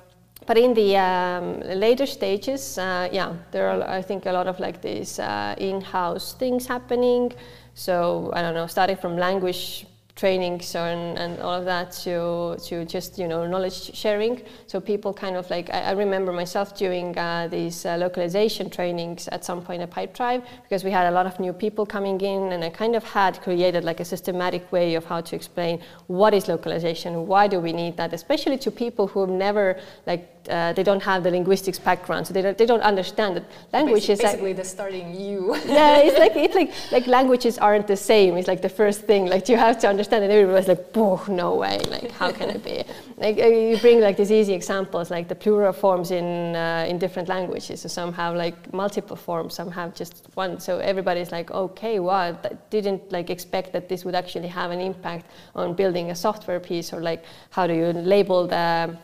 but 0.49 0.57
in 0.57 0.73
the 0.73 0.97
um, 0.97 1.59
later 1.59 2.07
stages, 2.07 2.79
uh, 2.79 3.07
yeah, 3.11 3.35
there 3.51 3.69
are 3.69 3.87
I 3.87 4.01
think 4.01 4.25
a 4.25 4.31
lot 4.31 4.47
of 4.47 4.59
like 4.59 4.81
these 4.81 5.19
uh, 5.19 5.53
in-house 5.59 6.33
things 6.33 6.65
happening. 6.65 7.33
So 7.75 8.31
I 8.33 8.41
don't 8.41 8.55
know, 8.55 8.65
starting 8.65 8.97
from 8.97 9.15
language 9.15 9.85
trainings 10.19 10.75
and, 10.75 11.17
and 11.17 11.39
all 11.39 11.53
of 11.53 11.65
that 11.65 11.91
to, 11.91 12.57
to 12.67 12.83
just 12.83 13.17
you 13.17 13.27
know 13.27 13.47
knowledge 13.47 13.95
sharing 13.95 14.41
so 14.67 14.81
people 14.81 15.13
kind 15.13 15.37
of 15.37 15.49
like 15.49 15.69
i, 15.73 15.79
I 15.79 15.91
remember 15.91 16.33
myself 16.33 16.75
doing 16.75 17.17
uh, 17.17 17.47
these 17.49 17.85
uh, 17.85 17.95
localization 17.95 18.69
trainings 18.69 19.29
at 19.29 19.45
some 19.45 19.61
point 19.61 19.81
at 19.81 19.91
pipedrive 19.91 20.43
because 20.63 20.83
we 20.83 20.91
had 20.91 21.07
a 21.07 21.11
lot 21.11 21.25
of 21.25 21.39
new 21.39 21.53
people 21.53 21.85
coming 21.85 22.19
in 22.19 22.51
and 22.51 22.63
i 22.65 22.69
kind 22.69 22.95
of 22.97 23.03
had 23.03 23.41
created 23.41 23.85
like 23.85 24.01
a 24.01 24.05
systematic 24.05 24.69
way 24.73 24.95
of 24.95 25.05
how 25.05 25.21
to 25.21 25.35
explain 25.37 25.79
what 26.07 26.33
is 26.33 26.49
localization 26.49 27.25
why 27.25 27.47
do 27.47 27.59
we 27.61 27.71
need 27.71 27.95
that 27.95 28.13
especially 28.13 28.57
to 28.57 28.69
people 28.71 29.07
who 29.07 29.21
have 29.21 29.29
never 29.29 29.79
like 30.05 30.38
uh, 30.47 30.73
they 30.73 30.83
don't 30.83 31.03
have 31.03 31.23
the 31.23 31.31
linguistics 31.31 31.79
background, 31.79 32.25
so 32.27 32.33
they 32.33 32.41
don't, 32.41 32.57
they 32.57 32.65
don't 32.65 32.81
understand 32.81 33.37
that 33.37 33.45
language 33.73 34.07
basically, 34.07 34.13
is 34.13 34.19
basically 34.21 34.53
like, 34.53 34.57
the 34.57 34.63
starting 34.63 35.19
you. 35.19 35.55
yeah, 35.65 35.97
it's 35.97 36.17
like 36.17 36.35
it's 36.35 36.55
like 36.55 36.71
like 36.91 37.07
languages 37.07 37.57
aren't 37.57 37.87
the 37.87 37.97
same. 37.97 38.37
It's 38.37 38.47
like 38.47 38.61
the 38.61 38.69
first 38.69 39.01
thing. 39.01 39.27
Like 39.27 39.49
you 39.49 39.57
have 39.57 39.79
to 39.79 39.87
understand, 39.87 40.23
and 40.23 40.31
everybody's 40.31 40.67
like, 40.67 40.85
"Oh, 40.95 41.23
no 41.27 41.55
way! 41.55 41.79
Like 41.89 42.11
how 42.11 42.31
can 42.31 42.49
it 42.49 42.63
be?" 42.63 42.83
Like 43.19 43.37
uh, 43.37 43.47
you 43.47 43.77
bring 43.79 43.99
like 43.99 44.15
these 44.15 44.31
easy 44.31 44.53
examples, 44.53 45.11
like 45.11 45.27
the 45.27 45.35
plural 45.35 45.73
forms 45.73 46.11
in 46.11 46.55
uh, 46.55 46.85
in 46.87 46.97
different 46.99 47.27
languages. 47.27 47.81
So 47.81 47.89
some 47.89 48.13
have 48.13 48.35
like 48.35 48.73
multiple 48.73 49.17
forms, 49.17 49.55
some 49.55 49.69
have 49.71 49.93
just 49.93 50.27
one. 50.35 50.59
So 50.59 50.79
everybody's 50.79 51.31
like, 51.31 51.51
"Okay, 51.51 51.99
wow!" 51.99 52.37
didn't 52.69 53.11
like 53.11 53.29
expect 53.29 53.73
that 53.73 53.89
this 53.89 54.05
would 54.05 54.15
actually 54.15 54.47
have 54.47 54.71
an 54.71 54.79
impact 54.79 55.25
on 55.53 55.73
building 55.73 56.11
a 56.11 56.15
software 56.15 56.61
piece, 56.61 56.93
or 56.93 57.01
like 57.01 57.25
how 57.49 57.67
do 57.67 57.73
you 57.73 57.91
label 57.91 58.47
the 58.47 58.97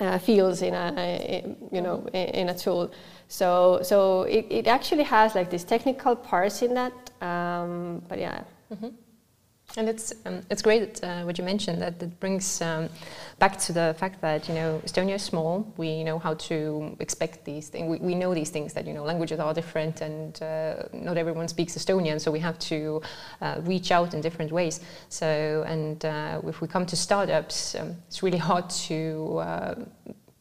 uh, 0.00 0.18
fields 0.18 0.62
in 0.62 0.74
a, 0.74 1.44
you 1.70 1.80
know 1.80 2.06
in 2.12 2.48
a 2.48 2.54
tool. 2.54 2.90
So 3.28 3.80
so 3.82 4.22
it, 4.22 4.46
it 4.50 4.66
actually 4.66 5.04
has 5.04 5.34
like 5.34 5.50
these 5.50 5.64
technical 5.64 6.16
parts 6.16 6.62
in 6.62 6.74
that. 6.74 6.92
Um, 7.20 8.02
but 8.08 8.18
yeah. 8.18 8.42
Mm-hmm. 8.72 8.88
And 9.76 9.88
it's 9.88 10.12
um, 10.26 10.42
it's 10.50 10.62
great 10.62 11.02
uh, 11.04 11.22
what 11.22 11.38
you 11.38 11.44
mentioned 11.44 11.80
that 11.80 12.02
it 12.02 12.18
brings 12.18 12.60
um, 12.60 12.88
back 13.38 13.56
to 13.60 13.72
the 13.72 13.94
fact 13.98 14.20
that 14.20 14.48
you 14.48 14.54
know 14.54 14.80
Estonia 14.84 15.14
is 15.14 15.22
small. 15.22 15.72
We 15.76 16.02
know 16.02 16.18
how 16.18 16.34
to 16.34 16.96
expect 16.98 17.44
these 17.44 17.68
things. 17.68 17.88
We, 17.88 17.98
we 17.98 18.14
know 18.16 18.34
these 18.34 18.50
things 18.50 18.72
that 18.72 18.84
you 18.84 18.92
know 18.92 19.04
languages 19.04 19.38
are 19.38 19.54
different 19.54 20.00
and 20.00 20.42
uh, 20.42 20.82
not 20.92 21.16
everyone 21.16 21.46
speaks 21.46 21.76
Estonian, 21.76 22.20
so 22.20 22.32
we 22.32 22.40
have 22.40 22.58
to 22.70 23.00
uh, 23.40 23.60
reach 23.62 23.92
out 23.92 24.12
in 24.12 24.20
different 24.20 24.50
ways. 24.50 24.80
So 25.08 25.64
and 25.66 26.04
uh, 26.04 26.40
if 26.46 26.60
we 26.60 26.66
come 26.66 26.84
to 26.86 26.96
startups, 26.96 27.76
um, 27.76 27.96
it's 28.08 28.24
really 28.24 28.38
hard 28.50 28.68
to 28.70 29.38
uh, 29.38 29.74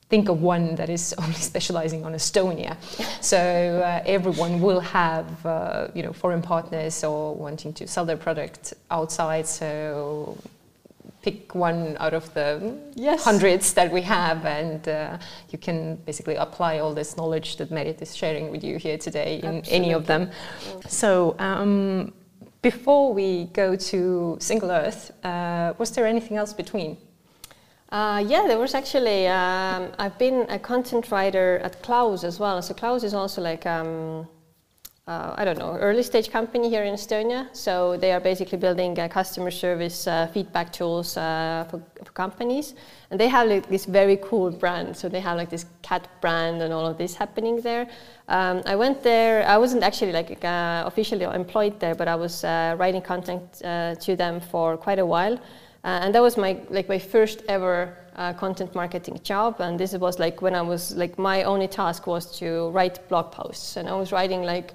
think 0.10 0.28
of 0.28 0.41
one 0.41 0.76
that 0.76 0.89
is 0.89 1.13
only 1.17 1.34
specializing 1.34 2.04
on 2.06 2.13
Estonia. 2.13 2.76
So 3.22 3.38
uh, 3.38 4.04
everyone 4.06 4.60
will 4.60 4.80
have, 4.80 5.45
uh, 5.45 5.88
you 5.93 6.04
know, 6.04 6.13
foreign 6.13 6.41
partners 6.41 7.04
or 7.04 7.36
wanting 7.36 7.74
to 7.74 7.88
sell 7.88 8.06
their 8.06 8.17
product 8.17 8.74
outside. 8.89 9.48
So 9.48 10.38
pick 11.22 11.54
one 11.54 11.98
out 12.00 12.13
of 12.13 12.34
the 12.34 12.78
yes. 12.95 13.24
hundreds 13.24 13.74
that 13.74 13.91
we 13.91 14.02
have, 14.02 14.45
and 14.45 14.88
uh, 14.88 15.17
you 15.50 15.58
can 15.58 15.95
basically 16.06 16.36
apply 16.36 16.80
all 16.80 16.93
this 16.93 17.17
knowledge 17.17 17.58
that 17.58 17.72
Merit 17.72 18.02
is 18.02 18.15
sharing 18.15 18.50
with 18.52 18.63
you 18.63 18.78
here 18.78 18.98
today 18.98 19.39
in 19.43 19.58
Absolutely. 19.58 19.72
any 19.72 19.91
of 19.93 20.06
them. 20.06 20.32
So. 20.88 21.36
Um, 21.39 22.13
before 22.62 23.13
we 23.13 23.45
go 23.54 23.78
to 23.78 24.38
Single 24.41 24.72
Earth, 24.72 25.12
uh, 25.24 25.74
was 25.78 25.91
there 25.91 26.06
anything 26.06 26.36
else 26.36 26.52
between? 26.52 26.98
Uh, 27.91 28.23
yeah, 28.28 28.45
there 28.45 28.60
was 28.60 28.75
actually, 28.75 29.28
um, 29.28 29.91
I've 29.97 30.17
been 30.19 30.45
a 30.49 30.60
content 30.60 31.10
writer 31.12 31.60
at 31.63 31.82
Klaus 31.82 32.23
as 32.23 32.39
well. 32.39 32.62
So 32.62 32.75
Klaus 32.75 33.04
is 33.04 33.15
also 33.15 33.41
like, 33.41 33.65
um, 33.65 34.28
uh, 35.08 35.34
I 35.36 35.43
don't 35.43 35.58
know, 35.58 35.75
early 35.75 36.04
stage 36.04 36.30
company 36.30 36.69
here 36.69 36.84
in 36.84 36.93
Estonia. 36.93 37.47
So 37.52 37.97
they 37.97 38.12
are 38.12 38.19
basically 38.19 38.60
building 38.60 38.99
uh, 38.99 39.08
customer 39.08 39.49
service 39.49 40.06
uh, 40.06 40.28
feedback 40.28 40.71
tools 40.71 41.17
uh, 41.17 41.65
for, 41.71 41.82
for, 42.06 42.12
companies. 42.12 42.75
And 43.10 43.19
they 43.19 43.27
have 43.27 43.50
like 43.50 43.67
this 43.69 43.85
very 43.85 44.17
cool 44.17 44.52
brand. 44.52 44.96
So 44.96 45.10
they 45.10 45.19
have 45.21 45.35
like 45.35 45.50
this 45.50 45.65
cat 45.81 46.08
brand 46.21 46.62
and 46.62 46.71
all 46.71 46.85
of 46.85 47.00
this 47.00 47.15
happening 47.15 47.60
there. 47.62 47.87
Um, 48.27 48.62
I 48.67 48.75
went 48.75 49.02
there, 49.02 49.44
I 49.48 49.58
wasn't 49.58 49.81
actually 49.81 50.12
like 50.12 50.46
uh, 50.46 50.83
officially 50.85 51.23
employed 51.23 51.79
there, 51.79 51.96
but 51.96 52.08
I 52.08 52.13
was 52.13 52.44
writing 52.44 53.02
content 53.02 53.52
to 53.54 54.15
them 54.15 54.40
for 54.42 54.77
quite 54.77 55.00
a 55.00 55.06
while. 55.08 55.40
Uh, 55.84 56.00
and 56.04 56.13
that 56.13 56.21
was 56.21 56.38
my 56.38 56.58
like 56.69 56.90
my 56.90 57.00
first 57.00 57.44
ever 57.48 57.96
uh, 58.15 58.34
content 58.34 58.75
marketing 58.75 59.19
job 59.23 59.62
and 59.62 59.80
this 59.80 59.94
was 59.94 60.19
like 60.19 60.42
when 60.42 60.54
i 60.54 60.62
was 60.62 60.94
like 60.98 61.17
my 61.17 61.44
only 61.44 61.69
task 61.69 62.06
was 62.06 62.38
to 62.38 62.69
write 62.71 63.08
blog 63.08 63.32
posts 63.32 63.77
and 63.77 63.88
i 63.88 63.94
was 63.94 64.12
writing 64.12 64.44
like 64.44 64.73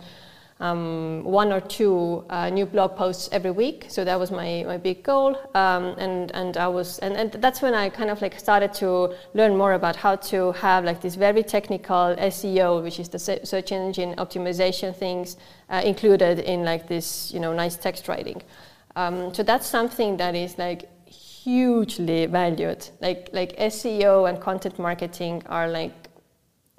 um, 0.61 1.24
one 1.24 1.52
or 1.52 1.61
two 1.61 2.24
uh, 2.30 2.48
new 2.48 2.64
blog 2.64 2.96
posts 2.96 3.28
every 3.32 3.50
week. 3.50 3.86
So 3.88 4.05
that 4.05 4.18
was 4.18 4.30
my, 4.30 4.64
my 4.66 4.76
big 4.76 5.02
goal. 5.02 5.36
Um, 5.55 5.94
and, 5.98 6.30
and 6.32 6.57
I 6.57 6.68
was, 6.68 6.98
and, 7.00 7.14
and 7.16 7.32
that's 7.32 7.61
when 7.61 7.74
I 7.74 7.88
kind 7.88 8.11
of 8.11 8.22
like 8.22 8.38
started 8.38 8.72
to 8.74 9.14
learn 9.34 9.57
more 9.57 9.74
about 9.74 9.96
how 9.96 10.16
to 10.16 10.52
have 10.52 10.84
like 10.84 11.00
this 11.00 11.16
very 11.16 11.42
technical 11.42 12.14
SEO, 12.16 12.82
which 12.82 13.00
is 13.00 13.09
the 13.09 13.18
search 13.18 13.72
engine 13.72 14.14
optimization 14.16 14.94
things 14.94 15.36
uh, 15.70 15.82
included 15.84 16.38
in 16.38 16.64
like 16.64 16.86
this, 16.86 17.32
you 17.32 17.40
know, 17.40 17.52
nice 17.52 17.76
text 17.76 18.09
writing. 18.09 18.40
Um, 18.96 19.34
so 19.34 19.42
that's 19.42 19.66
something 19.66 20.16
that 20.18 20.36
is 20.36 20.57
like 20.57 20.88
hugely 21.45 22.26
valued. 22.26 22.88
Like, 23.01 23.28
like 23.32 23.57
SEO 23.59 24.28
and 24.28 24.40
content 24.40 24.78
marketing 24.78 25.42
are 25.47 25.68
like 25.68 25.92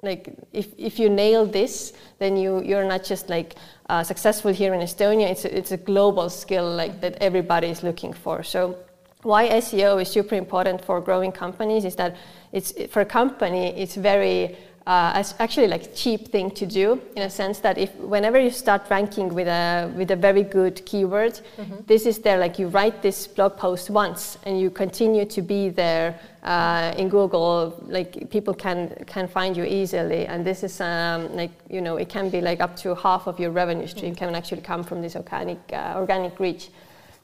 like 0.02 0.28
if, 0.52 0.68
if 0.76 0.98
you 0.98 1.08
nail 1.08 1.46
this 1.46 1.94
then 2.18 2.36
you 2.36 2.62
you're 2.62 2.84
not 2.84 3.02
just 3.02 3.30
like 3.30 3.56
uh, 3.88 4.02
successful 4.04 4.52
here 4.52 4.74
in 4.74 4.80
estonia 4.80 5.28
it's 5.30 5.44
a, 5.46 5.58
it's 5.58 5.72
a 5.72 5.76
global 5.76 6.28
skill 6.28 6.70
like 6.70 7.00
that 7.00 7.16
everybody 7.20 7.68
is 7.68 7.82
looking 7.82 8.12
for 8.12 8.42
so 8.42 8.76
why 9.22 9.48
seo 9.48 10.00
is 10.00 10.08
super 10.08 10.34
important 10.34 10.84
for 10.84 11.00
growing 11.00 11.32
companies 11.32 11.84
is 11.84 11.96
that 11.96 12.14
it's 12.52 12.72
for 12.90 13.00
a 13.00 13.06
company 13.06 13.74
it's 13.76 13.96
very 13.96 14.54
uh, 14.86 15.24
actually 15.40 15.66
like 15.66 15.94
cheap 15.96 16.28
thing 16.28 16.48
to 16.52 16.64
do 16.64 17.00
in 17.16 17.22
a 17.22 17.30
sense 17.30 17.58
that 17.58 17.76
if 17.76 17.92
whenever 17.96 18.38
you 18.38 18.50
start 18.50 18.82
ranking 18.88 19.34
with 19.34 19.48
a 19.48 19.92
with 19.96 20.12
a 20.12 20.16
very 20.16 20.44
good 20.44 20.84
keyword, 20.86 21.40
mm-hmm. 21.56 21.74
this 21.86 22.06
is 22.06 22.18
there 22.18 22.38
like 22.38 22.56
you 22.58 22.68
write 22.68 23.02
this 23.02 23.26
blog 23.26 23.56
post 23.56 23.90
once 23.90 24.38
and 24.44 24.60
you 24.60 24.70
continue 24.70 25.24
to 25.24 25.42
be 25.42 25.70
there 25.70 26.18
uh, 26.44 26.94
in 26.96 27.08
Google. 27.08 27.82
Like 27.88 28.30
people 28.30 28.54
can 28.54 28.94
can 29.06 29.26
find 29.26 29.56
you 29.56 29.64
easily, 29.64 30.26
and 30.26 30.46
this 30.46 30.62
is 30.62 30.80
um, 30.80 31.34
like 31.34 31.50
you 31.68 31.80
know 31.80 31.96
it 31.96 32.08
can 32.08 32.30
be 32.30 32.40
like 32.40 32.60
up 32.60 32.76
to 32.76 32.94
half 32.94 33.26
of 33.26 33.40
your 33.40 33.50
revenue 33.50 33.88
stream 33.88 34.14
mm-hmm. 34.14 34.26
can 34.26 34.34
actually 34.36 34.62
come 34.62 34.84
from 34.84 35.02
this 35.02 35.16
organic 35.16 35.58
uh, 35.72 35.94
organic 35.96 36.38
reach. 36.38 36.70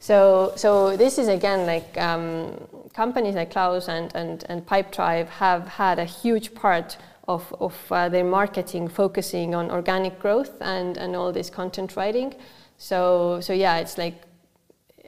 So, 0.03 0.51
so 0.57 0.97
this 0.97 1.17
is 1.17 1.29
again 1.29 1.65
like 1.65 1.97
um, 1.97 2.59
companies 2.93 3.35
like 3.35 3.51
Klaus 3.51 3.87
and, 3.87 4.13
and, 4.13 4.43
and 4.49 4.65
Pipedrive 4.65 5.29
have 5.29 5.65
had 5.65 5.97
a 5.97 6.03
huge 6.03 6.53
part 6.53 6.97
of, 7.27 7.53
of 7.59 7.75
uh, 7.91 8.09
their 8.09 8.23
marketing 8.23 8.87
focusing 8.87 9.55
on 9.55 9.71
organic 9.71 10.19
growth 10.19 10.61
and, 10.61 10.97
and 10.97 11.15
all 11.15 11.31
this 11.31 11.49
content 11.49 11.95
writing. 11.95 12.35
So, 12.77 13.39
so 13.41 13.53
yeah, 13.53 13.77
it's 13.77 13.97
like 13.97 14.15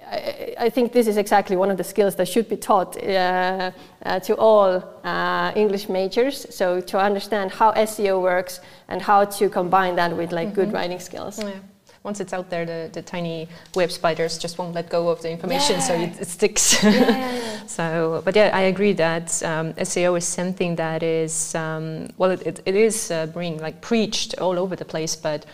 I, 0.07 0.55
I, 0.59 0.69
think 0.69 0.93
this 0.93 1.07
is 1.07 1.17
exactly 1.17 1.55
one 1.55 1.71
of 1.71 1.77
the 1.77 1.83
skills 1.83 2.15
that 2.15 2.27
should 2.27 2.47
be 2.47 2.57
taught 2.57 2.95
uh, 3.03 3.71
uh, 4.05 4.19
to 4.19 4.35
all 4.35 4.83
uh, 5.03 5.51
English 5.55 5.89
majors. 5.89 6.45
So 6.55 6.79
to 6.81 6.99
understand 6.99 7.51
how 7.51 7.71
SEO 7.73 8.21
works 8.21 8.61
and 8.87 9.01
how 9.01 9.25
to 9.25 9.49
combine 9.49 9.95
that 9.95 10.15
with 10.15 10.31
like 10.31 10.47
mm 10.47 10.51
-hmm. 10.51 10.55
good 10.55 10.67
mm-hmm. 10.67 10.77
writing 10.77 10.99
skills. 10.99 11.37
Yeah 11.39 11.74
once 12.05 12.19
it's 12.19 12.33
out 12.33 12.49
there, 12.51 12.65
the, 12.65 12.89
the 12.93 13.01
tiny 13.01 13.49
web 13.73 13.91
spiders 13.91 14.37
just 14.37 14.59
won't 14.59 14.73
let 14.73 14.87
go 14.89 15.09
of 15.09 15.21
the 15.23 15.29
information, 15.29 15.77
yeah. 15.77 15.87
so 15.87 15.93
it, 15.95 16.21
it 16.21 16.27
sticks. 16.27 16.83
Yeah, 16.83 17.65
so, 17.65 18.21
but 18.23 18.35
yeah, 18.35 18.51
I 18.53 18.61
agree 18.73 18.93
that 18.93 19.43
um, 19.43 19.73
SEO 19.73 20.17
is 20.17 20.25
something 20.25 20.75
that 20.75 21.01
is 21.01 21.55
um, 21.55 22.07
well, 22.17 22.31
it, 22.31 22.45
it, 22.45 22.61
it 22.65 22.75
is 22.75 23.11
uh, 23.11 23.25
being 23.27 23.57
like 23.57 23.81
preached 23.81 24.37
all 24.37 24.57
over 24.59 24.75
the 24.75 24.85
place, 24.85 25.15
but. 25.15 25.45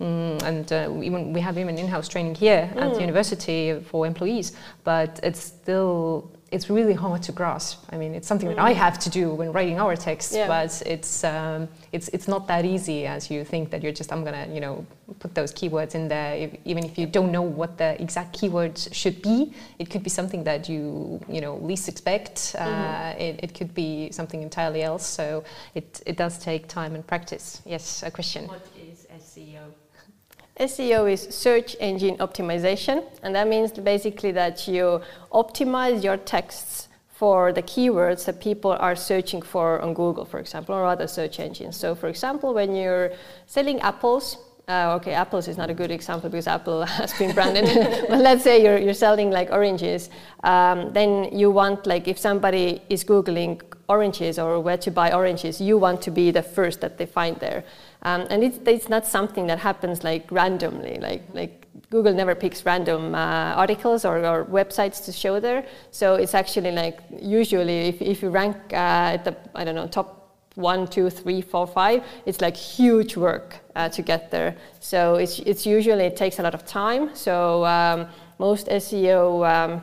Mm, 0.00 0.42
and 0.42 0.72
uh, 0.72 0.90
even 1.04 1.32
we 1.32 1.40
have 1.40 1.56
even 1.56 1.78
in-house 1.78 2.08
training 2.08 2.34
here 2.34 2.68
mm. 2.74 2.82
at 2.82 2.94
the 2.94 3.00
university 3.00 3.78
for 3.78 4.08
employees, 4.08 4.50
but 4.82 5.20
it's 5.22 5.38
still 5.38 6.33
it's 6.54 6.70
really 6.70 6.94
hard 6.94 7.20
to 7.24 7.32
grasp. 7.32 7.84
I 7.90 7.96
mean, 7.96 8.14
it's 8.14 8.28
something 8.28 8.48
mm. 8.48 8.54
that 8.54 8.62
I 8.62 8.72
mm. 8.72 8.76
have 8.76 8.96
to 9.00 9.10
do 9.10 9.34
when 9.34 9.52
writing 9.52 9.78
our 9.80 9.96
text, 9.96 10.32
yeah. 10.32 10.46
but 10.46 10.82
it's 10.86 11.24
um, 11.24 11.68
it's 11.92 12.08
it's 12.16 12.28
not 12.28 12.46
that 12.46 12.64
easy 12.64 13.06
as 13.06 13.28
you 13.30 13.44
think 13.44 13.70
that 13.70 13.82
you're 13.82 13.96
just 14.00 14.12
I'm 14.12 14.24
gonna 14.24 14.46
you 14.54 14.60
know 14.60 14.86
put 15.18 15.34
those 15.34 15.52
keywords 15.52 15.94
in 15.94 16.06
there. 16.06 16.34
If, 16.36 16.50
even 16.64 16.84
if 16.84 16.96
you 16.96 17.06
don't 17.06 17.32
know 17.32 17.42
what 17.42 17.76
the 17.76 18.00
exact 18.00 18.38
keywords 18.38 18.92
should 18.94 19.20
be, 19.20 19.52
it 19.80 19.90
could 19.90 20.04
be 20.04 20.10
something 20.10 20.44
that 20.44 20.68
you 20.68 21.20
you 21.28 21.40
know 21.40 21.56
least 21.56 21.88
expect. 21.88 22.54
Uh, 22.56 22.64
mm-hmm. 22.64 23.20
it, 23.20 23.40
it 23.42 23.54
could 23.54 23.74
be 23.74 24.12
something 24.12 24.40
entirely 24.40 24.82
else. 24.84 25.04
So 25.04 25.42
it 25.74 26.02
it 26.06 26.16
does 26.16 26.38
take 26.38 26.68
time 26.68 26.94
and 26.94 27.04
practice. 27.04 27.62
Yes, 27.66 28.04
a 28.04 28.10
question. 28.10 28.46
What? 28.46 28.62
SEO 30.58 31.10
is 31.10 31.22
search 31.22 31.76
engine 31.80 32.16
optimization, 32.18 33.04
and 33.22 33.34
that 33.34 33.48
means 33.48 33.72
basically 33.72 34.30
that 34.32 34.68
you 34.68 35.00
optimize 35.32 36.04
your 36.04 36.16
texts 36.16 36.88
for 37.08 37.52
the 37.52 37.62
keywords 37.62 38.24
that 38.24 38.40
people 38.40 38.72
are 38.72 38.94
searching 38.94 39.42
for 39.42 39.80
on 39.80 39.94
Google, 39.94 40.24
for 40.24 40.38
example, 40.38 40.74
or 40.74 40.84
other 40.84 41.08
search 41.08 41.40
engines. 41.40 41.76
So, 41.76 41.94
for 41.94 42.08
example, 42.08 42.54
when 42.54 42.74
you're 42.76 43.12
selling 43.46 43.80
apples, 43.80 44.38
uh, 44.68 44.94
okay, 44.96 45.12
apples 45.12 45.46
is 45.46 45.58
not 45.58 45.68
a 45.70 45.74
good 45.74 45.90
example 45.90 46.30
because 46.30 46.46
Apple 46.46 46.84
has 47.00 47.12
been 47.18 47.34
branded. 47.34 47.64
but 48.08 48.20
let's 48.20 48.42
say 48.42 48.62
you're, 48.62 48.78
you're 48.78 48.94
selling 48.94 49.30
like 49.30 49.50
oranges, 49.50 50.08
um, 50.42 50.92
then 50.92 51.36
you 51.36 51.50
want 51.50 51.86
like 51.86 52.08
if 52.08 52.18
somebody 52.18 52.80
is 52.88 53.04
googling 53.04 53.60
oranges 53.88 54.38
or 54.38 54.60
where 54.60 54.78
to 54.78 54.90
buy 54.90 55.12
oranges, 55.12 55.60
you 55.60 55.76
want 55.76 56.00
to 56.02 56.10
be 56.10 56.30
the 56.30 56.42
first 56.42 56.80
that 56.80 56.96
they 56.96 57.06
find 57.06 57.36
there. 57.40 57.64
Um, 58.04 58.26
and 58.30 58.44
it's, 58.44 58.58
it's 58.66 58.88
not 58.88 59.06
something 59.06 59.46
that 59.46 59.58
happens 59.58 60.04
like 60.04 60.30
randomly, 60.30 60.98
like, 61.00 61.22
like 61.32 61.66
Google 61.90 62.12
never 62.12 62.34
picks 62.34 62.64
random 62.66 63.14
uh, 63.14 63.54
articles 63.54 64.04
or, 64.04 64.18
or, 64.24 64.44
websites 64.44 65.04
to 65.06 65.12
show 65.12 65.40
there. 65.40 65.64
So 65.90 66.16
it's 66.16 66.34
actually 66.34 66.72
like 66.72 67.00
usually 67.20 67.88
if, 67.88 68.02
if 68.02 68.22
you 68.22 68.28
rank 68.28 68.56
uh, 68.72 69.14
at 69.16 69.24
the, 69.24 69.36
I 69.54 69.64
don't 69.64 69.74
know, 69.74 69.86
top 69.86 70.24
one, 70.54 70.86
two, 70.86 71.10
three, 71.10 71.40
four, 71.40 71.66
five, 71.66 72.04
it's 72.26 72.40
like 72.40 72.56
huge 72.56 73.16
work 73.16 73.56
uh, 73.74 73.88
to 73.88 74.02
get 74.02 74.30
there. 74.30 74.56
So 74.80 75.16
it's, 75.16 75.38
it's 75.40 75.64
usually, 75.64 76.04
it 76.04 76.16
takes 76.16 76.38
a 76.38 76.42
lot 76.42 76.54
of 76.54 76.66
time. 76.66 77.14
So 77.14 77.64
um, 77.64 78.06
most 78.38 78.66
SEO 78.68 79.48
um, 79.48 79.82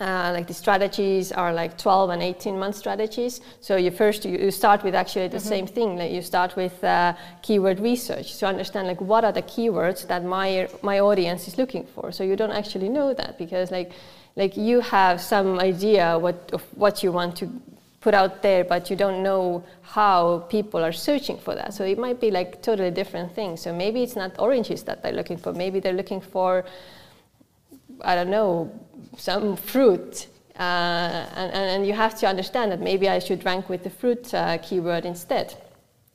uh, 0.00 0.30
like 0.32 0.46
the 0.46 0.54
strategies 0.54 1.30
are 1.30 1.52
like 1.52 1.76
12 1.76 2.10
and 2.10 2.22
18 2.22 2.58
month 2.58 2.76
strategies. 2.76 3.40
So 3.60 3.76
you 3.76 3.90
first 3.90 4.24
you, 4.24 4.38
you 4.38 4.50
start 4.50 4.82
with 4.82 4.94
actually 4.94 5.28
the 5.28 5.36
mm-hmm. 5.36 5.48
same 5.48 5.66
thing. 5.66 5.96
Like 5.96 6.10
you 6.10 6.22
start 6.22 6.56
with 6.56 6.82
uh, 6.82 7.14
keyword 7.42 7.80
research 7.80 8.38
to 8.38 8.46
understand 8.46 8.88
like 8.88 9.00
what 9.00 9.24
are 9.24 9.32
the 9.32 9.42
keywords 9.42 10.06
that 10.08 10.24
my 10.24 10.68
my 10.82 11.00
audience 11.00 11.46
is 11.48 11.58
looking 11.58 11.84
for. 11.84 12.12
So 12.12 12.24
you 12.24 12.34
don't 12.34 12.52
actually 12.52 12.88
know 12.88 13.12
that 13.14 13.36
because 13.38 13.70
like 13.70 13.92
like 14.36 14.56
you 14.56 14.80
have 14.80 15.20
some 15.20 15.60
idea 15.60 16.18
what 16.18 16.50
of 16.52 16.62
what 16.74 17.02
you 17.02 17.12
want 17.12 17.36
to 17.36 17.50
put 18.00 18.14
out 18.14 18.40
there, 18.40 18.64
but 18.64 18.88
you 18.88 18.96
don't 18.96 19.22
know 19.22 19.62
how 19.82 20.38
people 20.48 20.82
are 20.82 20.92
searching 20.92 21.36
for 21.36 21.54
that. 21.54 21.74
So 21.74 21.84
it 21.84 21.98
might 21.98 22.18
be 22.18 22.30
like 22.30 22.62
totally 22.62 22.90
different 22.90 23.34
things. 23.34 23.60
So 23.60 23.74
maybe 23.74 24.02
it's 24.02 24.16
not 24.16 24.38
oranges 24.38 24.82
that 24.84 25.02
they're 25.02 25.12
looking 25.12 25.36
for. 25.36 25.52
Maybe 25.52 25.80
they're 25.80 25.92
looking 25.92 26.22
for 26.22 26.64
I 28.04 28.14
don't 28.14 28.30
know 28.30 28.70
some 29.16 29.56
fruit. 29.56 30.26
Uh, 30.58 31.26
and, 31.36 31.52
and, 31.52 31.86
you 31.86 31.94
have 31.94 32.18
to 32.18 32.26
understand 32.26 32.70
that 32.70 32.80
maybe 32.80 33.08
I 33.08 33.18
should 33.18 33.42
rank 33.46 33.70
with 33.70 33.82
the 33.82 33.88
fruit 33.88 34.34
uh, 34.34 34.58
keyword 34.58 35.06
instead. 35.06 35.56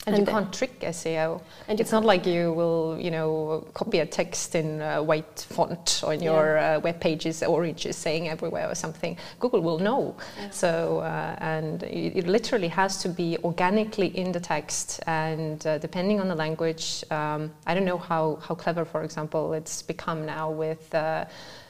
And, 0.05 0.15
and 0.15 0.27
you 0.27 0.31
can't 0.31 0.53
trick 0.53 0.79
SEO. 0.81 1.41
And 1.67 1.79
it's 1.79 1.91
not 1.91 2.05
like 2.05 2.27
you 2.27 2.53
will, 2.53 2.95
you 2.99 3.09
know, 3.09 3.67
copy 3.73 3.99
a 3.99 4.05
text 4.05 4.53
in 4.53 4.79
a 4.81 5.01
white 5.01 5.47
font 5.49 6.03
on 6.03 6.21
your 6.21 6.57
yeah. 6.57 6.75
uh, 6.75 6.79
web 6.81 6.99
pages, 6.99 7.41
orange 7.41 7.87
is 7.87 7.95
saying 7.97 8.29
everywhere 8.29 8.69
or 8.69 8.75
something. 8.75 9.17
Google 9.39 9.61
will 9.61 9.79
know. 9.79 10.15
Yeah. 10.37 10.49
So, 10.51 10.99
uh, 10.99 11.35
and 11.39 11.81
it, 11.81 12.17
it, 12.17 12.27
literally 12.27 12.67
has 12.67 12.97
to 13.01 13.09
be 13.09 13.39
organically 13.43 14.15
in 14.15 14.31
the 14.31 14.39
text. 14.39 15.01
And 15.07 15.65
uh, 15.65 15.79
depending 15.79 16.21
on 16.21 16.27
the 16.27 16.35
language, 16.35 17.03
um, 17.09 17.51
I 17.65 17.73
don't 17.73 17.85
know 17.85 17.97
how, 17.97 18.35
how 18.43 18.53
clever, 18.53 18.85
for 18.85 19.03
example, 19.03 19.53
it's 19.53 19.81
become 19.81 20.23
now 20.23 20.51
with 20.51 20.93
uh, 20.93 21.25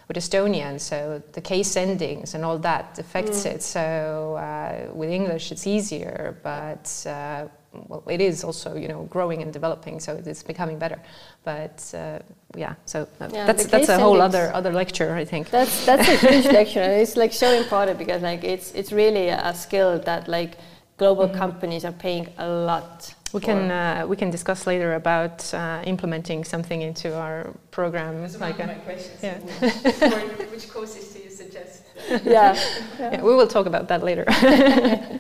with 0.08 0.18
Estonian, 0.18 0.80
so 0.80 1.22
the 1.32 1.42
case 1.42 1.76
endings 1.76 2.36
and 2.36 2.46
all 2.46 2.60
that 2.60 3.00
affects 3.00 3.44
mm. 3.44 3.54
it. 3.54 3.64
So 3.64 4.36
uh, 4.36 4.94
with 4.94 5.10
English, 5.10 5.52
it's 5.52 5.66
easier, 5.66 6.38
but 6.44 7.06
uh, 7.08 7.48
well, 7.88 8.04
it 8.08 8.22
is 8.22 8.44
also 8.44 8.76
you 8.76 8.88
know 8.88 9.04
growing 9.04 9.42
and 9.42 9.52
developing, 9.52 10.00
so 10.00 10.22
it's 10.26 10.44
becoming 10.44 10.78
better. 10.78 11.00
But 11.44 11.92
uh, 11.94 12.20
yeah, 12.56 12.76
so 12.86 13.08
yeah, 13.20 13.46
that's 13.46 13.66
that's 13.66 13.90
a 13.90 14.00
whole 14.00 14.22
other 14.22 14.52
other 14.54 14.72
lecture, 14.72 15.16
I 15.16 15.26
think. 15.26 15.50
That's 15.50 15.86
that's 15.86 16.08
a 16.08 16.16
huge 16.30 16.46
lecture, 16.46 16.82
and 16.82 17.02
it's 17.02 17.18
like 17.18 17.34
so 17.34 17.52
important 17.52 17.98
because 17.98 18.22
like 18.22 18.44
it's 18.44 18.74
it's 18.74 18.92
really 18.92 19.30
a 19.30 19.54
skill 19.56 20.00
that 20.00 20.28
like 20.28 20.58
global 20.98 21.26
mm 21.28 21.32
-hmm. 21.32 21.40
companies 21.40 21.84
are 21.84 21.96
paying 21.98 22.28
a 22.38 22.48
lot 22.48 23.15
we 23.36 23.42
can 23.42 23.70
uh, 23.70 24.08
we 24.08 24.16
can 24.16 24.30
discuss 24.30 24.66
later 24.66 24.94
about 24.94 25.54
uh, 25.54 25.82
implementing 25.86 26.46
something 26.46 26.82
into 26.82 27.14
our 27.14 27.54
program. 27.70 28.22
That's 28.22 28.40
like 28.40 28.58
one 28.58 28.70
of 28.70 28.78
my 28.78 28.84
questions. 28.84 29.20
Yeah. 29.22 29.40
which 30.54 30.70
courses 30.70 31.14
do 31.14 31.20
you 31.20 31.30
suggest? 31.30 31.84
yeah. 32.10 32.22
yeah. 32.24 32.56
yeah. 33.00 33.22
we 33.22 33.36
will 33.36 33.48
talk 33.48 33.66
about 33.66 33.90
that 33.90 34.04
later. 34.04 34.26
yeah. 34.32 35.20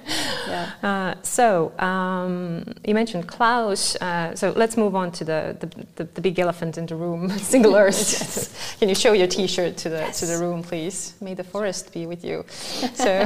Uh, 0.86 1.16
so 1.24 1.78
um, 1.80 2.64
you 2.86 2.94
mentioned 2.94 3.28
Klaus. 3.28 3.96
Uh, 3.98 4.36
so 4.36 4.54
let's 4.56 4.78
move 4.78 4.96
on 4.96 5.12
to 5.12 5.26
the, 5.26 5.58
the, 5.60 5.68
the, 5.96 6.04
the 6.14 6.22
big 6.22 6.38
elephant 6.40 6.78
in 6.78 6.86
the 6.86 6.96
room, 6.96 7.30
single 7.54 7.76
Earth. 7.76 8.78
Can 8.80 8.88
you 8.88 8.96
show 8.96 9.14
your 9.14 9.28
T-shirt 9.28 9.76
to 9.78 9.90
the 9.90 9.98
yes. 9.98 10.20
to 10.20 10.26
the 10.28 10.38
room, 10.38 10.62
please? 10.62 11.16
May 11.20 11.34
the 11.34 11.44
forest 11.44 11.92
be 11.92 12.06
with 12.06 12.24
you. 12.24 12.46
So. 12.94 13.26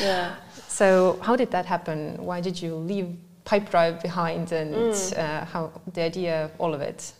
yeah. 0.00 0.34
So 0.68 1.18
how 1.20 1.36
did 1.36 1.50
that 1.50 1.66
happen? 1.66 2.16
Why 2.24 2.40
did 2.40 2.60
you 2.60 2.74
leave 2.74 3.14
Pipedrive 3.50 4.00
behind 4.00 4.52
and 4.52 4.94
uh, 5.16 5.44
how 5.44 5.72
the 5.92 6.02
idea, 6.02 6.50
all 6.58 6.72
of 6.72 6.80
it. 6.80 7.12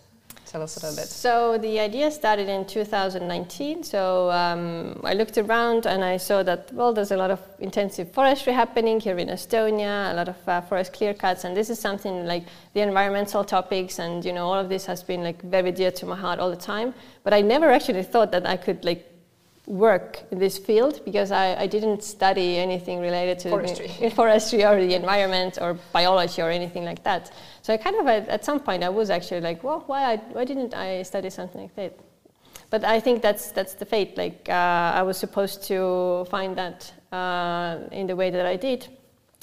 Tell 0.45 0.61
us 0.61 0.77
a 0.77 0.79
little 0.85 0.95
bit. 1.01 1.07
So 1.07 1.57
the 1.57 1.79
idea 1.79 2.09
started 2.11 2.47
in 2.49 2.65
2019. 2.65 3.83
So 3.83 4.31
um, 4.31 4.99
I 5.03 5.13
looked 5.13 5.37
around 5.37 5.85
and 5.85 6.03
I 6.03 6.15
saw 6.17 6.41
that 6.43 6.71
well, 6.73 6.93
there's 6.93 7.11
a 7.11 7.17
lot 7.17 7.31
of 7.31 7.39
intensive 7.59 8.11
forestry 8.11 8.53
happening 8.53 8.99
here 8.99 9.17
in 9.17 9.27
Estonia, 9.27 10.11
a 10.11 10.13
lot 10.13 10.29
of 10.29 10.37
uh, 10.47 10.61
forest 10.61 10.93
clear 10.93 11.13
cuts, 11.13 11.43
and 11.43 11.55
this 11.55 11.69
is 11.69 11.79
something 11.79 12.25
like 12.25 12.43
the 12.73 12.81
environmental 12.81 13.43
topics, 13.43 13.99
and 13.99 14.23
you 14.23 14.31
know 14.31 14.45
all 14.45 14.59
of 14.59 14.69
this 14.69 14.85
has 14.85 15.03
been 15.03 15.23
like 15.23 15.41
very 15.41 15.71
dear 15.71 15.91
to 15.91 16.05
my 16.05 16.15
heart 16.15 16.39
all 16.39 16.49
the 16.49 16.63
time. 16.73 16.93
But 17.23 17.33
I 17.33 17.41
never 17.41 17.69
actually 17.71 18.03
thought 18.03 18.31
that 18.31 18.45
I 18.45 18.55
could 18.55 18.85
like 18.85 19.10
work 19.71 20.19
in 20.31 20.37
this 20.37 20.57
field 20.57 20.99
because 21.05 21.31
I, 21.31 21.55
I 21.55 21.67
didn't 21.67 22.03
study 22.03 22.57
anything 22.57 22.99
related 22.99 23.39
to 23.39 23.49
Forestry. 23.49 23.87
The, 23.99 24.09
forestry 24.21 24.65
or 24.65 24.75
the 24.85 24.93
environment 24.93 25.57
or 25.61 25.77
biology 25.93 26.41
or 26.41 26.49
anything 26.49 26.83
like 26.83 27.03
that. 27.03 27.31
So 27.61 27.73
I 27.73 27.77
kind 27.77 27.95
of 27.95 28.05
at, 28.07 28.27
at 28.27 28.43
some 28.43 28.59
point 28.59 28.83
I 28.83 28.89
was 28.89 29.09
actually 29.09 29.39
like, 29.39 29.63
well, 29.63 29.83
why 29.87 30.13
I, 30.13 30.15
why 30.17 30.43
didn't 30.43 30.73
I 30.73 31.03
study 31.03 31.29
something 31.29 31.61
like 31.61 31.75
that? 31.75 31.97
But 32.69 32.83
I 32.83 32.99
think 32.99 33.21
that's 33.21 33.51
that's 33.51 33.73
the 33.73 33.85
fate. 33.85 34.17
Like 34.17 34.47
uh, 34.49 34.99
I 34.99 35.01
was 35.03 35.17
supposed 35.17 35.63
to 35.67 36.25
find 36.29 36.57
that 36.57 36.91
uh, 37.11 37.79
in 37.91 38.07
the 38.07 38.15
way 38.15 38.29
that 38.29 38.45
I 38.45 38.57
did. 38.57 38.87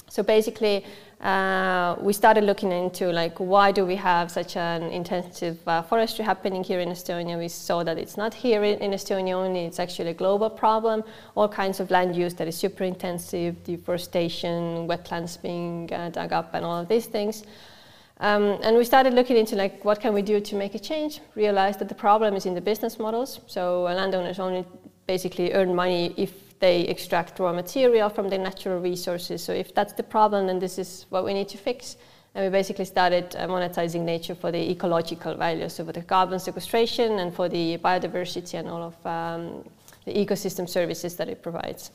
So 0.09 0.23
basically, 0.23 0.85
uh, 1.21 1.97
we 1.99 2.13
started 2.13 2.45
looking 2.45 2.71
into 2.71 3.11
like 3.11 3.37
why 3.39 3.73
do 3.73 3.85
we 3.85 3.95
have 3.95 4.31
such 4.31 4.55
an 4.55 4.83
intensive 4.83 5.59
uh, 5.67 5.81
forestry 5.81 6.23
happening 6.23 6.63
here 6.63 6.79
in 6.79 6.87
Estonia? 6.87 7.37
We 7.37 7.49
saw 7.49 7.83
that 7.83 7.97
it's 7.97 8.15
not 8.15 8.33
here 8.33 8.63
in, 8.63 8.79
in, 8.79 8.91
Estonia 8.91 9.33
only; 9.33 9.65
it's 9.65 9.79
actually 9.79 10.11
a 10.11 10.13
global 10.13 10.49
problem. 10.49 11.03
All 11.35 11.49
kinds 11.49 11.81
of 11.81 11.91
land 11.91 12.15
use 12.15 12.33
that 12.35 12.47
is 12.47 12.55
super 12.55 12.85
intensive, 12.85 13.61
deforestation, 13.65 14.87
wetlands 14.87 15.41
being 15.41 15.91
uh, 15.91 16.09
dug 16.09 16.31
up, 16.31 16.53
and 16.53 16.63
all 16.63 16.77
of 16.77 16.87
these 16.87 17.07
things. 17.07 17.43
Um, 18.21 18.57
and 18.63 18.77
we 18.77 18.85
started 18.85 19.13
looking 19.13 19.35
into 19.35 19.57
like 19.57 19.83
what 19.83 19.99
can 19.99 20.13
we 20.13 20.21
do 20.21 20.39
to 20.39 20.55
make 20.55 20.73
a 20.73 20.79
change. 20.79 21.19
Realized 21.35 21.79
that 21.79 21.89
the 21.89 21.95
problem 21.95 22.35
is 22.35 22.45
in 22.45 22.55
the 22.55 22.61
business 22.61 22.97
models. 22.97 23.41
So 23.47 23.87
uh, 23.87 23.93
landowners 23.93 24.39
only 24.39 24.65
basically 25.05 25.51
earn 25.51 25.75
money 25.75 26.13
if 26.15 26.48
they 26.59 26.81
extract 26.81 27.39
raw 27.39 27.53
material 27.53 28.09
from 28.09 28.29
their 28.29 28.39
natural 28.39 28.79
resources. 28.79 29.43
So 29.43 29.53
if 29.53 29.73
that's 29.73 29.93
the 29.93 30.03
problem, 30.03 30.47
then 30.47 30.59
this 30.59 30.77
is 30.77 31.05
what 31.09 31.23
we 31.23 31.33
need 31.33 31.49
to 31.49 31.57
fix. 31.57 31.97
And 32.35 32.45
we 32.45 32.49
basically 32.51 32.85
started 32.85 33.35
uh, 33.35 33.47
monetizing 33.47 34.01
nature 34.01 34.35
for 34.35 34.51
the 34.51 34.71
ecological 34.71 35.35
value, 35.35 35.67
so 35.67 35.85
for 35.85 35.93
the 35.93 36.03
carbon 36.03 36.39
sequestration 36.39 37.19
and 37.19 37.33
for 37.33 37.49
the 37.49 37.77
biodiversity 37.79 38.53
and 38.53 38.67
all 38.67 38.83
of 38.83 39.05
um, 39.05 39.63
the 40.05 40.13
ecosystem 40.13 40.69
services 40.69 41.15
that 41.15 41.27
it 41.27 41.41
provides. 41.41 41.91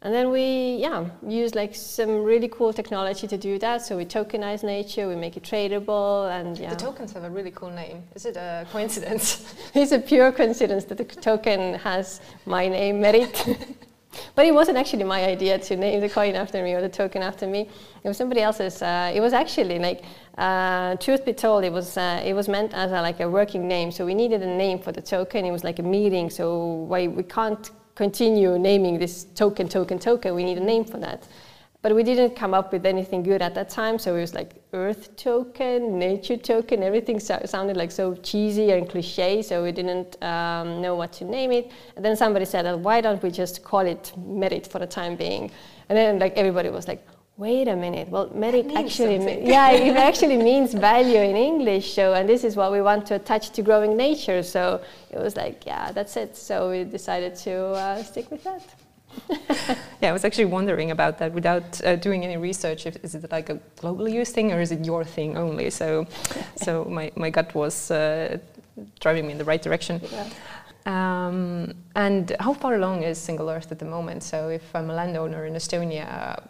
And 0.00 0.14
then 0.14 0.30
we, 0.30 0.76
yeah, 0.76 1.06
use 1.26 1.56
like 1.56 1.74
some 1.74 2.22
really 2.22 2.46
cool 2.46 2.72
technology 2.72 3.26
to 3.26 3.36
do 3.36 3.58
that. 3.58 3.82
So 3.82 3.96
we 3.96 4.04
tokenize 4.04 4.62
nature, 4.62 5.08
we 5.08 5.16
make 5.16 5.36
it 5.36 5.42
tradable, 5.42 6.30
and 6.30 6.56
yeah. 6.56 6.70
The 6.70 6.76
tokens 6.76 7.12
have 7.14 7.24
a 7.24 7.30
really 7.30 7.50
cool 7.50 7.70
name. 7.70 8.04
Is 8.14 8.24
it 8.24 8.36
a 8.36 8.64
coincidence? 8.70 9.54
it's 9.74 9.90
a 9.90 9.98
pure 9.98 10.30
coincidence 10.30 10.84
that 10.84 10.98
the 10.98 11.04
token 11.04 11.74
has 11.74 12.20
my 12.46 12.68
name, 12.68 13.00
Merit. 13.00 13.44
but 14.36 14.46
it 14.46 14.54
wasn't 14.54 14.78
actually 14.78 15.02
my 15.02 15.24
idea 15.24 15.58
to 15.58 15.76
name 15.76 16.00
the 16.00 16.08
coin 16.08 16.36
after 16.36 16.62
me 16.62 16.74
or 16.74 16.80
the 16.80 16.88
token 16.88 17.20
after 17.20 17.48
me. 17.48 17.68
It 18.04 18.08
was 18.08 18.16
somebody 18.16 18.40
else's. 18.40 18.80
Uh, 18.80 19.10
it 19.12 19.20
was 19.20 19.32
actually 19.32 19.80
like, 19.80 20.04
uh, 20.36 20.94
truth 20.96 21.24
be 21.24 21.32
told, 21.32 21.64
it 21.64 21.72
was 21.72 21.96
uh, 21.96 22.22
it 22.24 22.34
was 22.34 22.48
meant 22.48 22.72
as 22.72 22.92
a, 22.92 23.02
like 23.02 23.18
a 23.18 23.28
working 23.28 23.66
name. 23.66 23.90
So 23.90 24.06
we 24.06 24.14
needed 24.14 24.42
a 24.42 24.46
name 24.46 24.78
for 24.78 24.92
the 24.92 25.02
token. 25.02 25.44
It 25.44 25.50
was 25.50 25.64
like 25.64 25.80
a 25.80 25.82
meeting. 25.82 26.30
So 26.30 26.64
why 26.86 27.08
we 27.08 27.24
can't 27.24 27.68
continue 27.98 28.56
naming 28.60 28.96
this 28.96 29.24
token, 29.34 29.68
token, 29.68 29.98
token. 29.98 30.32
We 30.32 30.44
need 30.44 30.58
a 30.58 30.66
name 30.72 30.84
for 30.84 30.98
that. 30.98 31.20
But 31.82 31.96
we 31.96 32.04
didn't 32.04 32.36
come 32.36 32.54
up 32.54 32.72
with 32.72 32.86
anything 32.86 33.24
good 33.24 33.42
at 33.42 33.54
that 33.56 33.68
time, 33.70 33.98
so 33.98 34.14
it 34.14 34.20
was 34.20 34.34
like 34.34 34.50
Earth 34.72 35.16
token, 35.16 35.98
Nature 35.98 36.36
token, 36.36 36.84
everything 36.84 37.18
so 37.18 37.40
sounded 37.44 37.76
like 37.76 37.90
so 37.90 38.14
cheesy 38.14 38.70
and 38.70 38.88
cliche, 38.88 39.42
so 39.42 39.64
we 39.64 39.72
didn't 39.72 40.10
um, 40.22 40.80
know 40.80 40.94
what 40.94 41.12
to 41.14 41.24
name 41.24 41.50
it. 41.50 41.72
And 41.96 42.04
then 42.04 42.14
somebody 42.16 42.44
said, 42.44 42.64
why 42.86 43.00
don't 43.00 43.20
we 43.20 43.30
just 43.32 43.64
call 43.64 43.84
it 43.94 44.12
Merit 44.16 44.64
for 44.68 44.78
the 44.78 44.86
time 44.86 45.16
being? 45.16 45.50
And 45.88 45.98
then 45.98 46.20
like 46.20 46.34
everybody 46.36 46.68
was 46.70 46.86
like, 46.86 47.04
wait 47.38 47.68
a 47.68 47.76
minute, 47.76 48.08
well, 48.08 48.28
merit 48.34 48.66
actually, 48.74 49.16
yeah, 49.46 49.70
it 49.70 49.96
actually 50.08 50.36
means 50.36 50.74
value 50.74 51.20
in 51.20 51.36
English. 51.36 51.94
So, 51.94 52.12
and 52.12 52.28
this 52.28 52.42
is 52.42 52.56
what 52.56 52.72
we 52.72 52.82
want 52.82 53.06
to 53.06 53.14
attach 53.14 53.50
to 53.50 53.62
growing 53.62 53.96
nature. 53.96 54.42
So 54.42 54.82
it 55.10 55.18
was 55.18 55.36
like, 55.36 55.64
yeah, 55.64 55.92
that's 55.92 56.16
it. 56.16 56.36
So 56.36 56.70
we 56.70 56.82
decided 56.82 57.36
to 57.36 57.54
uh, 57.54 58.02
stick 58.02 58.28
with 58.30 58.42
that. 58.42 58.62
yeah, 60.02 60.10
I 60.10 60.12
was 60.12 60.24
actually 60.24 60.46
wondering 60.46 60.90
about 60.90 61.18
that 61.18 61.32
without 61.32 61.80
uh, 61.84 61.94
doing 61.96 62.24
any 62.24 62.36
research. 62.36 62.86
If, 62.86 62.96
is 63.04 63.14
it 63.14 63.30
like 63.30 63.48
a 63.50 63.60
global 63.80 64.08
use 64.08 64.30
thing 64.30 64.52
or 64.52 64.60
is 64.60 64.72
it 64.72 64.84
your 64.84 65.04
thing 65.04 65.36
only? 65.36 65.70
So, 65.70 66.06
so 66.56 66.84
my, 66.86 67.12
my 67.14 67.30
gut 67.30 67.54
was 67.54 67.92
uh, 67.92 68.38
driving 68.98 69.26
me 69.26 69.32
in 69.32 69.38
the 69.38 69.44
right 69.44 69.62
direction. 69.62 70.00
Yeah. 70.10 70.28
Um, 70.86 71.74
and 71.94 72.34
how 72.40 72.54
far 72.54 72.76
along 72.76 73.02
is 73.02 73.18
Single 73.18 73.50
Earth 73.50 73.70
at 73.70 73.78
the 73.78 73.84
moment? 73.84 74.22
So 74.22 74.48
if 74.48 74.74
I'm 74.74 74.88
a 74.88 74.94
landowner 74.94 75.44
in 75.44 75.52
Estonia, 75.52 76.42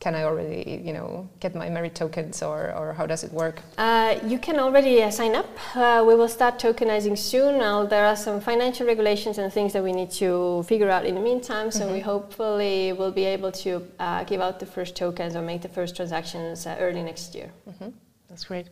can 0.00 0.14
I 0.14 0.22
already, 0.22 0.80
you 0.84 0.92
know, 0.92 1.28
get 1.40 1.54
my 1.54 1.68
merit 1.68 1.94
tokens 1.94 2.42
or, 2.42 2.72
or 2.74 2.92
how 2.92 3.06
does 3.06 3.24
it 3.24 3.32
work? 3.32 3.62
Uh, 3.76 4.18
you 4.24 4.38
can 4.38 4.58
already 4.58 5.02
uh, 5.02 5.10
sign 5.10 5.34
up. 5.34 5.48
Uh, 5.74 6.04
we 6.06 6.14
will 6.14 6.28
start 6.28 6.58
tokenizing 6.58 7.18
soon. 7.18 7.58
Now 7.58 7.84
there 7.84 8.06
are 8.06 8.16
some 8.16 8.40
financial 8.40 8.86
regulations 8.86 9.38
and 9.38 9.52
things 9.52 9.72
that 9.72 9.82
we 9.82 9.92
need 9.92 10.10
to 10.12 10.62
figure 10.64 10.90
out 10.90 11.04
in 11.04 11.14
the 11.14 11.20
meantime. 11.20 11.70
So 11.70 11.84
mm 11.84 11.88
-hmm. 11.88 11.92
we 11.92 12.00
hopefully 12.00 12.92
will 12.92 13.12
be 13.12 13.26
able 13.26 13.52
to 13.64 13.70
uh, 13.98 14.24
give 14.26 14.42
out 14.44 14.58
the 14.58 14.66
first 14.66 14.94
tokens 14.94 15.34
or 15.34 15.42
make 15.42 15.60
the 15.60 15.74
first 15.74 15.96
transactions 15.96 16.66
uh, 16.66 16.72
early 16.80 17.02
next 17.02 17.34
year. 17.34 17.50
Mm 17.66 17.74
-hmm. 17.78 17.92
That's 18.28 18.46
great 18.46 18.66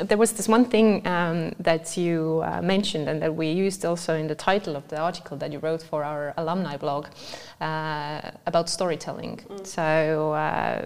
there 0.00 0.18
was 0.18 0.32
this 0.32 0.48
one 0.48 0.64
thing 0.64 1.06
um, 1.06 1.52
that 1.58 1.96
you 1.96 2.42
uh, 2.44 2.62
mentioned 2.62 3.08
and 3.08 3.20
that 3.22 3.34
we 3.34 3.50
used 3.50 3.84
also 3.84 4.14
in 4.14 4.26
the 4.26 4.34
title 4.34 4.76
of 4.76 4.88
the 4.88 4.98
article 4.98 5.36
that 5.36 5.52
you 5.52 5.58
wrote 5.58 5.82
for 5.82 6.04
our 6.04 6.32
alumni 6.36 6.76
blog 6.76 7.06
uh, 7.60 8.30
about 8.46 8.68
storytelling. 8.68 9.40
Mm. 9.48 9.66
So 9.66 10.32
uh, 10.32 10.84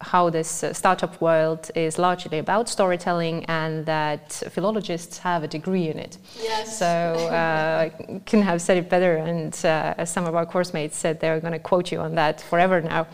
how 0.00 0.30
this 0.30 0.62
uh, 0.62 0.72
startup 0.72 1.20
world 1.20 1.70
is 1.74 1.98
largely 1.98 2.38
about 2.38 2.68
storytelling 2.68 3.44
and 3.46 3.84
that 3.86 4.32
philologists 4.50 5.18
have 5.18 5.42
a 5.42 5.48
degree 5.48 5.88
in 5.88 5.98
it. 5.98 6.18
Yes. 6.40 6.78
So 6.78 6.86
uh, 6.86 7.88
I 7.90 8.20
couldn't 8.24 8.44
have 8.44 8.62
said 8.62 8.76
it 8.76 8.88
better 8.88 9.16
and 9.16 9.52
uh, 9.64 9.94
as 9.98 10.10
some 10.10 10.24
of 10.24 10.36
our 10.36 10.46
course 10.46 10.72
mates 10.72 10.96
said 10.96 11.18
they're 11.18 11.40
going 11.40 11.52
to 11.52 11.58
quote 11.58 11.90
you 11.90 11.98
on 11.98 12.14
that 12.14 12.40
forever 12.40 12.80
now. 12.80 13.08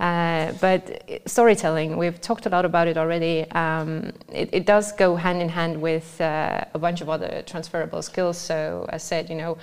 Uh, 0.00 0.52
but 0.60 1.08
storytelling, 1.26 1.96
we've 1.96 2.20
talked 2.20 2.46
a 2.46 2.50
lot 2.50 2.64
about 2.64 2.88
it 2.88 2.96
already. 2.96 3.48
Um, 3.52 4.12
it, 4.32 4.48
it, 4.52 4.66
does 4.66 4.92
go 4.92 5.14
hand 5.14 5.40
in 5.40 5.48
hand 5.48 5.80
with 5.80 6.20
uh, 6.20 6.64
a 6.74 6.78
bunch 6.78 7.00
of 7.00 7.08
other 7.08 7.44
transferable 7.46 8.02
skills. 8.02 8.38
So 8.38 8.86
as 8.88 9.04
said, 9.04 9.30
you 9.30 9.36
know, 9.36 9.56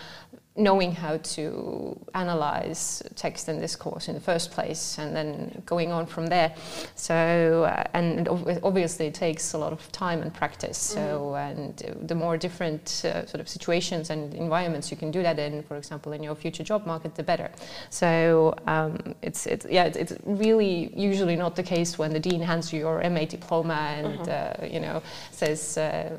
knowing 0.58 0.92
how 0.92 1.16
to 1.18 1.98
analyze 2.14 3.02
text 3.16 3.48
and 3.48 3.62
discourse 3.62 4.10
in 4.10 4.14
the 4.14 4.20
first 4.20 4.52
place 4.52 4.98
and 4.98 5.16
then 5.16 5.64
going 5.66 5.94
on 5.94 6.06
from 6.06 6.28
there 6.28 6.54
so 6.96 7.64
uh, 7.64 7.84
and 7.94 8.28
obviously 8.62 9.08
it 9.08 9.14
takes 9.14 9.54
a 9.54 9.58
lot 9.58 9.72
of 9.72 9.90
time 9.94 10.22
and 10.22 10.34
practice 10.34 10.78
so 10.78 11.00
mm-hmm. 11.00 11.60
and 11.62 12.08
the 12.10 12.16
more 12.16 12.36
different 12.38 13.02
uh, 13.06 13.26
sort 13.26 13.40
of 13.40 13.48
situations 13.48 14.10
and 14.10 14.34
environments 14.34 14.92
you 14.92 14.98
can 14.98 15.10
do 15.10 15.24
that 15.24 15.40
in 15.40 15.64
for 15.64 15.78
example 15.78 16.12
in 16.12 16.22
your 16.22 16.36
future 16.36 16.64
job 16.64 16.86
market 16.86 17.16
the 17.16 17.24
better 17.24 17.50
so 17.90 18.54
um, 18.68 19.16
it's 19.22 19.46
it's 19.46 19.66
yeah 19.70 19.86
it's, 19.86 19.98
it's, 19.98 20.14
really 20.26 20.92
usually 20.96 21.38
not 21.38 21.56
the 21.56 21.64
case 21.64 21.98
when 21.98 22.12
the 22.12 22.20
dean 22.20 22.42
hands 22.42 22.74
you 22.74 22.82
your 22.82 23.10
MA 23.10 23.26
diploma 23.26 23.80
and 23.98 24.20
mm-hmm. 24.20 24.64
uh, 24.64 24.68
you 24.68 24.80
know 24.80 25.02
says 25.32 25.78
uh, 25.78 26.10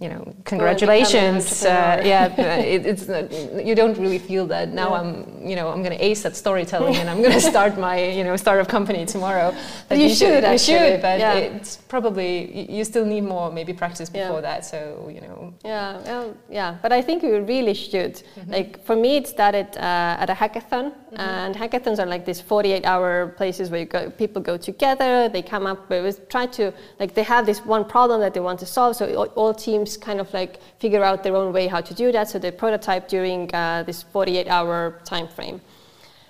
you 0.00 0.08
know, 0.08 0.34
congratulations. 0.44 1.64
Uh, 1.64 2.02
yeah, 2.04 2.26
it, 2.58 2.84
it's 2.84 3.06
not, 3.06 3.30
you 3.64 3.76
don't 3.76 3.96
really 3.96 4.18
feel 4.18 4.44
that 4.48 4.70
now. 4.70 4.90
Yeah. 4.90 5.00
I'm, 5.00 5.46
you 5.46 5.54
know, 5.54 5.68
I'm 5.68 5.82
going 5.84 5.96
to 5.96 6.04
ace 6.04 6.24
at 6.24 6.34
storytelling, 6.34 6.96
and 6.96 7.08
I'm 7.08 7.20
going 7.20 7.32
to 7.40 7.40
start 7.40 7.78
my, 7.78 8.10
you 8.10 8.24
know, 8.24 8.34
startup 8.36 8.68
company 8.68 9.06
tomorrow. 9.06 9.54
But 9.88 9.98
you, 9.98 10.08
you 10.08 10.14
should, 10.14 10.42
you 10.42 10.58
should, 10.58 11.00
but 11.00 11.20
yeah. 11.20 11.34
it's 11.34 11.76
probably 11.76 12.70
you 12.70 12.84
still 12.84 13.06
need 13.06 13.20
more 13.22 13.52
maybe 13.52 13.72
practice 13.72 14.10
before 14.10 14.40
yeah. 14.42 14.48
that. 14.48 14.64
So 14.64 15.08
you 15.14 15.20
know. 15.20 15.54
Yeah, 15.64 16.00
well, 16.04 16.36
yeah, 16.50 16.76
but 16.82 16.92
I 16.92 17.00
think 17.00 17.22
you 17.22 17.40
really 17.42 17.74
should. 17.74 18.14
Mm-hmm. 18.14 18.50
Like 18.50 18.84
for 18.84 18.96
me, 18.96 19.16
it 19.18 19.28
started 19.28 19.76
uh, 19.76 20.22
at 20.22 20.28
a 20.28 20.34
hackathon, 20.34 20.92
mm-hmm. 21.14 21.20
and 21.20 21.54
hackathons 21.54 21.98
are 21.98 22.06
like 22.06 22.24
these 22.24 22.42
48-hour 22.42 23.34
places 23.36 23.70
where 23.70 23.84
go, 23.84 24.10
people 24.10 24.40
go 24.42 24.56
together. 24.56 25.28
They 25.28 25.42
come 25.42 25.66
up 25.66 25.88
with 25.88 26.28
try 26.28 26.46
to 26.46 26.72
like 27.00 27.14
they 27.14 27.22
have 27.22 27.46
this 27.46 27.64
one 27.64 27.84
problem 27.84 28.20
that 28.20 28.34
they 28.34 28.40
want 28.40 28.58
to 28.60 28.66
solve. 28.66 28.96
So 28.96 29.14
all, 29.14 29.26
all 29.34 29.54
teams 29.54 29.96
kind 29.96 30.20
of 30.20 30.32
like 30.32 30.60
figure 30.78 31.02
out 31.02 31.22
their 31.22 31.36
own 31.36 31.52
way 31.52 31.66
how 31.66 31.80
to 31.80 31.94
do 31.94 32.12
that. 32.12 32.28
So 32.28 32.38
they 32.38 32.50
prototype 32.50 33.08
during 33.08 33.54
uh, 33.54 33.84
this 33.84 34.02
48 34.02 34.48
hour 34.48 35.00
time 35.04 35.28
frame. 35.28 35.60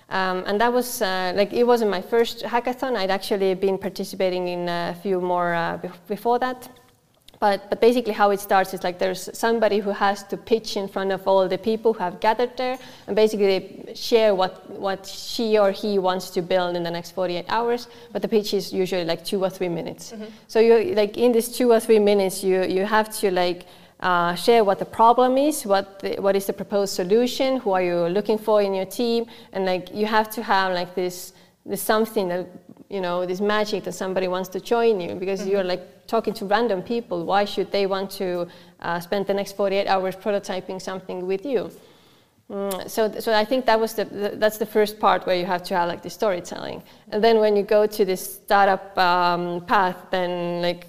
Um, 0.09 0.43
and 0.45 0.61
that 0.61 0.71
was 0.71 1.01
uh, 1.01 1.33
like 1.35 1.51
it 1.51 1.63
wasn't 1.63 1.91
my 1.91 2.01
first 2.01 2.43
hackathon. 2.43 2.95
I'd 2.95 3.09
actually 3.09 3.55
been 3.55 3.77
participating 3.77 4.47
in 4.47 4.69
a 4.69 4.95
few 5.01 5.19
more 5.19 5.53
uh, 5.53 5.79
before 6.07 6.39
that. 6.39 6.69
But, 7.39 7.69
but 7.69 7.81
basically 7.81 8.13
how 8.13 8.31
it 8.31 8.39
starts 8.39 8.73
is 8.73 8.83
like 8.83 8.99
there's 8.99 9.29
somebody 9.37 9.79
who 9.79 9.91
has 9.91 10.23
to 10.23 10.37
pitch 10.37 10.77
in 10.77 10.87
front 10.87 11.11
of 11.11 11.27
all 11.27 11.47
the 11.47 11.57
people 11.57 11.93
who 11.93 11.99
have 11.99 12.19
gathered 12.19 12.55
there 12.57 12.77
and 13.07 13.15
basically 13.15 13.45
they 13.45 13.93
share 13.93 14.33
what, 14.33 14.69
what 14.69 15.05
she 15.05 15.57
or 15.57 15.71
he 15.71 15.99
wants 15.99 16.29
to 16.29 16.41
build 16.41 16.75
in 16.75 16.83
the 16.83 16.91
next 16.91 17.11
48 17.11 17.45
hours 17.49 17.87
but 18.11 18.21
the 18.21 18.27
pitch 18.27 18.53
is 18.53 18.73
usually 18.73 19.05
like 19.05 19.23
two 19.25 19.43
or 19.43 19.49
three 19.49 19.69
minutes 19.69 20.11
mm-hmm. 20.11 20.25
so 20.47 20.59
you 20.59 20.95
like 20.95 21.17
in 21.17 21.31
these 21.31 21.49
two 21.49 21.71
or 21.71 21.79
three 21.79 21.99
minutes 21.99 22.43
you, 22.43 22.63
you 22.63 22.85
have 22.85 23.13
to 23.19 23.31
like 23.31 23.65
uh, 23.99 24.35
share 24.35 24.63
what 24.63 24.77
the 24.77 24.85
problem 24.85 25.37
is, 25.37 25.65
what 25.65 25.99
the, 25.99 26.15
what 26.19 26.35
is 26.35 26.45
the 26.45 26.53
proposed 26.53 26.93
solution, 26.93 27.57
who 27.57 27.71
are 27.71 27.81
you 27.81 28.07
looking 28.09 28.37
for 28.37 28.61
in 28.61 28.73
your 28.73 28.85
team, 28.85 29.25
and 29.53 29.65
like 29.65 29.93
you 29.93 30.05
have 30.05 30.29
to 30.29 30.43
have 30.43 30.73
like 30.73 30.93
this 30.95 31.33
this 31.65 31.81
something 31.81 32.27
that 32.27 32.47
you 32.95 33.01
know 33.01 33.25
this 33.31 33.41
magic 33.55 33.83
that 33.83 33.95
somebody 34.03 34.27
wants 34.35 34.49
to 34.55 34.59
join 34.73 34.93
you 35.05 35.11
because 35.15 35.39
mm-hmm. 35.39 35.51
you're 35.51 35.67
like 35.73 35.83
talking 36.13 36.33
to 36.39 36.43
random 36.45 36.81
people. 36.81 37.17
Why 37.31 37.43
should 37.53 37.69
they 37.75 37.85
want 37.95 38.09
to 38.21 38.47
uh, 38.79 38.99
spend 39.07 39.27
the 39.27 39.33
next 39.33 39.51
48 39.57 39.87
hours 39.87 40.15
prototyping 40.15 40.81
something 40.81 41.27
with 41.31 41.45
you? 41.45 41.61
Mm, 42.49 42.89
so, 42.95 43.01
so 43.19 43.33
I 43.33 43.43
think 43.43 43.65
that 43.65 43.79
was 43.79 43.95
the, 43.95 44.05
the, 44.05 44.29
that's 44.41 44.59
the 44.59 44.67
first 44.77 44.99
part 44.99 45.25
where 45.25 45.35
you 45.35 45.45
have 45.45 45.63
to 45.63 45.75
have 45.75 45.87
like 45.89 46.03
the 46.03 46.11
storytelling, 46.11 46.83
and 47.11 47.23
then 47.23 47.39
when 47.39 47.55
you 47.57 47.63
go 47.63 47.87
to 47.97 48.05
this 48.05 48.21
startup 48.35 48.85
um, 48.97 49.65
path, 49.65 49.97
then 50.11 50.61
like 50.61 50.83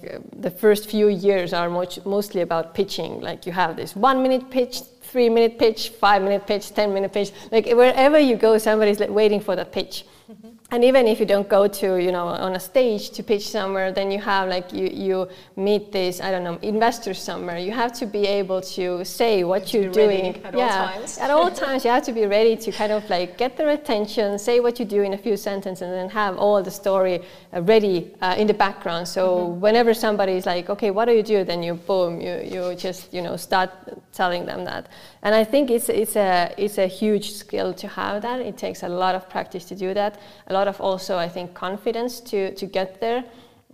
the 0.47 0.51
first 0.51 0.87
few 0.87 1.07
years 1.07 1.53
are 1.53 1.69
much, 1.69 1.93
mostly 2.05 2.41
about 2.41 2.75
pitching. 2.75 3.21
Like 3.21 3.47
you 3.47 3.53
have 3.53 3.75
this 3.75 3.95
one 3.95 4.21
minute 4.21 4.51
pitch, 4.51 4.81
three 5.01 5.29
minute 5.29 5.57
pitch, 5.57 5.89
five 5.89 6.21
minute 6.21 6.45
pitch, 6.45 6.65
ten 6.75 6.93
minute 6.93 7.11
pitch. 7.11 7.31
Like 7.51 7.65
wherever 7.65 8.19
you 8.19 8.35
go, 8.35 8.59
somebody's 8.59 8.99
like 8.99 9.09
waiting 9.09 9.41
for 9.41 9.55
that 9.55 9.71
pitch. 9.71 10.05
Mm-hmm 10.31 10.56
and 10.71 10.83
even 10.83 11.07
if 11.07 11.19
you 11.19 11.25
don't 11.25 11.49
go 11.49 11.67
to 11.67 12.01
you 12.01 12.11
know 12.11 12.27
on 12.27 12.55
a 12.55 12.59
stage 12.59 13.09
to 13.11 13.23
pitch 13.23 13.47
somewhere 13.49 13.91
then 13.91 14.11
you 14.11 14.19
have 14.19 14.49
like 14.49 14.71
you, 14.73 14.87
you 14.87 15.27
meet 15.55 15.91
these 15.91 16.19
i 16.21 16.29
don't 16.31 16.43
know 16.43 16.57
investors 16.61 17.19
somewhere. 17.19 17.57
You 17.57 17.71
have 17.71 17.93
to 18.01 18.05
be 18.05 18.23
able 18.25 18.61
to 18.77 19.03
say 19.03 19.43
what 19.43 19.73
you 19.73 19.89
are 19.89 19.93
doing. 20.03 20.43
at 20.43 20.53
yeah 20.53 20.81
all 20.81 20.87
times. 20.93 21.17
at 21.17 21.29
all 21.29 21.51
times 21.63 21.85
you 21.85 21.91
have 21.91 22.03
to 22.03 22.11
be 22.11 22.25
ready 22.25 22.55
to 22.55 22.71
kind 22.71 22.91
of 22.91 23.09
like 23.09 23.37
get 23.37 23.57
their 23.57 23.69
attention 23.69 24.37
say 24.37 24.59
what 24.59 24.79
you 24.79 24.85
do 24.85 25.01
in 25.07 25.13
a 25.13 25.17
few 25.17 25.37
sentences 25.37 25.81
and 25.81 25.93
then 25.93 26.09
have 26.09 26.37
all 26.37 26.61
the 26.61 26.71
story 26.71 27.15
uh, 27.53 27.61
ready 27.61 27.97
uh, 28.21 28.35
in 28.37 28.47
the 28.47 28.53
background. 28.53 29.07
So 29.07 29.23
mm-hmm. 29.27 29.59
whenever 29.65 29.93
somebody 29.93 30.33
is 30.33 30.45
like 30.45 30.69
okay 30.69 30.91
what 30.91 31.05
do 31.05 31.13
you 31.13 31.23
do? 31.23 31.37
then 31.43 31.61
you 31.63 31.75
boom 31.75 32.19
you, 32.19 32.35
you 32.53 32.75
just 32.75 33.13
you 33.15 33.21
know 33.21 33.35
start 33.37 33.69
telling 34.11 34.45
them 34.45 34.65
that. 34.65 34.83
And 35.23 35.33
i 35.41 35.43
think 35.43 35.69
it's 35.75 35.89
it's 35.89 36.15
a 36.15 36.53
it's 36.57 36.77
a 36.77 36.87
huge 36.87 37.27
skill 37.41 37.73
to 37.81 37.87
have 37.87 38.21
that. 38.21 38.39
It 38.49 38.55
takes 38.65 38.83
a 38.83 38.89
lot 39.03 39.13
of 39.15 39.29
practice 39.29 39.65
to 39.71 39.75
do 39.75 39.93
that. 39.93 40.19
A 40.47 40.53
lot 40.57 40.67
of 40.67 40.81
also, 40.81 41.17
I 41.17 41.29
think, 41.29 41.53
confidence 41.53 42.19
to, 42.29 42.53
to 42.55 42.65
get 42.65 42.99
there. 42.99 43.23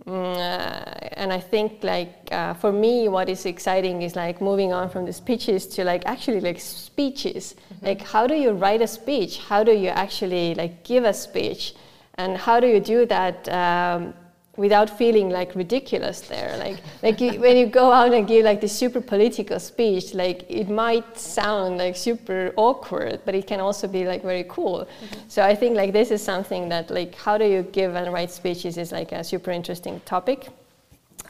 Mm, 0.06 0.36
uh, 0.36 1.08
and 1.16 1.32
I 1.32 1.40
think 1.40 1.82
like 1.82 2.12
uh, 2.30 2.54
for 2.54 2.72
me, 2.72 3.08
what 3.08 3.28
is 3.28 3.46
exciting 3.46 4.02
is 4.02 4.14
like 4.14 4.40
moving 4.40 4.72
on 4.72 4.90
from 4.90 5.06
the 5.06 5.12
speeches 5.12 5.66
to 5.74 5.84
like 5.84 6.02
actually 6.04 6.40
like 6.40 6.60
speeches. 6.60 7.54
Mm-hmm. 7.54 7.86
Like 7.86 8.02
how 8.02 8.26
do 8.26 8.34
you 8.34 8.50
write 8.52 8.82
a 8.82 8.86
speech? 8.86 9.38
How 9.38 9.64
do 9.64 9.72
you 9.72 9.88
actually 9.88 10.54
like 10.54 10.84
give 10.84 11.04
a 11.04 11.14
speech? 11.14 11.74
And 12.16 12.36
how 12.36 12.60
do 12.60 12.66
you 12.66 12.80
do 12.80 13.06
that 13.06 13.48
um, 13.48 14.14
without 14.56 14.88
feeling 14.88 15.30
like 15.30 15.54
ridiculous 15.54 16.20
there 16.20 16.56
like 16.58 16.78
like 17.02 17.20
you, 17.20 17.40
when 17.40 17.56
you 17.56 17.66
go 17.66 17.90
out 17.90 18.12
and 18.12 18.28
give 18.28 18.44
like 18.44 18.60
this 18.60 18.72
super 18.72 19.00
political 19.00 19.58
speech 19.58 20.14
like 20.14 20.44
it 20.48 20.68
might 20.68 21.18
sound 21.18 21.78
like 21.78 21.96
super 21.96 22.52
awkward 22.56 23.20
but 23.24 23.34
it 23.34 23.46
can 23.46 23.60
also 23.60 23.88
be 23.88 24.04
like 24.04 24.22
very 24.22 24.44
cool 24.48 24.86
mm-hmm. 24.86 25.20
so 25.28 25.42
i 25.42 25.54
think 25.54 25.76
like 25.76 25.92
this 25.92 26.10
is 26.10 26.22
something 26.22 26.68
that 26.68 26.88
like 26.90 27.14
how 27.16 27.36
do 27.36 27.44
you 27.44 27.62
give 27.72 27.94
and 27.94 28.12
write 28.12 28.30
speeches 28.30 28.78
is 28.78 28.92
like 28.92 29.10
a 29.12 29.24
super 29.24 29.50
interesting 29.50 30.00
topic 30.04 30.48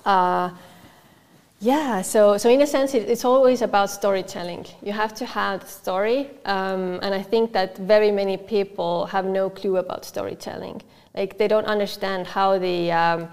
uh, 0.04 0.50
yeah, 1.60 2.02
so, 2.02 2.36
so 2.36 2.50
in 2.50 2.60
a 2.60 2.66
sense, 2.66 2.92
it, 2.92 3.08
it's 3.08 3.24
always 3.24 3.62
about 3.62 3.88
storytelling. 3.88 4.66
You 4.82 4.92
have 4.92 5.14
to 5.14 5.24
have 5.24 5.60
the 5.60 5.66
story, 5.66 6.30
um, 6.44 6.98
and 7.02 7.14
I 7.14 7.22
think 7.22 7.54
that 7.54 7.78
very 7.78 8.10
many 8.10 8.36
people 8.36 9.06
have 9.06 9.24
no 9.24 9.48
clue 9.48 9.78
about 9.78 10.04
storytelling 10.04 10.82
like 11.14 11.38
they 11.38 11.48
don't 11.48 11.66
understand 11.66 12.26
how 12.26 12.58
the 12.58 12.90
um, 12.92 13.28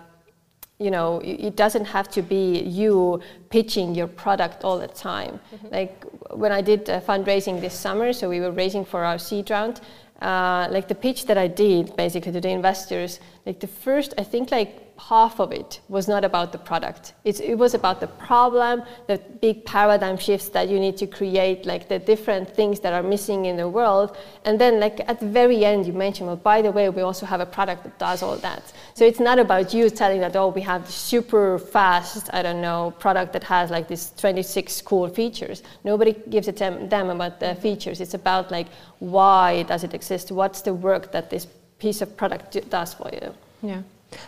you 0.80 0.90
know 0.90 1.22
it 1.24 1.56
doesn't 1.56 1.86
have 1.86 2.10
to 2.10 2.22
be 2.22 2.60
you 2.62 3.22
pitching 3.50 3.94
your 3.94 4.08
product 4.08 4.64
all 4.64 4.80
the 4.80 4.88
time 4.88 5.40
mm-hmm. 5.54 5.68
like 5.72 6.04
when 6.32 6.52
i 6.52 6.62
did 6.62 6.90
uh, 6.90 7.00
fundraising 7.02 7.62
this 7.62 7.74
summer 7.74 8.12
so 8.12 8.28
we 8.28 8.40
were 8.40 8.52
raising 8.52 8.84
for 8.84 9.04
our 9.04 9.20
seed 9.20 9.50
round 9.52 9.82
uh, 10.22 10.68
like 10.72 10.88
the 10.88 10.96
pitch 10.96 11.26
that 11.28 11.38
i 11.38 11.48
did 11.48 11.96
basically 11.96 12.32
to 12.32 12.42
the 12.42 12.50
investors 12.50 13.20
like 13.46 13.60
the 13.60 13.68
first 13.68 14.14
i 14.18 14.24
think 14.24 14.52
like 14.52 14.91
half 15.10 15.40
of 15.40 15.52
it 15.52 15.82
was 15.90 16.08
not 16.08 16.24
about 16.24 16.52
the 16.52 16.58
product. 16.58 17.14
It's, 17.24 17.40
it 17.40 17.56
was 17.56 17.74
about 17.74 18.00
the 18.00 18.08
problem, 18.08 18.84
the 19.08 19.18
big 19.42 19.66
paradigm 19.66 20.18
shifts 20.18 20.50
that 20.50 20.70
you 20.70 20.80
need 20.80 20.98
to 20.98 21.08
create, 21.08 21.66
like 21.66 21.90
the 21.90 22.00
different 22.00 22.50
things 22.50 22.80
that 22.82 22.94
are 22.94 23.04
missing 23.04 23.46
in 23.46 23.58
the 23.58 23.68
world. 23.68 24.18
And 24.46 24.60
then, 24.60 24.80
like 24.80 25.02
at 25.08 25.20
the 25.20 25.28
very 25.28 25.66
end, 25.66 25.86
you 25.86 25.94
mentioned, 25.94 26.28
well, 26.28 26.36
by 26.36 26.62
the 26.62 26.72
way, 26.72 26.90
we 26.90 27.02
also 27.02 27.26
have 27.26 27.42
a 27.42 27.46
product 27.46 27.84
that 27.84 27.98
does 27.98 28.22
all 28.22 28.38
that. 28.38 28.64
So 28.94 29.04
it's 29.04 29.20
not 29.20 29.40
about 29.40 29.74
you 29.74 29.90
telling 29.90 30.22
that, 30.22 30.36
oh, 30.36 30.50
we 30.50 30.62
have 30.62 30.90
super 30.90 31.58
fast, 31.58 32.30
I 32.34 32.42
don't 32.42 32.62
know, 32.62 32.94
product 33.00 33.34
that 33.34 33.44
has 33.44 33.72
like 33.72 33.88
these 33.88 34.12
26 34.18 34.82
cool 34.84 35.10
features. 35.10 35.64
Nobody 35.84 36.14
gives 36.30 36.48
a 36.48 36.52
damn 36.52 37.10
about 37.10 37.40
the 37.40 37.56
features. 37.56 38.02
It's 38.02 38.14
about 38.14 38.52
like 38.52 38.68
why 39.00 39.64
does 39.64 39.84
it 39.84 39.94
exist? 39.94 40.32
What's 40.32 40.62
the 40.62 40.74
work 40.74 41.12
that 41.12 41.30
this 41.30 41.48
piece 41.80 42.02
of 42.02 42.16
product 42.16 42.70
does 42.70 42.94
for 42.94 43.10
you? 43.12 43.34
Yeah. 43.64 43.82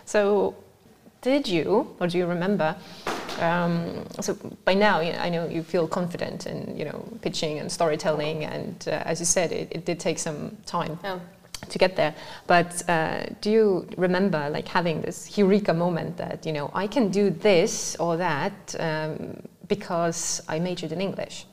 So 0.04 0.56
did 1.24 1.48
you, 1.48 1.96
or 1.98 2.06
do 2.06 2.18
you 2.18 2.26
remember? 2.26 2.76
Um, 3.40 4.04
so 4.20 4.34
by 4.64 4.74
now, 4.74 5.00
you 5.00 5.12
know, 5.12 5.18
I 5.18 5.28
know 5.30 5.48
you 5.48 5.62
feel 5.62 5.88
confident 5.88 6.46
in 6.46 6.76
you 6.76 6.84
know 6.84 7.02
pitching 7.22 7.58
and 7.58 7.72
storytelling, 7.72 8.44
and 8.44 8.76
uh, 8.86 9.10
as 9.10 9.18
you 9.20 9.26
said, 9.26 9.50
it, 9.50 9.68
it, 9.72 9.84
did 9.84 9.98
take 9.98 10.18
some 10.18 10.56
time. 10.66 10.98
Yeah. 11.02 11.18
To 11.70 11.78
get 11.78 11.96
there, 11.96 12.14
but 12.46 12.82
uh, 12.90 13.24
do 13.40 13.50
you 13.50 13.88
remember 13.96 14.50
like 14.50 14.68
having 14.68 15.00
this 15.00 15.38
eureka 15.38 15.72
moment 15.72 16.18
that 16.18 16.44
you 16.44 16.52
know 16.52 16.70
I 16.74 16.86
can 16.86 17.08
do 17.08 17.30
this 17.30 17.96
or 17.96 18.18
that 18.18 18.74
um, 18.78 19.40
because 19.66 20.42
I 20.46 20.58
majored 20.58 20.92
in 20.92 21.00
English? 21.00 21.46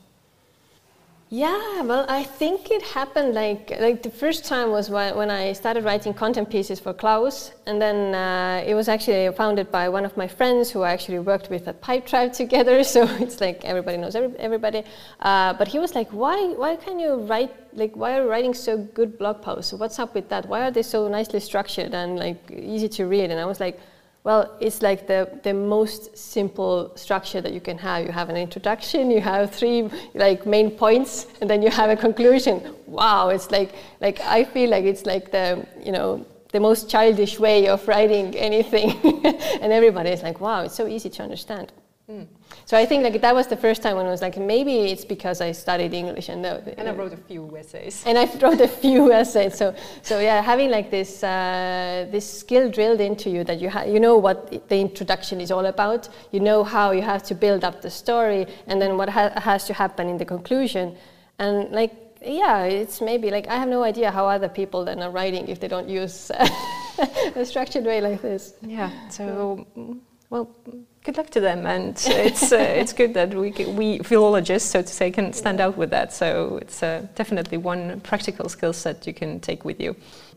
Yeah, 1.34 1.80
well, 1.80 2.04
I 2.10 2.24
think 2.24 2.70
it 2.70 2.82
happened 2.82 3.32
like 3.32 3.70
like 3.80 4.02
the 4.02 4.10
first 4.10 4.44
time 4.44 4.68
was 4.70 4.90
when 4.90 5.30
I 5.30 5.54
started 5.54 5.82
writing 5.82 6.12
content 6.12 6.50
pieces 6.50 6.78
for 6.78 6.92
Klaus, 6.92 7.52
and 7.64 7.80
then 7.80 8.14
uh, 8.14 8.62
it 8.66 8.74
was 8.74 8.86
actually 8.86 9.34
founded 9.34 9.72
by 9.72 9.88
one 9.88 10.04
of 10.04 10.14
my 10.14 10.28
friends 10.28 10.70
who 10.70 10.82
I 10.82 10.92
actually 10.92 11.20
worked 11.20 11.48
with 11.48 11.66
at 11.68 11.80
Pipedrive 11.80 12.32
together. 12.42 12.84
So 12.84 13.04
it's 13.18 13.40
like 13.40 13.64
everybody 13.64 13.96
knows 13.96 14.14
everybody. 14.14 14.84
Uh, 15.20 15.54
but 15.54 15.68
he 15.68 15.78
was 15.78 15.94
like, 15.94 16.10
"Why 16.10 16.36
why 16.48 16.76
can 16.76 16.98
you 16.98 17.14
write 17.14 17.54
like 17.72 17.96
why 17.96 18.18
are 18.18 18.24
you 18.24 18.28
writing 18.28 18.52
so 18.52 18.76
good 18.76 19.16
blog 19.16 19.40
posts? 19.40 19.72
What's 19.72 19.98
up 19.98 20.14
with 20.14 20.28
that? 20.28 20.44
Why 20.50 20.66
are 20.66 20.70
they 20.70 20.82
so 20.82 21.08
nicely 21.08 21.40
structured 21.40 21.94
and 21.94 22.18
like 22.18 22.40
easy 22.50 22.90
to 22.90 23.06
read?" 23.06 23.30
And 23.30 23.40
I 23.40 23.46
was 23.46 23.58
like 23.58 23.80
well, 24.24 24.56
it's 24.60 24.82
like 24.82 25.08
the, 25.08 25.28
the 25.42 25.52
most 25.52 26.16
simple 26.16 26.92
structure 26.94 27.40
that 27.40 27.52
you 27.52 27.60
can 27.60 27.76
have. 27.78 28.06
You 28.06 28.12
have 28.12 28.28
an 28.28 28.36
introduction, 28.36 29.10
you 29.10 29.20
have 29.20 29.52
three 29.52 29.90
like 30.14 30.46
main 30.46 30.70
points, 30.70 31.26
and 31.40 31.50
then 31.50 31.60
you 31.60 31.70
have 31.70 31.90
a 31.90 31.96
conclusion. 31.96 32.74
Wow, 32.86 33.30
it's 33.30 33.50
like 33.50 33.74
like 34.00 34.20
I 34.20 34.44
feel 34.44 34.70
like 34.70 34.84
it's 34.84 35.06
like 35.06 35.32
the 35.32 35.66
you 35.84 35.90
know 35.90 36.24
the 36.52 36.60
most 36.60 36.88
childish 36.88 37.40
way 37.40 37.66
of 37.66 37.86
writing 37.88 38.36
anything, 38.36 38.90
and 39.60 39.72
everybody 39.72 40.10
is 40.10 40.22
like, 40.22 40.40
wow, 40.40 40.62
it's 40.62 40.74
so 40.74 40.86
easy 40.86 41.10
to 41.10 41.22
understand. 41.22 41.72
Mm. 42.12 42.26
So 42.66 42.76
I 42.76 42.84
think 42.84 43.02
like 43.04 43.20
that 43.20 43.34
was 43.34 43.46
the 43.46 43.56
first 43.56 43.82
time 43.82 43.96
when 43.96 44.06
I 44.06 44.10
was 44.10 44.20
like, 44.20 44.36
maybe 44.36 44.74
it's 44.92 45.04
because 45.04 45.40
I 45.40 45.52
studied 45.52 45.94
English 45.94 46.28
and 46.28 46.44
the, 46.44 46.78
and 46.78 46.88
I 46.88 46.92
wrote 46.92 47.12
a 47.12 47.16
few 47.16 47.56
essays. 47.56 48.02
And 48.06 48.18
I 48.18 48.26
wrote 48.42 48.60
a 48.60 48.68
few 48.68 49.12
essays. 49.20 49.56
So 49.56 49.74
so 50.02 50.20
yeah, 50.20 50.42
having 50.42 50.70
like 50.70 50.90
this 50.90 51.24
uh, 51.24 52.06
this 52.10 52.26
skill 52.40 52.70
drilled 52.70 53.00
into 53.00 53.30
you 53.30 53.44
that 53.44 53.60
you 53.60 53.70
ha- 53.70 53.84
you 53.84 54.00
know 54.00 54.16
what 54.16 54.68
the 54.68 54.78
introduction 54.80 55.40
is 55.40 55.50
all 55.50 55.66
about. 55.66 56.08
You 56.32 56.40
know 56.40 56.64
how 56.64 56.90
you 56.90 57.02
have 57.02 57.22
to 57.24 57.34
build 57.34 57.64
up 57.64 57.80
the 57.80 57.90
story, 57.90 58.46
and 58.66 58.80
then 58.82 58.98
what 58.98 59.08
ha- 59.08 59.40
has 59.40 59.64
to 59.68 59.72
happen 59.72 60.08
in 60.08 60.18
the 60.18 60.26
conclusion, 60.26 60.96
and 61.38 61.72
like 61.72 61.92
yeah, 62.24 62.64
it's 62.64 63.00
maybe 63.00 63.30
like 63.30 63.48
I 63.48 63.56
have 63.56 63.68
no 63.68 63.82
idea 63.82 64.10
how 64.10 64.26
other 64.26 64.48
people 64.48 64.84
then 64.84 65.02
are 65.02 65.10
writing 65.10 65.48
if 65.48 65.58
they 65.60 65.68
don't 65.68 65.88
use 65.88 66.30
a 67.36 67.44
structured 67.44 67.84
way 67.84 68.00
like 68.00 68.20
this. 68.20 68.54
Yeah. 68.60 68.90
So 69.08 69.66
well 70.30 70.48
good 71.04 71.16
luck 71.16 71.30
to 71.30 71.40
them, 71.40 71.66
and 71.66 72.00
it's 72.06 72.52
uh, 72.52 72.56
it's 72.80 72.92
good 72.92 73.14
that 73.14 73.34
we 73.34 73.50
we 73.50 73.98
philologists, 73.98 74.70
so 74.70 74.82
to 74.82 74.88
say, 74.88 75.10
can 75.10 75.32
stand 75.32 75.60
out 75.60 75.76
with 75.76 75.90
that. 75.90 76.12
So 76.12 76.58
it's 76.62 76.82
uh, 76.82 77.06
definitely 77.14 77.58
one 77.58 78.00
practical 78.00 78.48
skill 78.48 78.72
set 78.72 79.06
you 79.06 79.14
can 79.14 79.40
take 79.40 79.64
with 79.64 79.80
you. 79.80 79.96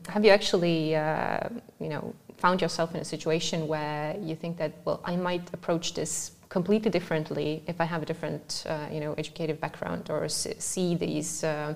Have 0.09 0.25
you 0.25 0.31
actually, 0.31 0.95
uh, 0.95 1.49
you 1.79 1.89
know, 1.89 2.13
found 2.37 2.61
yourself 2.61 2.93
in 2.93 3.01
a 3.01 3.05
situation 3.05 3.67
where 3.67 4.15
you 4.21 4.35
think 4.35 4.57
that 4.57 4.73
well, 4.85 5.01
I 5.03 5.15
might 5.15 5.53
approach 5.53 5.93
this 5.93 6.31
completely 6.49 6.91
differently 6.91 7.63
if 7.67 7.81
I 7.81 7.85
have 7.85 8.03
a 8.03 8.05
different, 8.05 8.63
uh, 8.67 8.87
you 8.91 8.99
know, 8.99 9.13
educative 9.17 9.59
background 9.59 10.09
or 10.09 10.29
see 10.29 10.95
these 10.95 11.43
uh, 11.43 11.73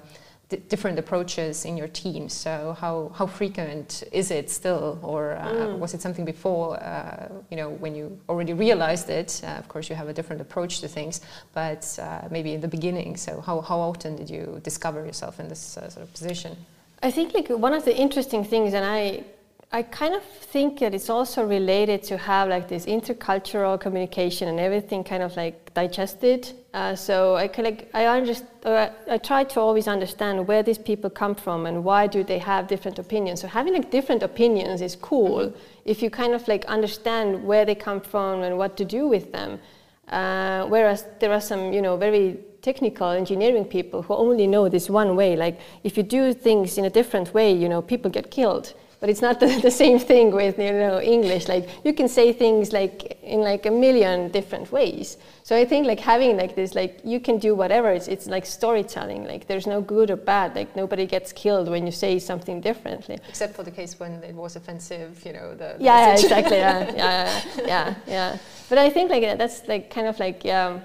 different 0.57 0.97
approaches 0.97 1.65
in 1.65 1.77
your 1.77 1.87
team. 1.87 2.27
So 2.29 2.75
how, 2.79 3.11
how 3.13 3.27
frequent 3.27 4.03
is 4.11 4.31
it 4.31 4.49
still, 4.49 4.99
or 5.03 5.33
uh, 5.33 5.47
mm. 5.47 5.77
was 5.77 5.93
it 5.93 6.01
something 6.01 6.25
before? 6.25 6.81
Uh, 6.81 7.29
you 7.51 7.57
know, 7.57 7.69
when 7.69 7.93
you 7.95 8.19
already 8.27 8.53
realized 8.53 9.09
it, 9.09 9.41
uh, 9.43 9.47
of 9.51 9.67
course 9.67 9.89
you 9.89 9.95
have 9.95 10.09
a 10.09 10.13
different 10.13 10.41
approach 10.41 10.79
to 10.81 10.87
things, 10.87 11.21
but 11.53 11.97
uh, 12.01 12.27
maybe 12.31 12.53
in 12.53 12.61
the 12.61 12.67
beginning. 12.67 13.15
So 13.15 13.41
how, 13.41 13.61
how 13.61 13.79
often 13.79 14.15
did 14.15 14.29
you 14.29 14.59
discover 14.63 15.05
yourself 15.05 15.39
in 15.39 15.47
this 15.47 15.77
uh, 15.77 15.89
sort 15.89 16.03
of 16.03 16.11
position? 16.13 16.57
I 17.03 17.11
think 17.11 17.33
like 17.33 17.49
one 17.49 17.73
of 17.73 17.85
the 17.85 17.95
interesting 17.95 18.43
things, 18.43 18.73
and 18.73 18.83
I 18.83 19.23
I 19.71 19.83
kind 19.83 20.15
of 20.15 20.23
think 20.23 20.79
that 20.79 20.95
it's 20.95 21.11
also 21.11 21.45
related 21.45 22.01
to 22.03 22.17
have 22.17 22.49
like 22.49 22.67
this 22.67 22.87
intercultural 22.87 23.79
communication 23.79 24.47
and 24.47 24.59
everything 24.59 25.03
kind 25.03 25.21
of 25.21 25.37
like 25.37 25.71
digested. 25.75 26.51
Uh, 26.73 26.95
so 26.95 27.35
I 27.35 27.47
kind 27.49 27.67
of, 27.67 27.85
I 27.93 28.05
understand, 28.05 28.49
I, 28.65 28.91
I 29.07 29.17
try 29.19 29.43
to 29.43 29.59
always 29.59 29.87
understand 29.87 30.47
where 30.47 30.63
these 30.63 30.79
people 30.79 31.11
come 31.11 31.35
from 31.35 31.67
and 31.67 31.83
why 31.83 32.07
do 32.07 32.23
they 32.23 32.39
have 32.39 32.67
different 32.67 32.97
opinions. 32.97 33.41
So 33.41 33.47
having 33.47 33.73
like 33.73 33.91
different 33.91 34.23
opinions 34.23 34.81
is 34.81 34.95
cool 34.95 35.53
if 35.85 36.01
you 36.01 36.09
kind 36.09 36.33
of 36.33 36.47
like 36.47 36.65
understand 36.65 37.43
where 37.43 37.63
they 37.63 37.75
come 37.75 38.01
from 38.01 38.41
and 38.41 38.57
what 38.57 38.75
to 38.77 38.85
do 38.85 39.07
with 39.07 39.31
them. 39.31 39.59
Uh, 40.07 40.65
whereas 40.65 41.05
there 41.19 41.31
are 41.31 41.41
some, 41.41 41.71
you 41.71 41.83
know, 41.83 41.95
very 41.95 42.39
technical 42.63 43.09
engineering 43.09 43.65
people 43.65 44.01
who 44.01 44.15
only 44.15 44.47
know 44.47 44.67
this 44.67 44.89
one 44.89 45.15
way. 45.15 45.35
Like 45.35 45.59
if 45.83 45.95
you 45.95 46.01
do 46.01 46.33
things 46.33 46.79
in 46.79 46.85
a 46.85 46.89
different 46.89 47.35
way, 47.35 47.53
you 47.53 47.69
know, 47.69 47.83
people 47.83 48.09
get 48.09 48.31
killed 48.31 48.73
but 48.99 49.09
it's 49.09 49.21
not 49.21 49.39
the, 49.39 49.47
the, 49.61 49.71
same 49.71 49.99
thing 49.99 50.31
with 50.31 50.57
you 50.59 50.71
know 50.71 50.99
English. 51.01 51.47
Like 51.47 51.69
you 51.85 51.93
can 51.93 52.07
say 52.07 52.33
things 52.33 52.73
like 52.73 53.17
in 53.23 53.41
like 53.41 53.65
a 53.65 53.71
million 53.71 54.29
different 54.31 54.71
ways. 54.71 55.17
So 55.43 55.55
I 55.55 55.65
think 55.65 55.87
like 55.87 55.99
having 55.99 56.37
like 56.37 56.55
this 56.55 56.75
like 56.75 56.99
you 57.03 57.19
can 57.19 57.37
do 57.39 57.55
whatever. 57.55 57.91
It's 57.91 58.07
it's 58.07 58.27
like 58.27 58.45
storytelling. 58.45 59.25
Like 59.25 59.47
there's 59.47 59.67
no 59.67 59.81
good 59.81 60.11
or 60.11 60.17
bad. 60.17 60.55
Like 60.55 60.75
nobody 60.75 61.05
gets 61.05 61.31
killed 61.31 61.69
when 61.69 61.85
you 61.85 61.91
say 61.91 62.19
something 62.19 62.61
differently. 62.61 63.17
Except 63.29 63.55
for 63.55 63.63
the 63.63 63.71
case 63.71 63.99
when 63.99 64.23
it 64.23 64.35
was 64.35 64.55
offensive. 64.55 65.23
You 65.25 65.33
know 65.33 65.51
the. 65.51 65.75
the 65.77 65.83
yeah, 65.83 66.07
yeah, 66.07 66.13
exactly. 66.13 66.57
Yeah, 66.69 66.93
yeah, 66.95 67.41
yeah, 67.65 67.95
yeah. 68.07 68.37
But 68.67 68.77
I 68.79 68.89
think 68.89 69.09
like 69.09 69.37
that's 69.37 69.67
like 69.67 69.89
kind 69.89 70.07
of 70.07 70.19
like 70.19 70.43
yeah 70.43 70.79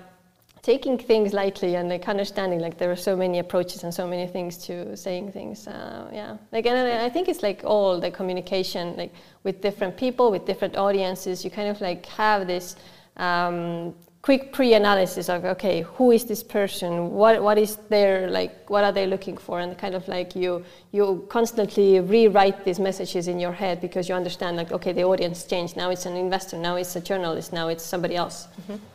taking 0.65 0.97
things 0.97 1.35
lightly 1.35 1.77
and 1.77 1.91
like 1.91 2.09
understanding 2.09 2.59
like 2.59 2.79
there 2.79 2.91
are 2.91 3.03
so 3.11 3.15
many 3.15 3.39
approaches 3.39 3.85
and 3.85 3.93
so 3.93 4.07
many 4.07 4.27
things 4.27 4.57
to 4.57 4.97
saying 4.97 5.31
things 5.31 5.69
uh, 5.69 6.09
yeah. 6.12 6.39
Like 6.53 6.65
and 6.67 6.79
i 7.03 7.11
think 7.11 7.29
it's 7.29 7.43
like 7.43 7.61
all 7.65 8.01
the 8.01 8.11
communication 8.11 8.97
like 8.97 9.12
with 9.43 9.61
different 9.61 9.95
people 9.97 10.31
with 10.31 10.47
different 10.47 10.77
audiences 10.77 11.45
you 11.45 11.51
kind 11.51 11.69
of 11.69 11.81
like 11.83 12.07
have 12.07 12.47
this 12.47 12.77
um, 13.19 13.95
quick 14.25 14.55
pre-analysis 14.55 15.29
of 15.29 15.45
okay 15.45 15.83
who 15.83 16.11
is 16.11 16.25
this 16.25 16.43
person? 16.43 17.11
What 17.11 17.43
what 17.43 17.59
is 17.59 17.77
their 17.91 18.31
like 18.31 18.71
what 18.71 18.83
are 18.83 18.91
they 18.91 19.07
looking 19.07 19.37
for? 19.37 19.61
And 19.61 19.77
kind 19.77 19.95
of 19.95 20.09
like 20.09 20.35
you 20.35 20.65
you 20.93 21.27
constantly 21.29 22.01
rewrite 22.01 22.65
these 22.65 22.81
messages 22.81 23.29
in 23.29 23.39
your 23.39 23.53
head 23.53 23.83
because 23.83 24.09
you 24.09 24.15
understand 24.15 24.57
like 24.57 24.73
okay 24.73 24.93
the 24.93 25.05
audience 25.05 25.45
changed. 25.45 25.77
Now 25.77 25.91
it's 25.91 26.07
an 26.07 26.17
investor. 26.17 26.57
Now 26.57 26.77
it's 26.77 26.97
a 26.97 27.03
journalist. 27.03 27.53
Now 27.53 27.69
it's 27.69 27.85
somebody 27.85 28.17
else. 28.17 28.49
Mm-hmm. 28.62 28.93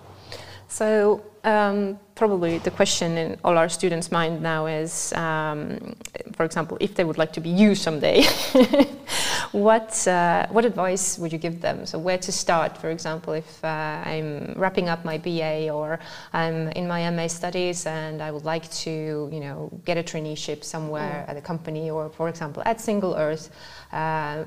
So 0.70 1.24
um, 1.44 2.00
probably 2.14 2.60
the 2.60 2.70
question 2.70 3.18
in 3.18 3.38
all 3.44 3.58
our 3.58 3.70
students' 3.70 4.12
mind 4.12 4.42
now 4.42 4.68
is, 4.68 5.12
um, 5.14 5.96
for 6.34 6.46
example, 6.46 6.78
if 6.80 6.94
they 6.94 7.04
would 7.04 7.18
like 7.18 7.34
to 7.34 7.42
be 7.42 7.50
you 7.50 7.74
someday, 7.74 8.24
what 9.52 10.08
uh, 10.08 10.46
what 10.52 10.66
advice 10.66 11.18
would 11.18 11.34
you 11.34 11.40
give 11.40 11.60
them? 11.60 11.88
So 11.88 11.98
where 11.98 12.20
to 12.20 12.32
start, 12.32 12.78
for 12.78 12.92
example, 12.92 13.34
if 13.34 13.64
uh, 13.64 14.04
I'm 14.06 14.54
wrapping 14.56 14.90
up 14.90 15.04
my 15.04 15.18
BA 15.18 15.72
or 15.72 16.00
I'm 16.34 16.70
in 16.70 16.88
my 16.88 17.10
MA 17.10 17.28
studies 17.28 17.88
and 17.88 18.22
I 18.22 18.30
would 18.32 18.46
like 18.46 18.70
to, 18.84 19.30
you 19.34 19.40
know, 19.40 19.72
get 19.86 19.98
a 19.98 20.04
traineeship 20.04 20.64
somewhere 20.64 21.26
mm. 21.26 21.32
at 21.32 21.36
a 21.36 21.42
company 21.42 21.90
or, 21.90 22.10
for 22.10 22.30
example, 22.30 22.62
at 22.66 22.80
Single 22.80 23.16
Earth. 23.16 23.50
Uh, 23.92 24.44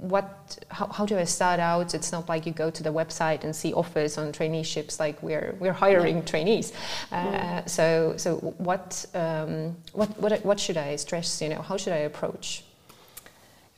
what 0.00 0.58
how, 0.68 0.86
how 0.86 1.04
do 1.04 1.18
I 1.18 1.24
start 1.24 1.58
out? 1.60 1.94
It's 1.94 2.12
not 2.12 2.28
like 2.28 2.46
you 2.46 2.52
go 2.52 2.70
to 2.70 2.82
the 2.82 2.92
website 2.92 3.44
and 3.44 3.54
see 3.54 3.72
offers 3.74 4.16
on 4.16 4.32
traineeships 4.32 5.00
like 5.00 5.20
we're 5.22 5.56
we're 5.58 5.72
hiring 5.72 6.24
trainees. 6.24 6.72
Uh, 7.10 7.64
so 7.66 8.14
so 8.16 8.36
what 8.58 9.04
um, 9.14 9.76
what 9.92 10.08
what 10.20 10.44
what 10.44 10.60
should 10.60 10.76
I 10.76 10.96
stress? 10.96 11.42
You 11.42 11.48
know, 11.48 11.62
how 11.62 11.76
should 11.76 11.92
I 11.92 12.02
approach? 12.10 12.64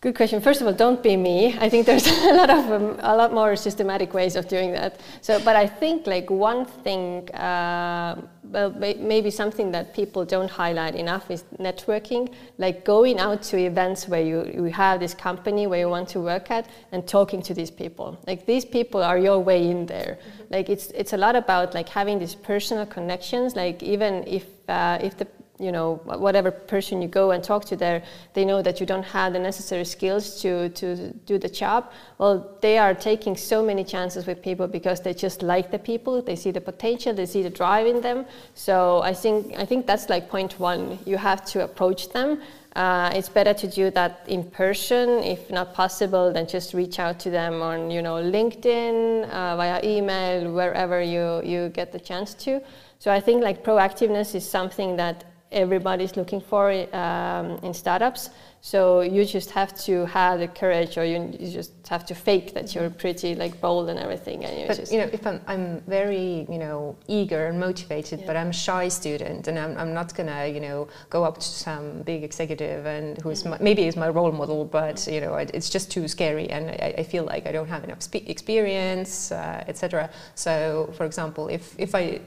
Good 0.02 0.14
question. 0.14 0.40
First 0.40 0.62
of 0.62 0.66
all, 0.66 0.72
don't 0.72 1.02
be 1.02 1.14
me. 1.14 1.58
I 1.58 1.68
think 1.68 1.84
there's 1.84 2.06
a 2.24 2.32
lot 2.32 2.48
of 2.48 2.70
um, 2.72 2.96
a 3.00 3.14
lot 3.14 3.34
more 3.34 3.54
systematic 3.54 4.14
ways 4.14 4.34
of 4.34 4.48
doing 4.48 4.72
that. 4.72 4.98
So, 5.20 5.38
but 5.44 5.56
I 5.56 5.66
think 5.66 6.06
like 6.06 6.30
one 6.30 6.64
thing, 6.64 7.30
uh, 7.34 8.20
well, 8.50 8.70
maybe 8.70 9.30
something 9.30 9.70
that 9.72 9.94
people 9.94 10.24
don't 10.24 10.50
highlight 10.50 10.94
enough 10.94 11.30
is 11.30 11.44
networking. 11.58 12.32
Like 12.58 12.84
going 12.84 13.18
out 13.18 13.42
to 13.44 13.58
events 13.58 14.08
where 14.08 14.22
you, 14.22 14.50
you 14.52 14.64
have 14.64 15.00
this 15.00 15.14
company 15.14 15.66
where 15.66 15.80
you 15.80 15.88
want 15.88 16.08
to 16.10 16.20
work 16.20 16.50
at 16.50 16.68
and 16.92 17.06
talking 17.06 17.42
to 17.42 17.54
these 17.54 17.70
people. 17.70 18.18
Like 18.26 18.46
these 18.46 18.64
people 18.64 19.02
are 19.02 19.18
your 19.18 19.38
way 19.38 19.70
in 19.70 19.86
there. 19.86 20.18
Mm-hmm. 20.18 20.54
Like 20.54 20.68
it's 20.68 20.86
it's 20.90 21.12
a 21.12 21.16
lot 21.16 21.36
about 21.36 21.74
like 21.74 21.88
having 21.88 22.18
these 22.18 22.34
personal 22.34 22.86
connections. 22.86 23.54
Like 23.54 23.82
even 23.82 24.24
if 24.26 24.46
uh, 24.68 24.98
if 25.00 25.16
the 25.16 25.26
you 25.60 25.70
know 25.70 25.96
whatever 26.04 26.50
person 26.50 27.02
you 27.02 27.08
go 27.08 27.30
and 27.32 27.44
talk 27.44 27.64
to 27.66 27.76
there 27.76 28.02
they 28.32 28.44
know 28.44 28.62
that 28.62 28.80
you 28.80 28.86
don't 28.86 29.02
have 29.02 29.32
the 29.32 29.38
necessary 29.38 29.84
skills 29.84 30.40
to 30.40 30.70
to 30.70 31.12
do 31.26 31.38
the 31.38 31.48
job. 31.48 31.92
Well 32.18 32.56
they 32.60 32.78
are 32.78 32.94
taking 32.94 33.36
so 33.36 33.62
many 33.62 33.84
chances 33.84 34.26
with 34.26 34.42
people 34.42 34.66
because 34.66 35.00
they 35.00 35.14
just 35.14 35.42
like 35.42 35.70
the 35.70 35.78
people 35.78 36.22
they 36.22 36.36
see 36.36 36.50
the 36.50 36.60
potential 36.60 37.12
they 37.12 37.26
see 37.26 37.42
the 37.42 37.50
drive 37.50 37.86
in 37.86 38.00
them. 38.00 38.26
So 38.54 39.02
i 39.02 39.12
think 39.12 39.54
i 39.58 39.64
think 39.64 39.86
that's 39.86 40.08
like 40.08 40.28
point 40.28 40.58
one. 40.58 40.98
You 41.04 41.18
have 41.18 41.44
to 41.52 41.64
approach 41.64 42.08
them. 42.10 42.40
Uh, 42.76 43.10
it's 43.14 43.28
better 43.28 43.52
to 43.52 43.66
do 43.66 43.90
that 43.90 44.24
in 44.28 44.44
person 44.44 45.08
if 45.24 45.50
not 45.50 45.74
possible 45.74 46.32
then 46.32 46.46
just 46.46 46.72
reach 46.72 47.00
out 47.00 47.18
to 47.18 47.28
them 47.28 47.60
on 47.62 47.90
you 47.90 48.00
know 48.00 48.14
linkedin 48.14 49.28
uh, 49.28 49.56
via 49.56 49.80
email 49.82 50.52
wherever 50.52 51.02
you 51.02 51.42
you 51.44 51.68
get 51.70 51.92
the 51.92 52.00
chance 52.00 52.32
to. 52.34 52.60
So 53.00 53.10
i 53.10 53.20
think 53.20 53.42
like 53.42 53.64
proactiveness 53.64 54.34
is 54.34 54.48
something 54.48 54.96
that 54.96 55.24
everybody's 55.52 56.16
looking 56.16 56.40
for 56.40 56.70
um, 56.94 57.58
in 57.62 57.74
startups. 57.74 58.30
So 58.62 59.00
you 59.00 59.24
just 59.24 59.50
have 59.52 59.74
to 59.84 60.04
have 60.04 60.38
the 60.38 60.48
courage, 60.48 60.98
or 60.98 61.04
you, 61.04 61.34
you, 61.38 61.50
just 61.50 61.72
have 61.88 62.04
to 62.06 62.14
fake 62.14 62.52
that 62.52 62.74
you're 62.74 62.90
pretty 62.90 63.34
like 63.34 63.58
bold 63.58 63.88
and 63.88 63.98
everything. 63.98 64.44
And 64.44 64.60
you 64.60 64.66
but 64.66 64.76
just 64.76 64.92
you 64.92 64.98
know, 64.98 65.08
if 65.10 65.26
I'm, 65.26 65.40
I'm 65.46 65.80
very 65.86 66.46
you 66.48 66.58
know 66.58 66.94
eager 67.08 67.46
and 67.46 67.58
motivated, 67.58 68.20
yeah. 68.20 68.26
but 68.26 68.36
I'm 68.36 68.48
a 68.48 68.52
shy 68.52 68.88
student, 68.88 69.48
and 69.48 69.58
I'm, 69.58 69.78
I'm 69.78 69.94
not 69.94 70.14
gonna 70.14 70.46
you 70.46 70.60
know 70.60 70.88
go 71.08 71.24
up 71.24 71.36
to 71.36 71.46
some 71.46 72.02
big 72.02 72.22
executive 72.22 72.84
and 72.84 73.18
who's 73.22 73.46
my, 73.46 73.56
maybe 73.60 73.86
is 73.86 73.96
my 73.96 74.10
role 74.10 74.30
model, 74.30 74.66
but 74.66 75.08
you 75.10 75.22
know 75.22 75.34
it's 75.36 75.70
just 75.70 75.90
too 75.90 76.06
scary, 76.06 76.50
and 76.50 76.70
I, 76.70 76.96
I 76.98 77.02
feel 77.02 77.24
like 77.24 77.46
I 77.46 77.52
don't 77.52 77.68
have 77.68 77.82
enough 77.84 78.00
experience, 78.12 79.32
uh, 79.32 79.64
etc. 79.68 80.10
So, 80.34 80.92
for 80.98 81.06
example, 81.06 81.48
if 81.48 81.74
if 81.78 81.94
I 81.94 82.20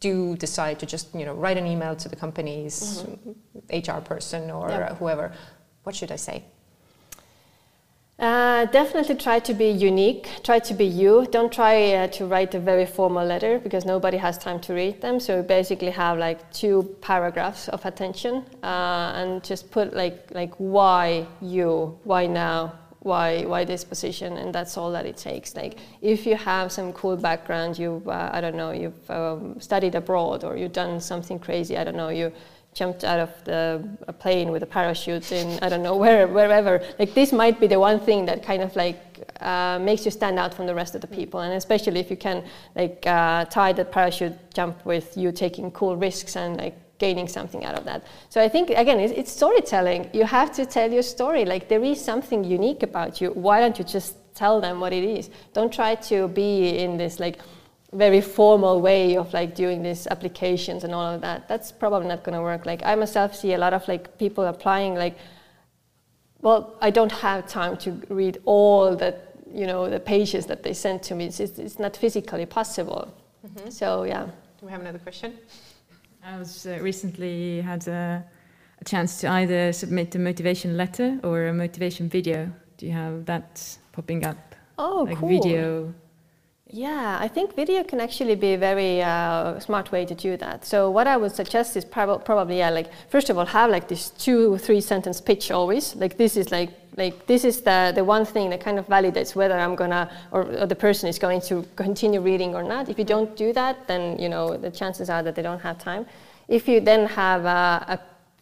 do 0.00 0.36
decide 0.36 0.78
to 0.80 0.86
just 0.86 1.14
you 1.14 1.24
know 1.24 1.34
write 1.34 1.56
an 1.56 1.66
email 1.66 1.96
to 1.96 2.08
the 2.08 2.16
company's 2.16 3.02
mm-hmm. 3.02 3.92
HR 3.92 4.00
person 4.00 4.50
or 4.50 4.68
yeah. 4.68 4.94
whoever, 4.94 5.32
what 5.82 5.94
should 5.94 6.12
I 6.12 6.16
say? 6.16 6.44
Uh, 8.18 8.64
definitely 8.66 9.14
try 9.14 9.38
to 9.38 9.54
be 9.54 9.68
unique. 9.68 10.28
Try 10.42 10.58
to 10.58 10.74
be 10.74 10.84
you. 10.84 11.28
Don't 11.30 11.52
try 11.52 11.92
uh, 11.92 12.06
to 12.08 12.26
write 12.26 12.52
a 12.56 12.58
very 12.58 12.84
formal 12.84 13.24
letter 13.24 13.60
because 13.60 13.84
nobody 13.84 14.16
has 14.16 14.36
time 14.36 14.58
to 14.62 14.74
read 14.74 15.00
them. 15.00 15.20
So 15.20 15.40
basically 15.40 15.90
have 15.90 16.18
like 16.18 16.52
two 16.52 16.96
paragraphs 17.00 17.68
of 17.68 17.86
attention 17.86 18.44
uh, 18.64 19.12
and 19.14 19.44
just 19.44 19.70
put 19.70 19.94
like 19.94 20.30
like 20.32 20.52
why 20.56 21.28
you, 21.40 21.96
why 22.02 22.26
now, 22.26 22.72
why 23.08 23.28
why 23.52 23.64
this 23.64 23.84
position 23.92 24.30
and 24.40 24.48
that's 24.56 24.74
all 24.78 24.90
that 24.96 25.06
it 25.12 25.16
takes. 25.16 25.48
Like 25.62 25.74
if 26.02 26.26
you 26.28 26.36
have 26.36 26.66
some 26.78 26.92
cool 26.92 27.16
background 27.16 27.78
you've 27.78 28.06
uh, 28.08 28.36
i 28.36 28.40
don't 28.40 28.58
know 28.62 28.70
you've 28.82 29.10
um, 29.10 29.40
studied 29.68 29.94
abroad 30.02 30.44
or 30.44 30.52
you've 30.56 30.76
done 30.84 31.00
something 31.00 31.38
crazy 31.46 31.74
i 31.80 31.84
don't 31.84 31.96
know 32.02 32.10
you 32.20 32.26
jumped 32.74 33.02
out 33.10 33.20
of 33.26 33.30
the 33.44 33.62
a 34.12 34.12
plane 34.12 34.48
with 34.52 34.62
a 34.62 34.70
parachute 34.78 35.32
in 35.32 35.46
i 35.64 35.68
don't 35.68 35.82
know 35.82 35.96
where 36.04 36.28
wherever 36.28 36.74
like 37.00 37.12
this 37.14 37.30
might 37.32 37.56
be 37.62 37.66
the 37.74 37.80
one 37.88 37.98
thing 38.08 38.26
that 38.26 38.38
kind 38.50 38.62
of 38.62 38.74
like 38.76 39.00
uh, 39.40 39.78
makes 39.80 40.04
you 40.04 40.10
stand 40.10 40.38
out 40.38 40.54
from 40.54 40.66
the 40.66 40.74
rest 40.74 40.94
of 40.94 41.00
the 41.00 41.06
people. 41.06 41.40
And 41.40 41.54
especially 41.54 42.00
if 42.00 42.10
you 42.10 42.16
can 42.16 42.44
like 42.74 43.06
uh, 43.06 43.44
tie 43.46 43.72
that 43.72 43.92
parachute 43.92 44.34
jump 44.54 44.84
with 44.84 45.16
you 45.16 45.32
taking 45.32 45.70
cool 45.70 45.96
risks 45.96 46.36
and 46.36 46.56
like 46.56 46.76
gaining 46.98 47.28
something 47.28 47.64
out 47.64 47.74
of 47.74 47.84
that. 47.84 48.04
So 48.28 48.42
I 48.42 48.48
think 48.48 48.70
again, 48.70 49.00
it's, 49.00 49.12
it's, 49.12 49.32
storytelling. 49.32 50.10
You 50.12 50.24
have 50.24 50.52
to 50.52 50.66
tell 50.66 50.92
your 50.92 51.02
story. 51.02 51.44
Like 51.44 51.68
there 51.68 51.82
is 51.82 52.04
something 52.04 52.44
unique 52.44 52.82
about 52.82 53.20
you. 53.20 53.30
Why 53.30 53.60
don't 53.60 53.78
you 53.78 53.84
just 53.84 54.16
tell 54.34 54.60
them 54.60 54.80
what 54.80 54.92
it 54.92 55.04
is? 55.04 55.30
Don't 55.52 55.72
try 55.72 55.94
to 55.94 56.28
be 56.28 56.78
in 56.78 56.96
this 56.96 57.20
like 57.20 57.38
very 57.92 58.20
formal 58.20 58.80
way 58.80 59.16
of 59.16 59.32
like 59.32 59.54
doing 59.54 59.82
these 59.82 60.06
applications 60.08 60.84
and 60.84 60.94
all 60.94 61.14
of 61.14 61.20
that. 61.22 61.48
That's 61.48 61.72
probably 61.72 62.08
not 62.08 62.22
going 62.24 62.36
to 62.36 62.42
work. 62.42 62.66
Like 62.66 62.82
I 62.84 62.94
myself 62.94 63.34
see 63.34 63.54
a 63.54 63.58
lot 63.58 63.72
of 63.72 63.86
like 63.88 64.18
people 64.18 64.44
applying 64.44 64.94
like, 64.94 65.16
well, 66.40 66.76
I 66.80 66.90
don't 66.90 67.12
have 67.12 67.48
time 67.48 67.76
to 67.78 67.90
read 68.08 68.38
all 68.44 68.94
that 68.96 69.24
you 69.52 69.66
know 69.66 69.88
the 69.88 70.00
pages 70.00 70.46
that 70.46 70.62
they 70.62 70.74
sent 70.74 71.02
to 71.04 71.14
me. 71.14 71.26
It's, 71.26 71.40
it's 71.40 71.78
not 71.78 71.96
physically 71.96 72.46
possible. 72.46 73.14
Mm-hmm. 73.46 73.70
So 73.70 74.04
yeah. 74.04 74.26
Do 74.60 74.66
we 74.66 74.72
have 74.72 74.80
another 74.80 74.98
question? 74.98 75.38
I 76.24 76.38
was 76.38 76.66
uh, 76.66 76.78
recently 76.80 77.60
had 77.60 77.86
a, 77.88 78.24
a 78.80 78.84
chance 78.84 79.20
to 79.20 79.28
either 79.28 79.72
submit 79.72 80.14
a 80.14 80.18
motivation 80.18 80.76
letter 80.76 81.18
or 81.22 81.46
a 81.46 81.54
motivation 81.54 82.08
video. 82.08 82.50
Do 82.76 82.86
you 82.86 82.92
have 82.92 83.24
that 83.26 83.78
popping 83.92 84.24
up? 84.24 84.54
Oh, 84.78 85.06
like 85.08 85.18
cool. 85.18 85.28
video. 85.28 85.94
Yeah, 86.70 87.16
I 87.18 87.28
think 87.28 87.54
video 87.56 87.82
can 87.82 87.98
actually 87.98 88.34
be 88.34 88.52
a 88.52 88.58
very 88.58 89.00
uh, 89.02 89.58
smart 89.58 89.90
way 89.90 90.04
to 90.04 90.14
do 90.14 90.36
that. 90.36 90.66
So 90.66 90.90
what 90.90 91.06
I 91.06 91.16
would 91.16 91.34
suggest 91.34 91.76
is 91.76 91.84
prob- 91.84 92.24
probably 92.24 92.58
yeah, 92.58 92.68
like 92.68 92.90
first 93.08 93.30
of 93.30 93.38
all 93.38 93.46
have 93.46 93.70
like 93.70 93.88
this 93.88 94.10
two 94.10 94.52
or 94.52 94.58
three 94.58 94.82
sentence 94.82 95.20
pitch 95.20 95.50
always. 95.50 95.96
Like 95.96 96.18
this 96.18 96.36
is 96.36 96.52
like 96.52 96.70
like 96.98 97.26
this 97.26 97.44
is 97.44 97.56
the 97.62 97.92
the 97.94 98.04
one 98.04 98.24
thing 98.34 98.50
that 98.50 98.60
kind 98.60 98.78
of 98.78 98.86
validates 98.86 99.34
whether 99.40 99.58
I'm 99.64 99.76
gonna 99.82 100.10
or, 100.34 100.42
or 100.62 100.66
the 100.66 100.80
person 100.86 101.08
is 101.08 101.18
going 101.18 101.40
to 101.42 101.54
continue 101.76 102.20
reading 102.20 102.54
or 102.54 102.62
not. 102.62 102.88
If 102.88 102.98
you 102.98 103.04
don't 103.14 103.36
do 103.36 103.52
that, 103.60 103.74
then 103.86 104.18
you 104.18 104.28
know 104.28 104.44
the 104.56 104.70
chances 104.80 105.08
are 105.08 105.22
that 105.22 105.34
they 105.36 105.42
don't 105.42 105.62
have 105.68 105.78
time. 105.78 106.04
If 106.48 106.68
you 106.68 106.80
then 106.80 107.06
have 107.06 107.44
a, 107.44 107.96
a 107.96 107.98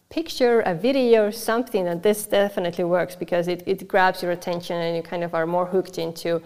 picture, 0.09 0.61
a 0.61 0.73
video, 0.73 1.31
something 1.31 1.83
that 1.85 2.01
this 2.01 2.25
definitely 2.25 2.85
works 2.85 3.15
because 3.15 3.47
it, 3.47 3.63
it 3.65 3.87
grabs 3.87 4.23
your 4.23 4.31
attention 4.31 4.75
and 4.77 4.95
you 4.97 5.03
kind 5.03 5.23
of 5.23 5.33
are 5.33 5.45
more 5.45 5.65
hooked 5.65 5.97
into 5.97 6.41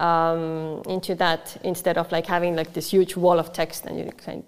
um, 0.00 0.82
into 0.88 1.14
that 1.14 1.56
instead 1.64 1.96
of 1.98 2.12
like 2.12 2.26
having 2.26 2.54
like 2.54 2.72
this 2.74 2.90
huge 2.90 3.16
wall 3.16 3.38
of 3.38 3.52
text 3.52 3.86
and 3.86 3.98
you 3.98 4.04
kind 4.12 4.44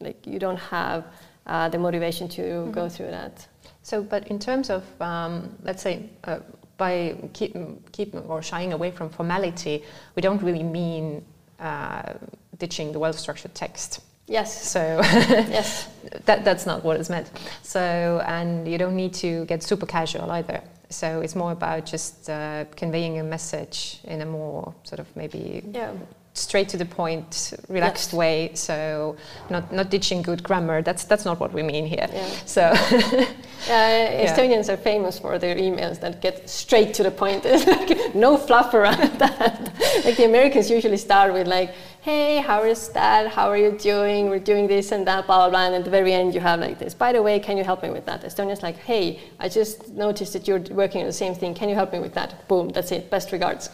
like 0.00 0.26
you 0.26 0.38
don't 0.38 0.58
have 0.58 1.04
uh, 1.46 1.68
the 1.68 1.78
motivation 1.78 2.28
to 2.28 2.42
Mm-hmm. 2.42 2.72
go 2.72 2.88
through 2.88 3.10
that. 3.10 3.46
So, 3.82 4.02
but 4.02 4.28
in 4.28 4.38
terms 4.38 4.70
of, 4.70 4.84
um, 5.00 5.56
let's 5.62 5.82
say, 5.82 6.10
uh, 6.24 6.40
by 6.76 7.16
keep, 7.32 7.54
keep 7.92 8.14
or 8.28 8.42
shying 8.42 8.72
away 8.72 8.90
from 8.90 9.10
formality, 9.10 9.84
we 10.14 10.22
don't 10.22 10.42
really 10.42 10.62
mean 10.62 11.24
uh, 11.58 12.14
ditching 12.58 12.92
the 12.92 12.98
well-structured 12.98 13.54
text. 13.54 14.00
Yes. 14.26 14.70
So 14.70 15.00
yes. 15.02 15.88
that, 16.24 16.44
that's 16.44 16.64
not 16.64 16.84
what 16.84 16.98
is 17.00 17.10
meant. 17.10 17.30
So, 17.62 18.22
and 18.26 18.66
you 18.66 18.78
don't 18.78 18.96
need 18.96 19.12
to 19.14 19.44
get 19.46 19.62
super 19.62 19.86
casual 19.86 20.30
either. 20.30 20.62
So 20.88 21.20
it's 21.20 21.34
more 21.34 21.52
about 21.52 21.86
just 21.86 22.30
uh, 22.30 22.64
conveying 22.76 23.18
a 23.18 23.24
message 23.24 24.00
in 24.04 24.20
a 24.20 24.26
more 24.26 24.74
sort 24.84 25.00
of 25.00 25.06
maybe 25.16 25.62
Yeah. 25.72 25.92
Straight 26.32 26.68
to 26.70 26.76
the 26.76 26.84
point, 26.84 27.52
relaxed 27.68 28.10
Yes. 28.12 28.18
way. 28.18 28.50
So 28.54 29.16
not 29.50 29.72
not 29.72 29.90
ditching 29.90 30.22
good 30.22 30.42
grammar. 30.42 30.82
That's 30.82 31.04
that's 31.04 31.24
not 31.24 31.38
what 31.40 31.52
we 31.52 31.62
mean 31.62 31.86
here. 31.86 32.08
Yeah. 32.12 32.28
So 32.46 32.62
Uh, 33.68 34.24
Estonians 34.26 34.70
are 34.72 34.76
famous 34.78 35.18
for 35.18 35.38
their 35.38 35.54
emails 35.54 36.00
that 36.00 36.22
get 36.22 36.48
straight 36.48 36.94
to 36.94 37.02
the 37.02 37.10
point. 37.10 37.44
Like 37.66 38.14
no 38.14 38.38
fluff 38.38 38.72
around 38.72 39.18
that. 39.24 39.70
like 40.04 40.16
the 40.16 40.24
Americans 40.24 40.70
usually 40.70 40.96
start 40.96 41.34
with 41.34 41.46
like, 41.46 41.70
"Hey, 42.00 42.38
how 42.40 42.62
is 42.64 42.88
that? 42.90 43.28
How 43.36 43.50
are 43.50 43.58
you 43.58 43.72
doing? 43.72 44.30
We're 44.30 44.44
doing 44.52 44.66
this 44.66 44.92
and 44.92 45.06
that, 45.06 45.26
blah 45.26 45.36
blah 45.38 45.50
blah." 45.50 45.66
And 45.66 45.74
at 45.74 45.84
the 45.84 45.90
very 45.90 46.12
end, 46.14 46.34
you 46.34 46.40
have 46.40 46.58
like 46.60 46.78
this. 46.78 46.94
By 46.94 47.12
the 47.12 47.22
way, 47.22 47.38
can 47.38 47.56
you 47.58 47.64
help 47.64 47.82
me 47.82 47.90
with 47.90 48.06
that? 48.06 48.22
Estonians 48.24 48.62
like, 48.62 48.78
"Hey, 48.78 49.04
I 49.38 49.48
just 49.50 49.76
noticed 49.90 50.32
that 50.32 50.48
you're 50.48 50.64
working 50.82 51.00
on 51.02 51.06
the 51.06 51.18
same 51.24 51.34
thing. 51.34 51.54
Can 51.54 51.68
you 51.68 51.74
help 51.74 51.92
me 51.92 51.98
with 51.98 52.14
that?" 52.14 52.30
Boom, 52.48 52.70
that's 52.70 52.90
it. 52.92 53.10
Best 53.10 53.30
regards. 53.30 53.68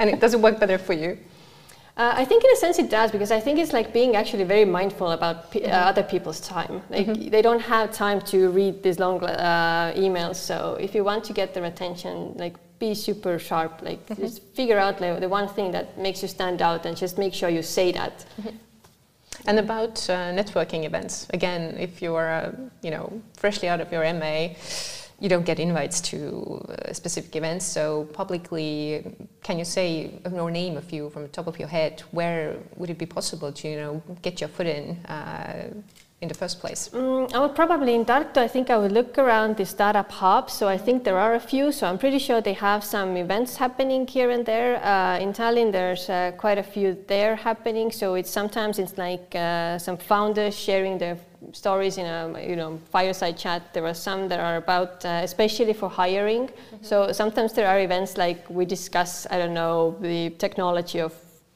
and 0.00 0.10
it 0.10 0.20
doesn't 0.20 0.42
work 0.42 0.60
better 0.60 0.76
for 0.78 0.92
you. 0.92 1.16
Uh, 1.96 2.12
I 2.14 2.26
think 2.26 2.44
in 2.44 2.50
a 2.50 2.56
sense 2.56 2.78
it 2.78 2.90
does 2.90 3.10
because 3.10 3.30
I 3.30 3.40
think 3.40 3.58
it's 3.58 3.72
like 3.72 3.92
being 3.92 4.16
actually 4.16 4.44
very 4.44 4.66
mindful 4.66 5.12
about 5.12 5.50
pe- 5.50 5.64
uh, 5.64 5.88
other 5.90 6.02
people's 6.02 6.40
time. 6.40 6.82
Like 6.90 7.30
they 7.30 7.40
don't 7.40 7.60
have 7.60 7.90
time 7.90 8.20
to 8.32 8.50
read 8.50 8.82
these 8.82 8.98
long 8.98 9.24
uh, 9.24 9.94
emails. 9.96 10.36
So 10.36 10.76
if 10.78 10.94
you 10.94 11.04
want 11.04 11.24
to 11.24 11.32
get 11.32 11.54
their 11.54 11.64
attention, 11.64 12.34
like 12.36 12.54
be 12.78 12.94
super 12.94 13.38
sharp. 13.38 13.80
Like 13.82 14.06
just 14.18 14.42
figure 14.54 14.78
out 14.78 15.00
like, 15.00 15.20
the 15.20 15.28
one 15.28 15.48
thing 15.48 15.72
that 15.72 15.98
makes 15.98 16.20
you 16.20 16.28
stand 16.28 16.60
out 16.60 16.84
and 16.84 16.94
just 16.96 17.16
make 17.16 17.32
sure 17.32 17.48
you 17.48 17.62
say 17.62 17.92
that. 17.92 18.26
And 19.46 19.58
about 19.58 19.98
uh, 20.10 20.32
networking 20.32 20.84
events, 20.84 21.26
again, 21.30 21.76
if 21.78 22.02
you 22.02 22.14
are, 22.14 22.30
uh, 22.30 22.52
you 22.82 22.90
know, 22.90 23.22
freshly 23.34 23.68
out 23.68 23.80
of 23.80 23.92
your 23.92 24.02
MA, 24.14 24.48
you 25.18 25.28
don't 25.28 25.46
get 25.46 25.58
invites 25.58 26.00
to 26.00 26.64
uh, 26.68 26.92
specific 26.92 27.34
events. 27.36 27.64
So 27.64 28.04
publicly, 28.12 29.16
can 29.42 29.58
you 29.58 29.64
say 29.64 30.20
or 30.32 30.50
name 30.50 30.76
a 30.76 30.82
few 30.82 31.10
from 31.10 31.22
the 31.22 31.28
top 31.28 31.46
of 31.46 31.58
your 31.58 31.68
head? 31.68 32.02
Where 32.10 32.56
would 32.76 32.90
it 32.90 32.98
be 32.98 33.06
possible 33.06 33.52
to, 33.52 33.68
you 33.68 33.76
know, 33.76 34.02
get 34.22 34.40
your 34.40 34.48
foot 34.48 34.66
in 34.66 34.96
uh, 35.06 35.70
in 36.22 36.28
the 36.28 36.34
first 36.34 36.60
place? 36.60 36.88
Mm, 36.92 37.32
I 37.34 37.40
would 37.40 37.54
probably 37.54 37.94
in 37.94 38.04
Tartu. 38.04 38.38
I 38.38 38.48
think 38.48 38.70
I 38.70 38.78
would 38.78 38.92
look 38.92 39.18
around 39.18 39.56
the 39.56 39.66
startup 39.66 40.10
hub. 40.10 40.50
So 40.50 40.66
I 40.66 40.78
think 40.78 41.04
there 41.04 41.18
are 41.18 41.34
a 41.34 41.40
few. 41.40 41.72
So 41.72 41.86
I'm 41.86 41.98
pretty 41.98 42.18
sure 42.18 42.40
they 42.40 42.54
have 42.54 42.82
some 42.82 43.16
events 43.16 43.56
happening 43.56 44.06
here 44.06 44.30
and 44.30 44.44
there. 44.46 44.82
Uh, 44.82 45.18
in 45.18 45.32
Tallinn, 45.32 45.72
there's 45.72 46.08
uh, 46.08 46.32
quite 46.38 46.58
a 46.58 46.62
few 46.62 46.96
there 47.06 47.36
happening. 47.36 47.92
So 47.92 48.14
it's 48.14 48.30
sometimes 48.30 48.78
it's 48.78 48.96
like 48.96 49.34
uh, 49.34 49.78
some 49.78 49.98
founders 49.98 50.58
sharing 50.58 50.96
their 50.98 51.18
stories 51.52 51.98
in 51.98 52.06
a 52.06 52.42
you 52.48 52.56
know 52.56 52.80
fireside 52.90 53.36
chat. 53.36 53.74
There 53.74 53.86
are 53.86 53.94
some 53.94 54.28
that 54.28 54.40
are 54.40 54.56
about 54.56 55.04
uh, 55.04 55.20
especially 55.22 55.74
for 55.74 55.90
hiring. 55.90 56.48
So 56.80 57.12
sometimes 57.12 57.52
there 57.52 57.68
are 57.68 57.80
events 57.80 58.16
like 58.16 58.48
we 58.48 58.64
discuss. 58.64 59.26
I 59.30 59.36
don't 59.36 59.54
know 59.54 59.96
the 60.00 60.30
technology 60.30 61.00
of 61.00 61.12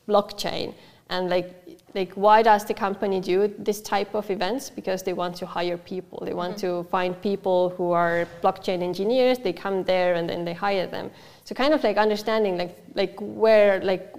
blockchain 0.06 0.74
and 1.10 1.28
like 1.28 1.59
like 1.94 2.12
why 2.14 2.40
does 2.42 2.64
the 2.64 2.74
company 2.74 3.20
do 3.20 3.52
this 3.58 3.80
type 3.80 4.14
of 4.14 4.30
events 4.30 4.70
because 4.70 5.02
they 5.02 5.12
want 5.12 5.34
to 5.36 5.44
hire 5.46 5.76
people 5.76 6.22
they 6.24 6.34
want 6.34 6.56
to 6.56 6.84
find 6.84 7.20
people 7.20 7.70
who 7.76 7.90
are 7.90 8.26
blockchain 8.42 8.80
engineers 8.82 9.38
they 9.38 9.52
come 9.52 9.82
there 9.84 10.14
and 10.14 10.28
then 10.30 10.44
they 10.44 10.52
hire 10.54 10.86
them 10.86 11.10
so 11.44 11.54
kind 11.54 11.74
of 11.74 11.82
like 11.82 11.96
understanding 11.96 12.56
like 12.56 12.76
like 12.94 13.14
where 13.20 13.80
like 13.82 14.14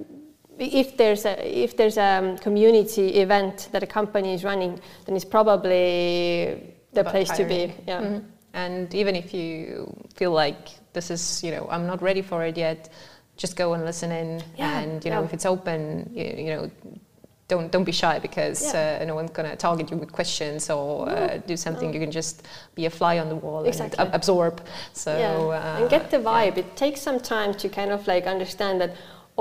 if 0.59 0.97
there's 0.97 1.25
a 1.25 1.63
if 1.63 1.77
there's 1.77 1.97
a 1.97 2.37
community 2.41 3.07
event 3.25 3.69
that 3.71 3.81
a 3.83 3.87
company 3.87 4.33
is 4.33 4.43
running 4.43 4.79
then 5.05 5.15
it's 5.15 5.25
probably 5.25 6.75
the 6.93 7.01
About 7.01 7.11
place 7.11 7.29
to 7.31 7.43
be 7.45 7.59
hiring. 7.67 7.83
yeah 7.87 8.01
Mhm. 8.01 8.23
And 8.53 8.93
even 8.93 9.15
if 9.15 9.33
you 9.33 9.95
feel 10.19 10.33
like 10.33 10.67
this 10.91 11.09
is, 11.09 11.41
you 11.41 11.51
know, 11.51 11.69
I'm 11.71 11.87
not 11.87 12.01
ready 12.01 12.21
for 12.21 12.43
it 12.43 12.57
yet, 12.57 12.89
just 13.37 13.55
go 13.55 13.71
and 13.75 13.85
listen 13.85 14.11
in. 14.11 14.43
Yeah, 14.57 14.79
and 14.79 15.05
you 15.05 15.09
know, 15.09 15.19
yeah. 15.21 15.25
if 15.27 15.33
it's 15.33 15.45
open, 15.45 15.79
you, 16.13 16.25
you 16.45 16.49
know, 16.53 16.69
don't 17.51 17.71
don't 17.73 17.87
be 17.91 17.97
shy 18.03 18.15
because 18.27 18.59
Yeah. 18.61 18.99
uh, 19.01 19.05
no 19.09 19.15
one's 19.19 19.31
gonna 19.37 19.55
target 19.67 19.85
you 19.91 19.97
with 20.03 20.11
questions 20.19 20.69
or 20.69 20.89
uh, 21.09 21.37
do 21.51 21.55
something. 21.65 21.89
no. 21.89 21.93
You 21.95 22.01
can 22.05 22.11
just 22.21 22.35
be 22.79 22.83
a 22.85 22.89
fly 22.99 23.19
on 23.23 23.27
the 23.33 23.39
wall 23.45 23.63
Exactly. 23.71 23.97
and 23.99 24.07
ab- 24.07 24.15
absorb. 24.19 24.55
So 24.93 25.11
yeah. 25.11 25.57
uh, 25.59 25.79
and 25.81 25.89
get 25.95 26.03
the 26.15 26.17
yeah. 26.21 26.29
vibe. 26.31 26.55
It 26.63 26.69
takes 26.83 27.01
some 27.07 27.19
time 27.19 27.51
to 27.61 27.67
kind 27.79 27.91
of 27.91 28.07
like 28.13 28.25
understand 28.35 28.75
that 28.81 28.91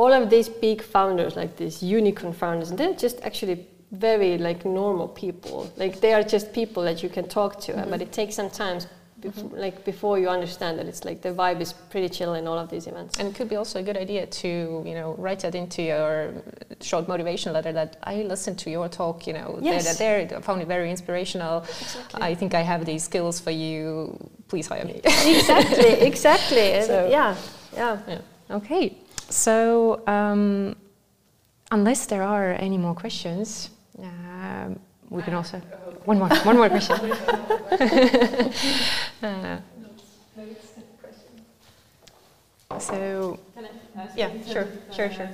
all 0.00 0.12
of 0.20 0.24
these 0.34 0.48
big 0.66 0.78
founders, 0.94 1.32
like 1.36 1.52
these 1.62 1.76
unicorn 1.98 2.32
founders, 2.42 2.70
they're 2.78 2.98
just 3.06 3.16
actually 3.28 3.56
very 3.92 4.32
like 4.48 4.60
normal 4.64 5.08
people. 5.22 5.58
Like 5.82 5.94
they 6.04 6.12
are 6.18 6.22
just 6.34 6.46
people 6.60 6.82
that 6.88 6.98
you 7.02 7.10
can 7.16 7.24
talk 7.38 7.52
to, 7.66 7.72
Mm-hmm. 7.72 7.90
but 7.90 8.00
it 8.06 8.10
takes 8.20 8.34
some 8.40 8.50
time. 8.50 8.78
Before, 9.20 9.50
like 9.58 9.84
before 9.84 10.18
you 10.18 10.28
understand 10.28 10.78
that 10.78 10.86
it's 10.86 11.04
like 11.04 11.20
the 11.20 11.30
vibe 11.30 11.60
is 11.60 11.72
pretty 11.72 12.08
chill 12.08 12.34
in 12.34 12.46
all 12.46 12.58
of 12.58 12.68
these 12.70 12.86
events. 12.86 13.18
And 13.18 13.28
it 13.28 13.34
could 13.34 13.48
be 13.48 13.56
also 13.56 13.78
a 13.78 13.82
good 13.82 13.96
idea 13.96 14.26
to, 14.26 14.48
you 14.86 14.94
know, 14.94 15.14
write 15.18 15.40
that 15.40 15.54
into 15.54 15.82
your 15.82 16.32
short 16.80 17.06
motivation 17.08 17.52
letter 17.52 17.72
that 17.72 17.96
I 18.02 18.22
listened 18.22 18.58
to 18.60 18.70
your 18.70 18.88
talk, 18.88 19.26
you 19.26 19.32
know, 19.34 19.58
Yes. 19.60 19.98
there, 19.98 20.24
there, 20.26 20.38
I 20.38 20.40
found 20.40 20.62
it 20.62 20.68
very 20.68 20.90
inspirational. 20.90 21.62
Exactly. 21.62 22.22
I 22.22 22.34
think 22.34 22.54
I 22.54 22.62
have 22.62 22.84
these 22.86 23.04
skills 23.04 23.40
for 23.40 23.50
you. 23.50 24.16
Please 24.48 24.66
hire 24.68 24.84
me. 24.84 25.00
exactly, 25.04 25.90
exactly. 26.10 26.82
So- 26.82 27.08
yeah, 27.10 27.36
yeah. 27.74 27.98
Yeah. 28.08 28.20
Okay. 28.58 28.96
So, 29.28 30.02
um, 30.06 30.74
unless 31.70 32.06
there 32.06 32.22
are 32.22 32.52
any 32.58 32.78
more 32.78 32.94
questions, 32.94 33.70
um, 33.98 34.78
we 35.08 35.22
can 35.22 35.34
also 35.34 35.60
one 36.04 36.18
more 36.18 36.28
one 36.44 36.56
more 36.56 36.68
question. 36.68 36.96
Uh, 39.22 39.58
so, 42.78 43.38
yeah, 44.16 44.30
sure, 44.46 44.66
sure, 44.90 45.10
sure. 45.10 45.28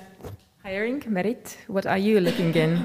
Hiring, 0.64 1.04
merit. 1.06 1.56
What 1.68 1.86
are 1.86 1.98
you 1.98 2.18
looking 2.18 2.52
in 2.54 2.82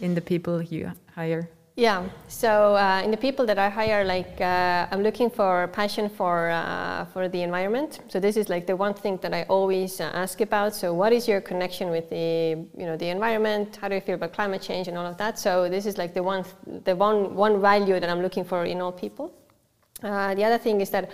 in 0.00 0.14
the 0.14 0.20
people 0.20 0.62
you 0.62 0.92
hire? 1.16 1.48
Yeah. 1.76 2.08
So 2.28 2.76
uh, 2.76 3.02
in 3.04 3.10
the 3.10 3.16
people 3.16 3.44
that 3.46 3.58
I 3.58 3.68
hire, 3.68 4.04
like 4.04 4.40
uh, 4.40 4.86
I'm 4.92 5.02
looking 5.02 5.28
for 5.28 5.66
passion 5.72 6.08
for 6.08 6.50
uh, 6.50 7.04
for 7.06 7.28
the 7.28 7.42
environment. 7.42 7.98
So 8.06 8.20
this 8.20 8.36
is 8.36 8.48
like 8.48 8.64
the 8.68 8.76
one 8.76 8.94
thing 8.94 9.18
that 9.22 9.34
I 9.34 9.42
always 9.48 10.00
uh, 10.00 10.04
ask 10.14 10.40
about. 10.40 10.76
So 10.76 10.94
what 10.94 11.12
is 11.12 11.26
your 11.26 11.40
connection 11.40 11.90
with 11.90 12.10
the 12.10 12.64
you 12.78 12.86
know 12.86 12.96
the 12.96 13.08
environment? 13.08 13.76
How 13.80 13.88
do 13.88 13.96
you 13.96 14.00
feel 14.00 14.14
about 14.14 14.32
climate 14.32 14.62
change 14.62 14.86
and 14.86 14.96
all 14.96 15.06
of 15.06 15.16
that? 15.16 15.36
So 15.36 15.68
this 15.68 15.84
is 15.84 15.98
like 15.98 16.14
the 16.14 16.22
one 16.22 16.44
the 16.84 16.94
one 16.94 17.34
one 17.34 17.60
value 17.60 17.98
that 17.98 18.08
I'm 18.08 18.22
looking 18.22 18.44
for 18.44 18.64
in 18.64 18.80
all 18.80 18.92
people. 18.92 19.34
Uh, 20.00 20.32
the 20.36 20.44
other 20.44 20.58
thing 20.58 20.80
is 20.80 20.90
that 20.90 21.10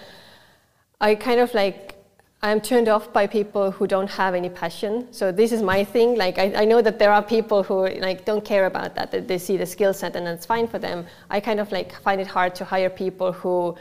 I 1.00 1.14
kind 1.14 1.40
of 1.40 1.54
like 1.54 1.99
I'm 2.42 2.60
turned 2.60 2.88
off 2.88 3.12
by 3.12 3.26
people 3.26 3.70
who 3.70 3.86
don't 3.86 4.08
have 4.08 4.34
any 4.34 4.48
passion. 4.48 5.12
So 5.12 5.30
this 5.30 5.52
is 5.52 5.62
my 5.62 5.84
thing. 5.84 6.16
Like 6.16 6.38
I, 6.38 6.62
I 6.62 6.64
know 6.64 6.80
that 6.80 6.98
there 6.98 7.12
are 7.12 7.22
people 7.22 7.62
who 7.62 7.86
like 7.86 8.24
don't 8.24 8.42
care 8.42 8.64
about 8.64 8.94
that. 8.94 9.10
That 9.10 9.28
they 9.28 9.36
see 9.36 9.58
the 9.58 9.66
skill 9.66 9.92
set 9.92 10.16
and 10.16 10.26
that's 10.26 10.46
fine 10.46 10.66
for 10.66 10.78
them. 10.78 11.06
I 11.28 11.40
kind 11.40 11.60
of 11.60 11.70
like 11.70 11.92
find 12.00 12.18
it 12.18 12.26
hard 12.26 12.54
to 12.54 12.64
hire 12.64 12.88
people 12.88 13.32
who 13.32 13.76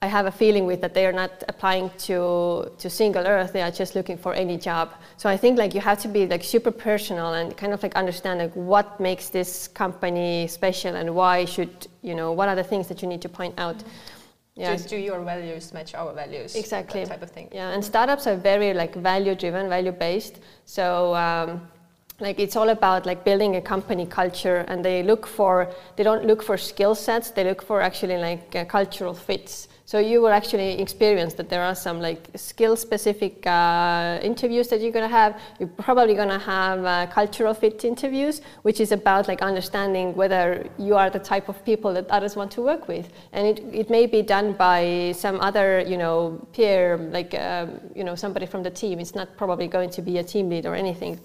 I 0.00 0.06
have 0.06 0.26
a 0.26 0.30
feeling 0.30 0.64
with 0.66 0.80
that 0.82 0.94
they 0.94 1.06
are 1.06 1.12
not 1.12 1.42
applying 1.48 1.90
to 2.06 2.70
to 2.78 2.88
single 2.88 3.26
earth. 3.26 3.52
They 3.52 3.62
are 3.62 3.72
just 3.72 3.96
looking 3.96 4.16
for 4.16 4.32
any 4.32 4.58
job. 4.58 4.92
So 5.16 5.28
I 5.28 5.36
think 5.36 5.58
like 5.58 5.74
you 5.74 5.80
have 5.80 5.98
to 6.02 6.08
be 6.08 6.24
like 6.28 6.44
super 6.44 6.70
personal 6.70 7.34
and 7.34 7.56
kind 7.56 7.72
of 7.72 7.82
like 7.82 7.96
understand 7.96 8.38
like 8.38 8.54
what 8.54 9.00
makes 9.00 9.28
this 9.28 9.66
company 9.66 10.46
special 10.46 10.94
and 10.94 11.16
why 11.16 11.46
should 11.46 11.88
you 12.02 12.14
know 12.14 12.30
what 12.30 12.48
are 12.48 12.54
the 12.54 12.68
things 12.72 12.86
that 12.88 13.02
you 13.02 13.08
need 13.08 13.22
to 13.22 13.28
point 13.28 13.54
out. 13.58 13.82
Yeah. 14.56 14.72
Just 14.72 14.88
do 14.88 14.96
your 14.96 15.20
values 15.24 15.72
match 15.72 15.94
our 15.94 16.12
values? 16.12 16.54
Exactly. 16.54 17.00
That 17.02 17.10
type 17.10 17.22
of 17.22 17.30
thing. 17.30 17.48
Yeah, 17.52 17.70
and 17.70 17.84
startups 17.84 18.26
are 18.28 18.36
very 18.36 18.72
like 18.72 18.94
value 18.94 19.34
driven, 19.34 19.68
value 19.68 19.90
based. 19.90 20.40
So 20.64 21.14
um, 21.16 21.68
like 22.20 22.38
it's 22.38 22.54
all 22.54 22.68
about 22.68 23.04
like 23.04 23.24
building 23.24 23.56
a 23.56 23.60
company 23.60 24.06
culture, 24.06 24.64
and 24.68 24.84
they 24.84 25.02
look 25.02 25.26
for 25.26 25.72
they 25.96 26.04
don't 26.04 26.24
look 26.24 26.40
for 26.40 26.56
skill 26.56 26.94
sets. 26.94 27.30
They 27.30 27.42
look 27.42 27.62
for 27.62 27.80
actually 27.80 28.18
like 28.18 28.54
uh, 28.54 28.64
cultural 28.64 29.12
fits. 29.12 29.68
So 29.86 29.98
you 29.98 30.22
will 30.22 30.32
actually 30.32 30.80
experience 30.80 31.34
that 31.34 31.50
there 31.50 31.62
are 31.62 31.74
some 31.74 32.00
like 32.00 32.28
skill 32.36 32.74
specific 32.74 33.46
uh, 33.46 34.18
interviews 34.22 34.68
that 34.68 34.80
you're 34.80 34.92
gonna 34.92 35.08
have. 35.08 35.38
You're 35.58 35.68
probably 35.68 36.14
gonna 36.14 36.38
have 36.38 36.84
uh, 36.84 37.06
cultural 37.08 37.52
fit 37.52 37.84
interviews, 37.84 38.40
which 38.62 38.80
is 38.80 38.92
about 38.92 39.28
like 39.28 39.42
understanding 39.42 40.14
whether 40.14 40.66
you 40.78 40.96
are 40.96 41.10
the 41.10 41.18
type 41.18 41.50
of 41.50 41.62
people 41.66 41.92
that 41.92 42.08
others 42.08 42.34
want 42.34 42.50
to 42.52 42.62
work 42.62 42.88
with. 42.88 43.12
And 43.32 43.46
it, 43.46 43.62
it 43.72 43.90
may 43.90 44.06
be 44.06 44.22
done 44.22 44.54
by 44.54 45.12
some 45.14 45.38
other, 45.40 45.80
you 45.80 45.98
know, 45.98 46.46
peer, 46.54 46.96
like, 47.12 47.34
um, 47.34 47.78
you 47.94 48.04
know, 48.04 48.14
somebody 48.14 48.46
from 48.46 48.62
the 48.62 48.70
team. 48.70 49.00
It's 49.00 49.14
not 49.14 49.36
probably 49.36 49.68
going 49.68 49.90
to 49.90 50.02
be 50.02 50.16
a 50.16 50.24
team 50.24 50.48
lead 50.48 50.64
or 50.64 50.74
anything 50.74 51.20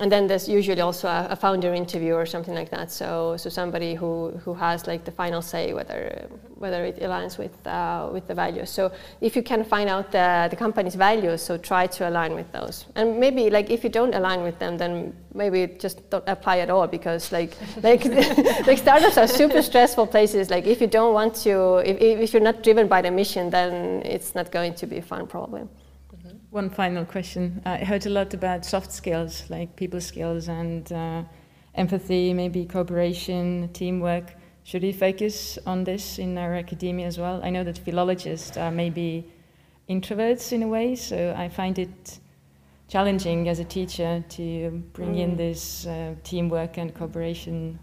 and 0.00 0.10
then 0.10 0.26
there's 0.26 0.48
usually 0.48 0.80
also 0.80 1.08
a, 1.08 1.28
a, 1.30 1.36
founder 1.36 1.74
interview 1.74 2.14
or 2.14 2.24
something 2.24 2.54
like 2.54 2.70
that. 2.70 2.90
So, 2.90 3.36
so 3.36 3.50
somebody 3.50 3.94
who, 3.94 4.30
who 4.42 4.54
has 4.54 4.86
like 4.86 5.04
the 5.04 5.10
final 5.10 5.42
say 5.42 5.74
whether 5.74 6.26
whether 6.56 6.84
it 6.84 7.00
aligns 7.00 7.36
with 7.38 7.54
uh, 7.66 8.08
with 8.10 8.26
the 8.26 8.34
values. 8.34 8.70
So 8.70 8.92
if 9.20 9.36
you 9.36 9.42
can 9.42 9.62
find 9.62 9.90
out 9.90 10.10
the, 10.10 10.48
the 10.48 10.56
company's 10.56 10.94
values, 10.94 11.42
so 11.42 11.58
try 11.58 11.86
to 11.86 12.08
align 12.08 12.34
with 12.34 12.50
those. 12.52 12.86
And 12.94 13.20
maybe 13.20 13.50
like 13.50 13.68
if 13.68 13.84
you 13.84 13.90
don't 13.90 14.14
align 14.14 14.42
with 14.42 14.58
them, 14.58 14.78
then 14.78 15.14
maybe 15.34 15.66
just 15.78 16.08
don't 16.08 16.26
apply 16.26 16.58
at 16.60 16.70
all 16.70 16.86
because 16.86 17.30
like 17.30 17.54
like 17.82 18.04
like 18.66 18.78
startups 18.78 19.18
are 19.18 19.26
super 19.28 19.60
stressful 19.60 20.06
places. 20.06 20.48
Like 20.48 20.66
if 20.66 20.80
you 20.80 20.86
don't 20.86 21.12
want 21.12 21.34
to, 21.44 21.78
if, 21.78 22.00
if 22.00 22.32
you're 22.32 22.42
not 22.42 22.62
driven 22.62 22.88
by 22.88 23.02
the 23.02 23.10
mission, 23.10 23.50
then 23.50 24.00
it's 24.06 24.34
not 24.34 24.50
going 24.50 24.74
to 24.76 24.86
be 24.86 25.02
fun 25.02 25.26
probably. 25.26 25.68
One 26.50 26.68
final 26.68 27.04
question. 27.04 27.62
I 27.64 27.84
heard 27.84 28.06
a 28.06 28.10
lot 28.10 28.34
about 28.34 28.64
soft 28.64 28.90
skills, 28.90 29.44
like 29.48 29.76
people 29.76 30.00
skills 30.00 30.48
and 30.48 30.92
uh, 30.92 31.22
empathy, 31.76 32.34
maybe 32.34 32.64
cooperation, 32.64 33.70
teamwork. 33.72 34.34
Should 34.64 34.82
we 34.82 34.92
focus 34.92 35.60
on 35.64 35.84
this 35.84 36.18
in 36.18 36.36
our 36.36 36.54
academia 36.56 37.06
as 37.06 37.18
well? 37.18 37.40
I 37.44 37.50
know 37.50 37.62
that 37.62 37.78
philologists 37.78 38.56
are 38.56 38.72
maybe 38.72 39.30
introverts 39.88 40.52
in 40.52 40.64
a 40.64 40.68
way, 40.68 40.96
so 40.96 41.34
I 41.38 41.48
find 41.48 41.78
it 41.78 42.18
challenging 42.88 43.48
as 43.48 43.60
a 43.60 43.64
teacher 43.64 44.24
to 44.30 44.70
bring 44.92 45.14
mm. 45.14 45.20
in 45.20 45.36
this 45.36 45.86
uh, 45.86 46.16
teamwork 46.24 46.78
and 46.78 46.92
cooperation 46.92 47.78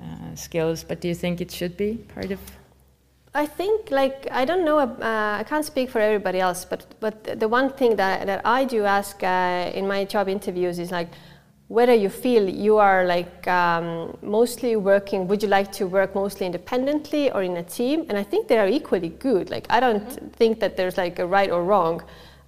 uh, 0.00 0.34
skills. 0.34 0.82
But 0.82 1.02
do 1.02 1.08
you 1.08 1.14
think 1.14 1.42
it 1.42 1.50
should 1.50 1.76
be 1.76 1.96
part 2.14 2.30
of 2.30 2.40
I 3.34 3.46
think 3.46 3.90
like 3.90 4.26
I 4.30 4.44
don't 4.44 4.64
know. 4.64 4.78
Uh, 4.78 5.36
I 5.40 5.44
can't 5.44 5.64
speak 5.64 5.90
for 5.90 6.00
everybody 6.00 6.40
else, 6.40 6.64
but 6.64 6.86
but 7.00 7.38
the 7.38 7.48
one 7.48 7.70
thing 7.70 7.96
that 7.96 8.26
that 8.26 8.40
I 8.44 8.64
do 8.64 8.84
ask 8.84 9.22
uh, 9.22 9.70
in 9.74 9.86
my 9.86 10.04
job 10.04 10.28
interviews 10.28 10.78
is 10.78 10.90
like 10.90 11.08
whether 11.68 11.94
you 11.94 12.08
feel 12.08 12.48
you 12.48 12.78
are 12.78 13.04
like 13.04 13.46
um, 13.46 14.16
mostly 14.22 14.76
working. 14.76 15.28
Would 15.28 15.42
you 15.42 15.48
like 15.48 15.70
to 15.72 15.86
work 15.86 16.14
mostly 16.14 16.46
independently 16.46 17.30
or 17.30 17.42
in 17.42 17.56
a 17.58 17.62
team? 17.62 18.06
And 18.08 18.16
I 18.16 18.22
think 18.22 18.48
they 18.48 18.58
are 18.58 18.68
equally 18.68 19.10
good. 19.10 19.50
Like 19.50 19.66
I 19.68 19.80
don't 19.80 20.08
mm-hmm. 20.08 20.28
think 20.28 20.60
that 20.60 20.76
there's 20.76 20.96
like 20.96 21.18
a 21.18 21.26
right 21.26 21.50
or 21.50 21.62
wrong, 21.64 22.02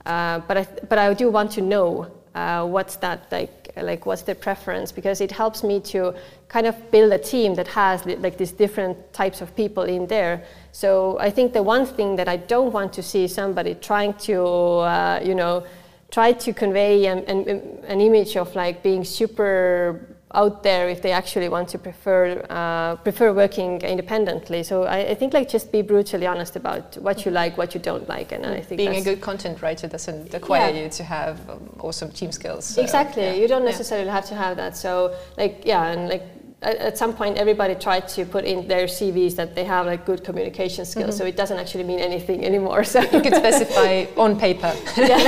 uh, 0.07 0.41
but 0.41 0.57
I 0.57 0.66
but 0.89 0.99
I 0.99 1.12
do 1.14 1.31
want 1.31 1.51
to 1.53 1.61
know 1.61 2.11
uh, 2.35 2.66
what's 2.66 2.97
that 2.97 3.26
like 3.31 3.72
like 3.76 4.07
what's 4.07 4.22
their 4.22 4.35
preference? 4.35 4.93
Because 4.93 5.20
it 5.20 5.31
helps 5.31 5.62
me 5.62 5.81
to 5.81 6.14
kind 6.49 6.66
of 6.66 6.91
build 6.91 7.12
a 7.12 7.18
team 7.18 7.55
that 7.55 7.68
has 7.68 8.05
like 8.07 8.37
these 8.37 8.53
different 8.53 9.12
types 9.12 9.41
of 9.41 9.55
people 9.57 9.85
in 9.85 10.07
there. 10.07 10.45
So 10.72 11.18
i 11.18 11.31
think 11.31 11.53
the 11.53 11.62
one 11.62 11.87
thing 11.87 12.16
that 12.16 12.28
i 12.28 12.37
don't 12.37 12.72
want 12.72 12.93
to 12.93 13.03
see 13.03 13.26
somebody 13.26 13.74
trying 13.74 14.14
to 14.28 14.37
uh, 14.39 15.20
you 15.22 15.35
know 15.35 15.64
try 16.11 16.33
to 16.33 16.53
convey 16.53 17.07
an, 17.07 17.18
an, 17.26 17.39
an 17.87 18.01
image 18.01 18.37
of 18.37 18.55
like 18.55 18.83
being 18.83 19.05
super 19.05 20.16
out 20.35 20.62
there 20.62 20.89
if 20.89 21.03
they 21.03 21.11
actually 21.11 21.49
want 21.49 21.68
to 21.68 21.78
prefer 21.78 22.45
uh, 22.51 22.97
prefer 22.97 23.33
working 23.33 23.81
independently. 23.83 24.62
So 24.62 24.85
I, 24.85 24.99
I, 25.11 25.14
think 25.14 25.35
like 25.35 25.49
just 25.49 25.72
be 25.72 25.83
brutally 25.83 26.26
honest 26.26 26.55
about 26.55 26.97
what 26.99 27.24
you 27.24 27.33
like, 27.33 27.59
what 27.59 27.74
you 27.74 27.81
don't 27.81 28.09
like, 28.09 28.31
and 28.31 28.47
I 28.47 28.61
think 28.61 28.78
being 28.78 28.97
a 28.97 29.03
good 29.03 29.20
content 29.20 29.61
writer 29.61 29.89
doesn't 29.89 30.33
require 30.33 30.70
yeah. 30.70 30.85
you 30.85 30.89
to 30.91 31.03
have 31.03 31.51
um, 31.51 31.68
awesome 31.81 32.11
team 32.12 32.31
skills. 32.31 32.64
So, 32.64 32.83
exactly, 32.83 33.24
yeah. 33.24 33.33
you 33.35 33.49
don't 33.49 33.64
necessarily 33.64 34.07
yeah. 34.07 34.14
have 34.14 34.26
to 34.26 34.35
have 34.37 34.57
that. 34.57 34.76
So 34.76 35.16
like 35.37 35.62
yeah, 35.64 35.87
and 35.87 36.09
like 36.09 36.24
at, 36.63 36.99
some 36.99 37.15
point 37.15 37.39
everybody 37.39 37.75
tried 37.75 38.07
to 38.09 38.25
put 38.25 38.45
in 38.45 38.69
their 38.69 38.87
CVs 38.87 39.35
that 39.37 39.55
they 39.55 39.65
have 39.65 39.87
like 39.87 40.05
good 40.05 40.23
communication 40.25 40.85
skills, 40.85 41.15
mm-hmm. 41.15 41.19
so 41.19 41.25
it 41.25 41.37
doesn't 41.37 41.59
actually 41.59 41.85
mean 41.85 42.01
anything 42.01 42.45
anymore. 42.45 42.85
So 42.91 43.01
you 43.01 43.21
could 43.21 43.35
specify 43.35 44.07
on 44.17 44.39
paper, 44.39 44.75
yeah, 44.97 45.19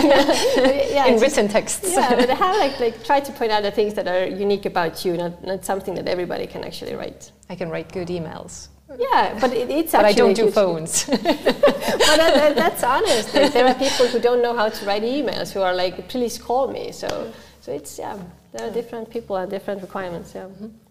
yeah, 0.90 1.06
in 1.10 1.20
written 1.20 1.48
texts. 1.48 1.92
Yeah, 1.92 2.16
but 2.16 2.26
they 2.26 2.34
have 2.34 2.56
like 2.56 2.80
like 2.80 3.04
try 3.04 3.20
to 3.20 3.32
point 3.32 3.52
out 3.52 3.62
the 3.62 3.70
things 3.70 3.94
that 3.94 4.08
are 4.08 4.26
unique 4.26 4.66
about 4.66 5.04
you, 5.04 5.16
not 5.16 5.44
not 5.44 5.64
something 5.64 5.94
that 5.94 6.08
everybody 6.08 6.46
can 6.46 6.64
actually 6.64 6.94
write. 6.94 7.30
I 7.48 7.54
can 7.54 7.70
write 7.70 7.92
good 7.92 8.08
emails. 8.08 8.68
Yeah, 8.98 9.38
but 9.40 9.52
it, 9.52 9.70
it's 9.70 9.92
but 9.92 10.04
actually. 10.04 10.30
I 10.30 10.34
don't 10.34 10.34
do 10.34 10.50
phones. 10.50 11.04
but 11.06 11.22
that, 11.22 12.34
that, 12.34 12.56
that's 12.56 12.82
honest. 12.82 13.34
Like, 13.34 13.52
there 13.52 13.66
are 13.66 13.74
people 13.74 14.06
who 14.08 14.18
don't 14.18 14.42
know 14.42 14.54
how 14.54 14.68
to 14.68 14.86
write 14.86 15.02
emails 15.02 15.52
who 15.52 15.60
are 15.60 15.74
like, 15.74 16.08
please 16.08 16.36
call 16.36 16.68
me. 16.68 16.92
So, 16.92 17.32
so 17.60 17.72
it's 17.72 17.98
yeah, 17.98 18.18
there 18.52 18.68
are 18.68 18.72
different 18.72 19.08
people 19.08 19.36
and 19.36 19.50
different 19.50 19.80
requirements. 19.80 20.34
Yeah. 20.34 20.42
Mm-hmm. 20.42 20.81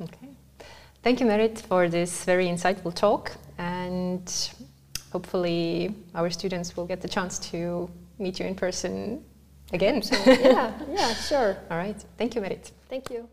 Okay. 0.00 0.28
Thank 1.02 1.20
you, 1.20 1.26
Merit, 1.26 1.58
for 1.68 1.88
this 1.88 2.24
very 2.24 2.46
insightful 2.46 2.94
talk. 2.94 3.32
And 3.58 4.50
hopefully, 5.12 5.94
our 6.14 6.30
students 6.30 6.76
will 6.76 6.86
get 6.86 7.00
the 7.00 7.08
chance 7.08 7.38
to 7.50 7.90
meet 8.18 8.38
you 8.40 8.46
in 8.46 8.54
person 8.54 9.24
again. 9.72 10.02
yeah, 10.26 10.72
yeah, 10.90 11.14
sure. 11.14 11.56
All 11.70 11.76
right. 11.76 12.02
Thank 12.18 12.34
you, 12.34 12.40
Merit. 12.40 12.72
Thank 12.88 13.10
you. 13.10 13.28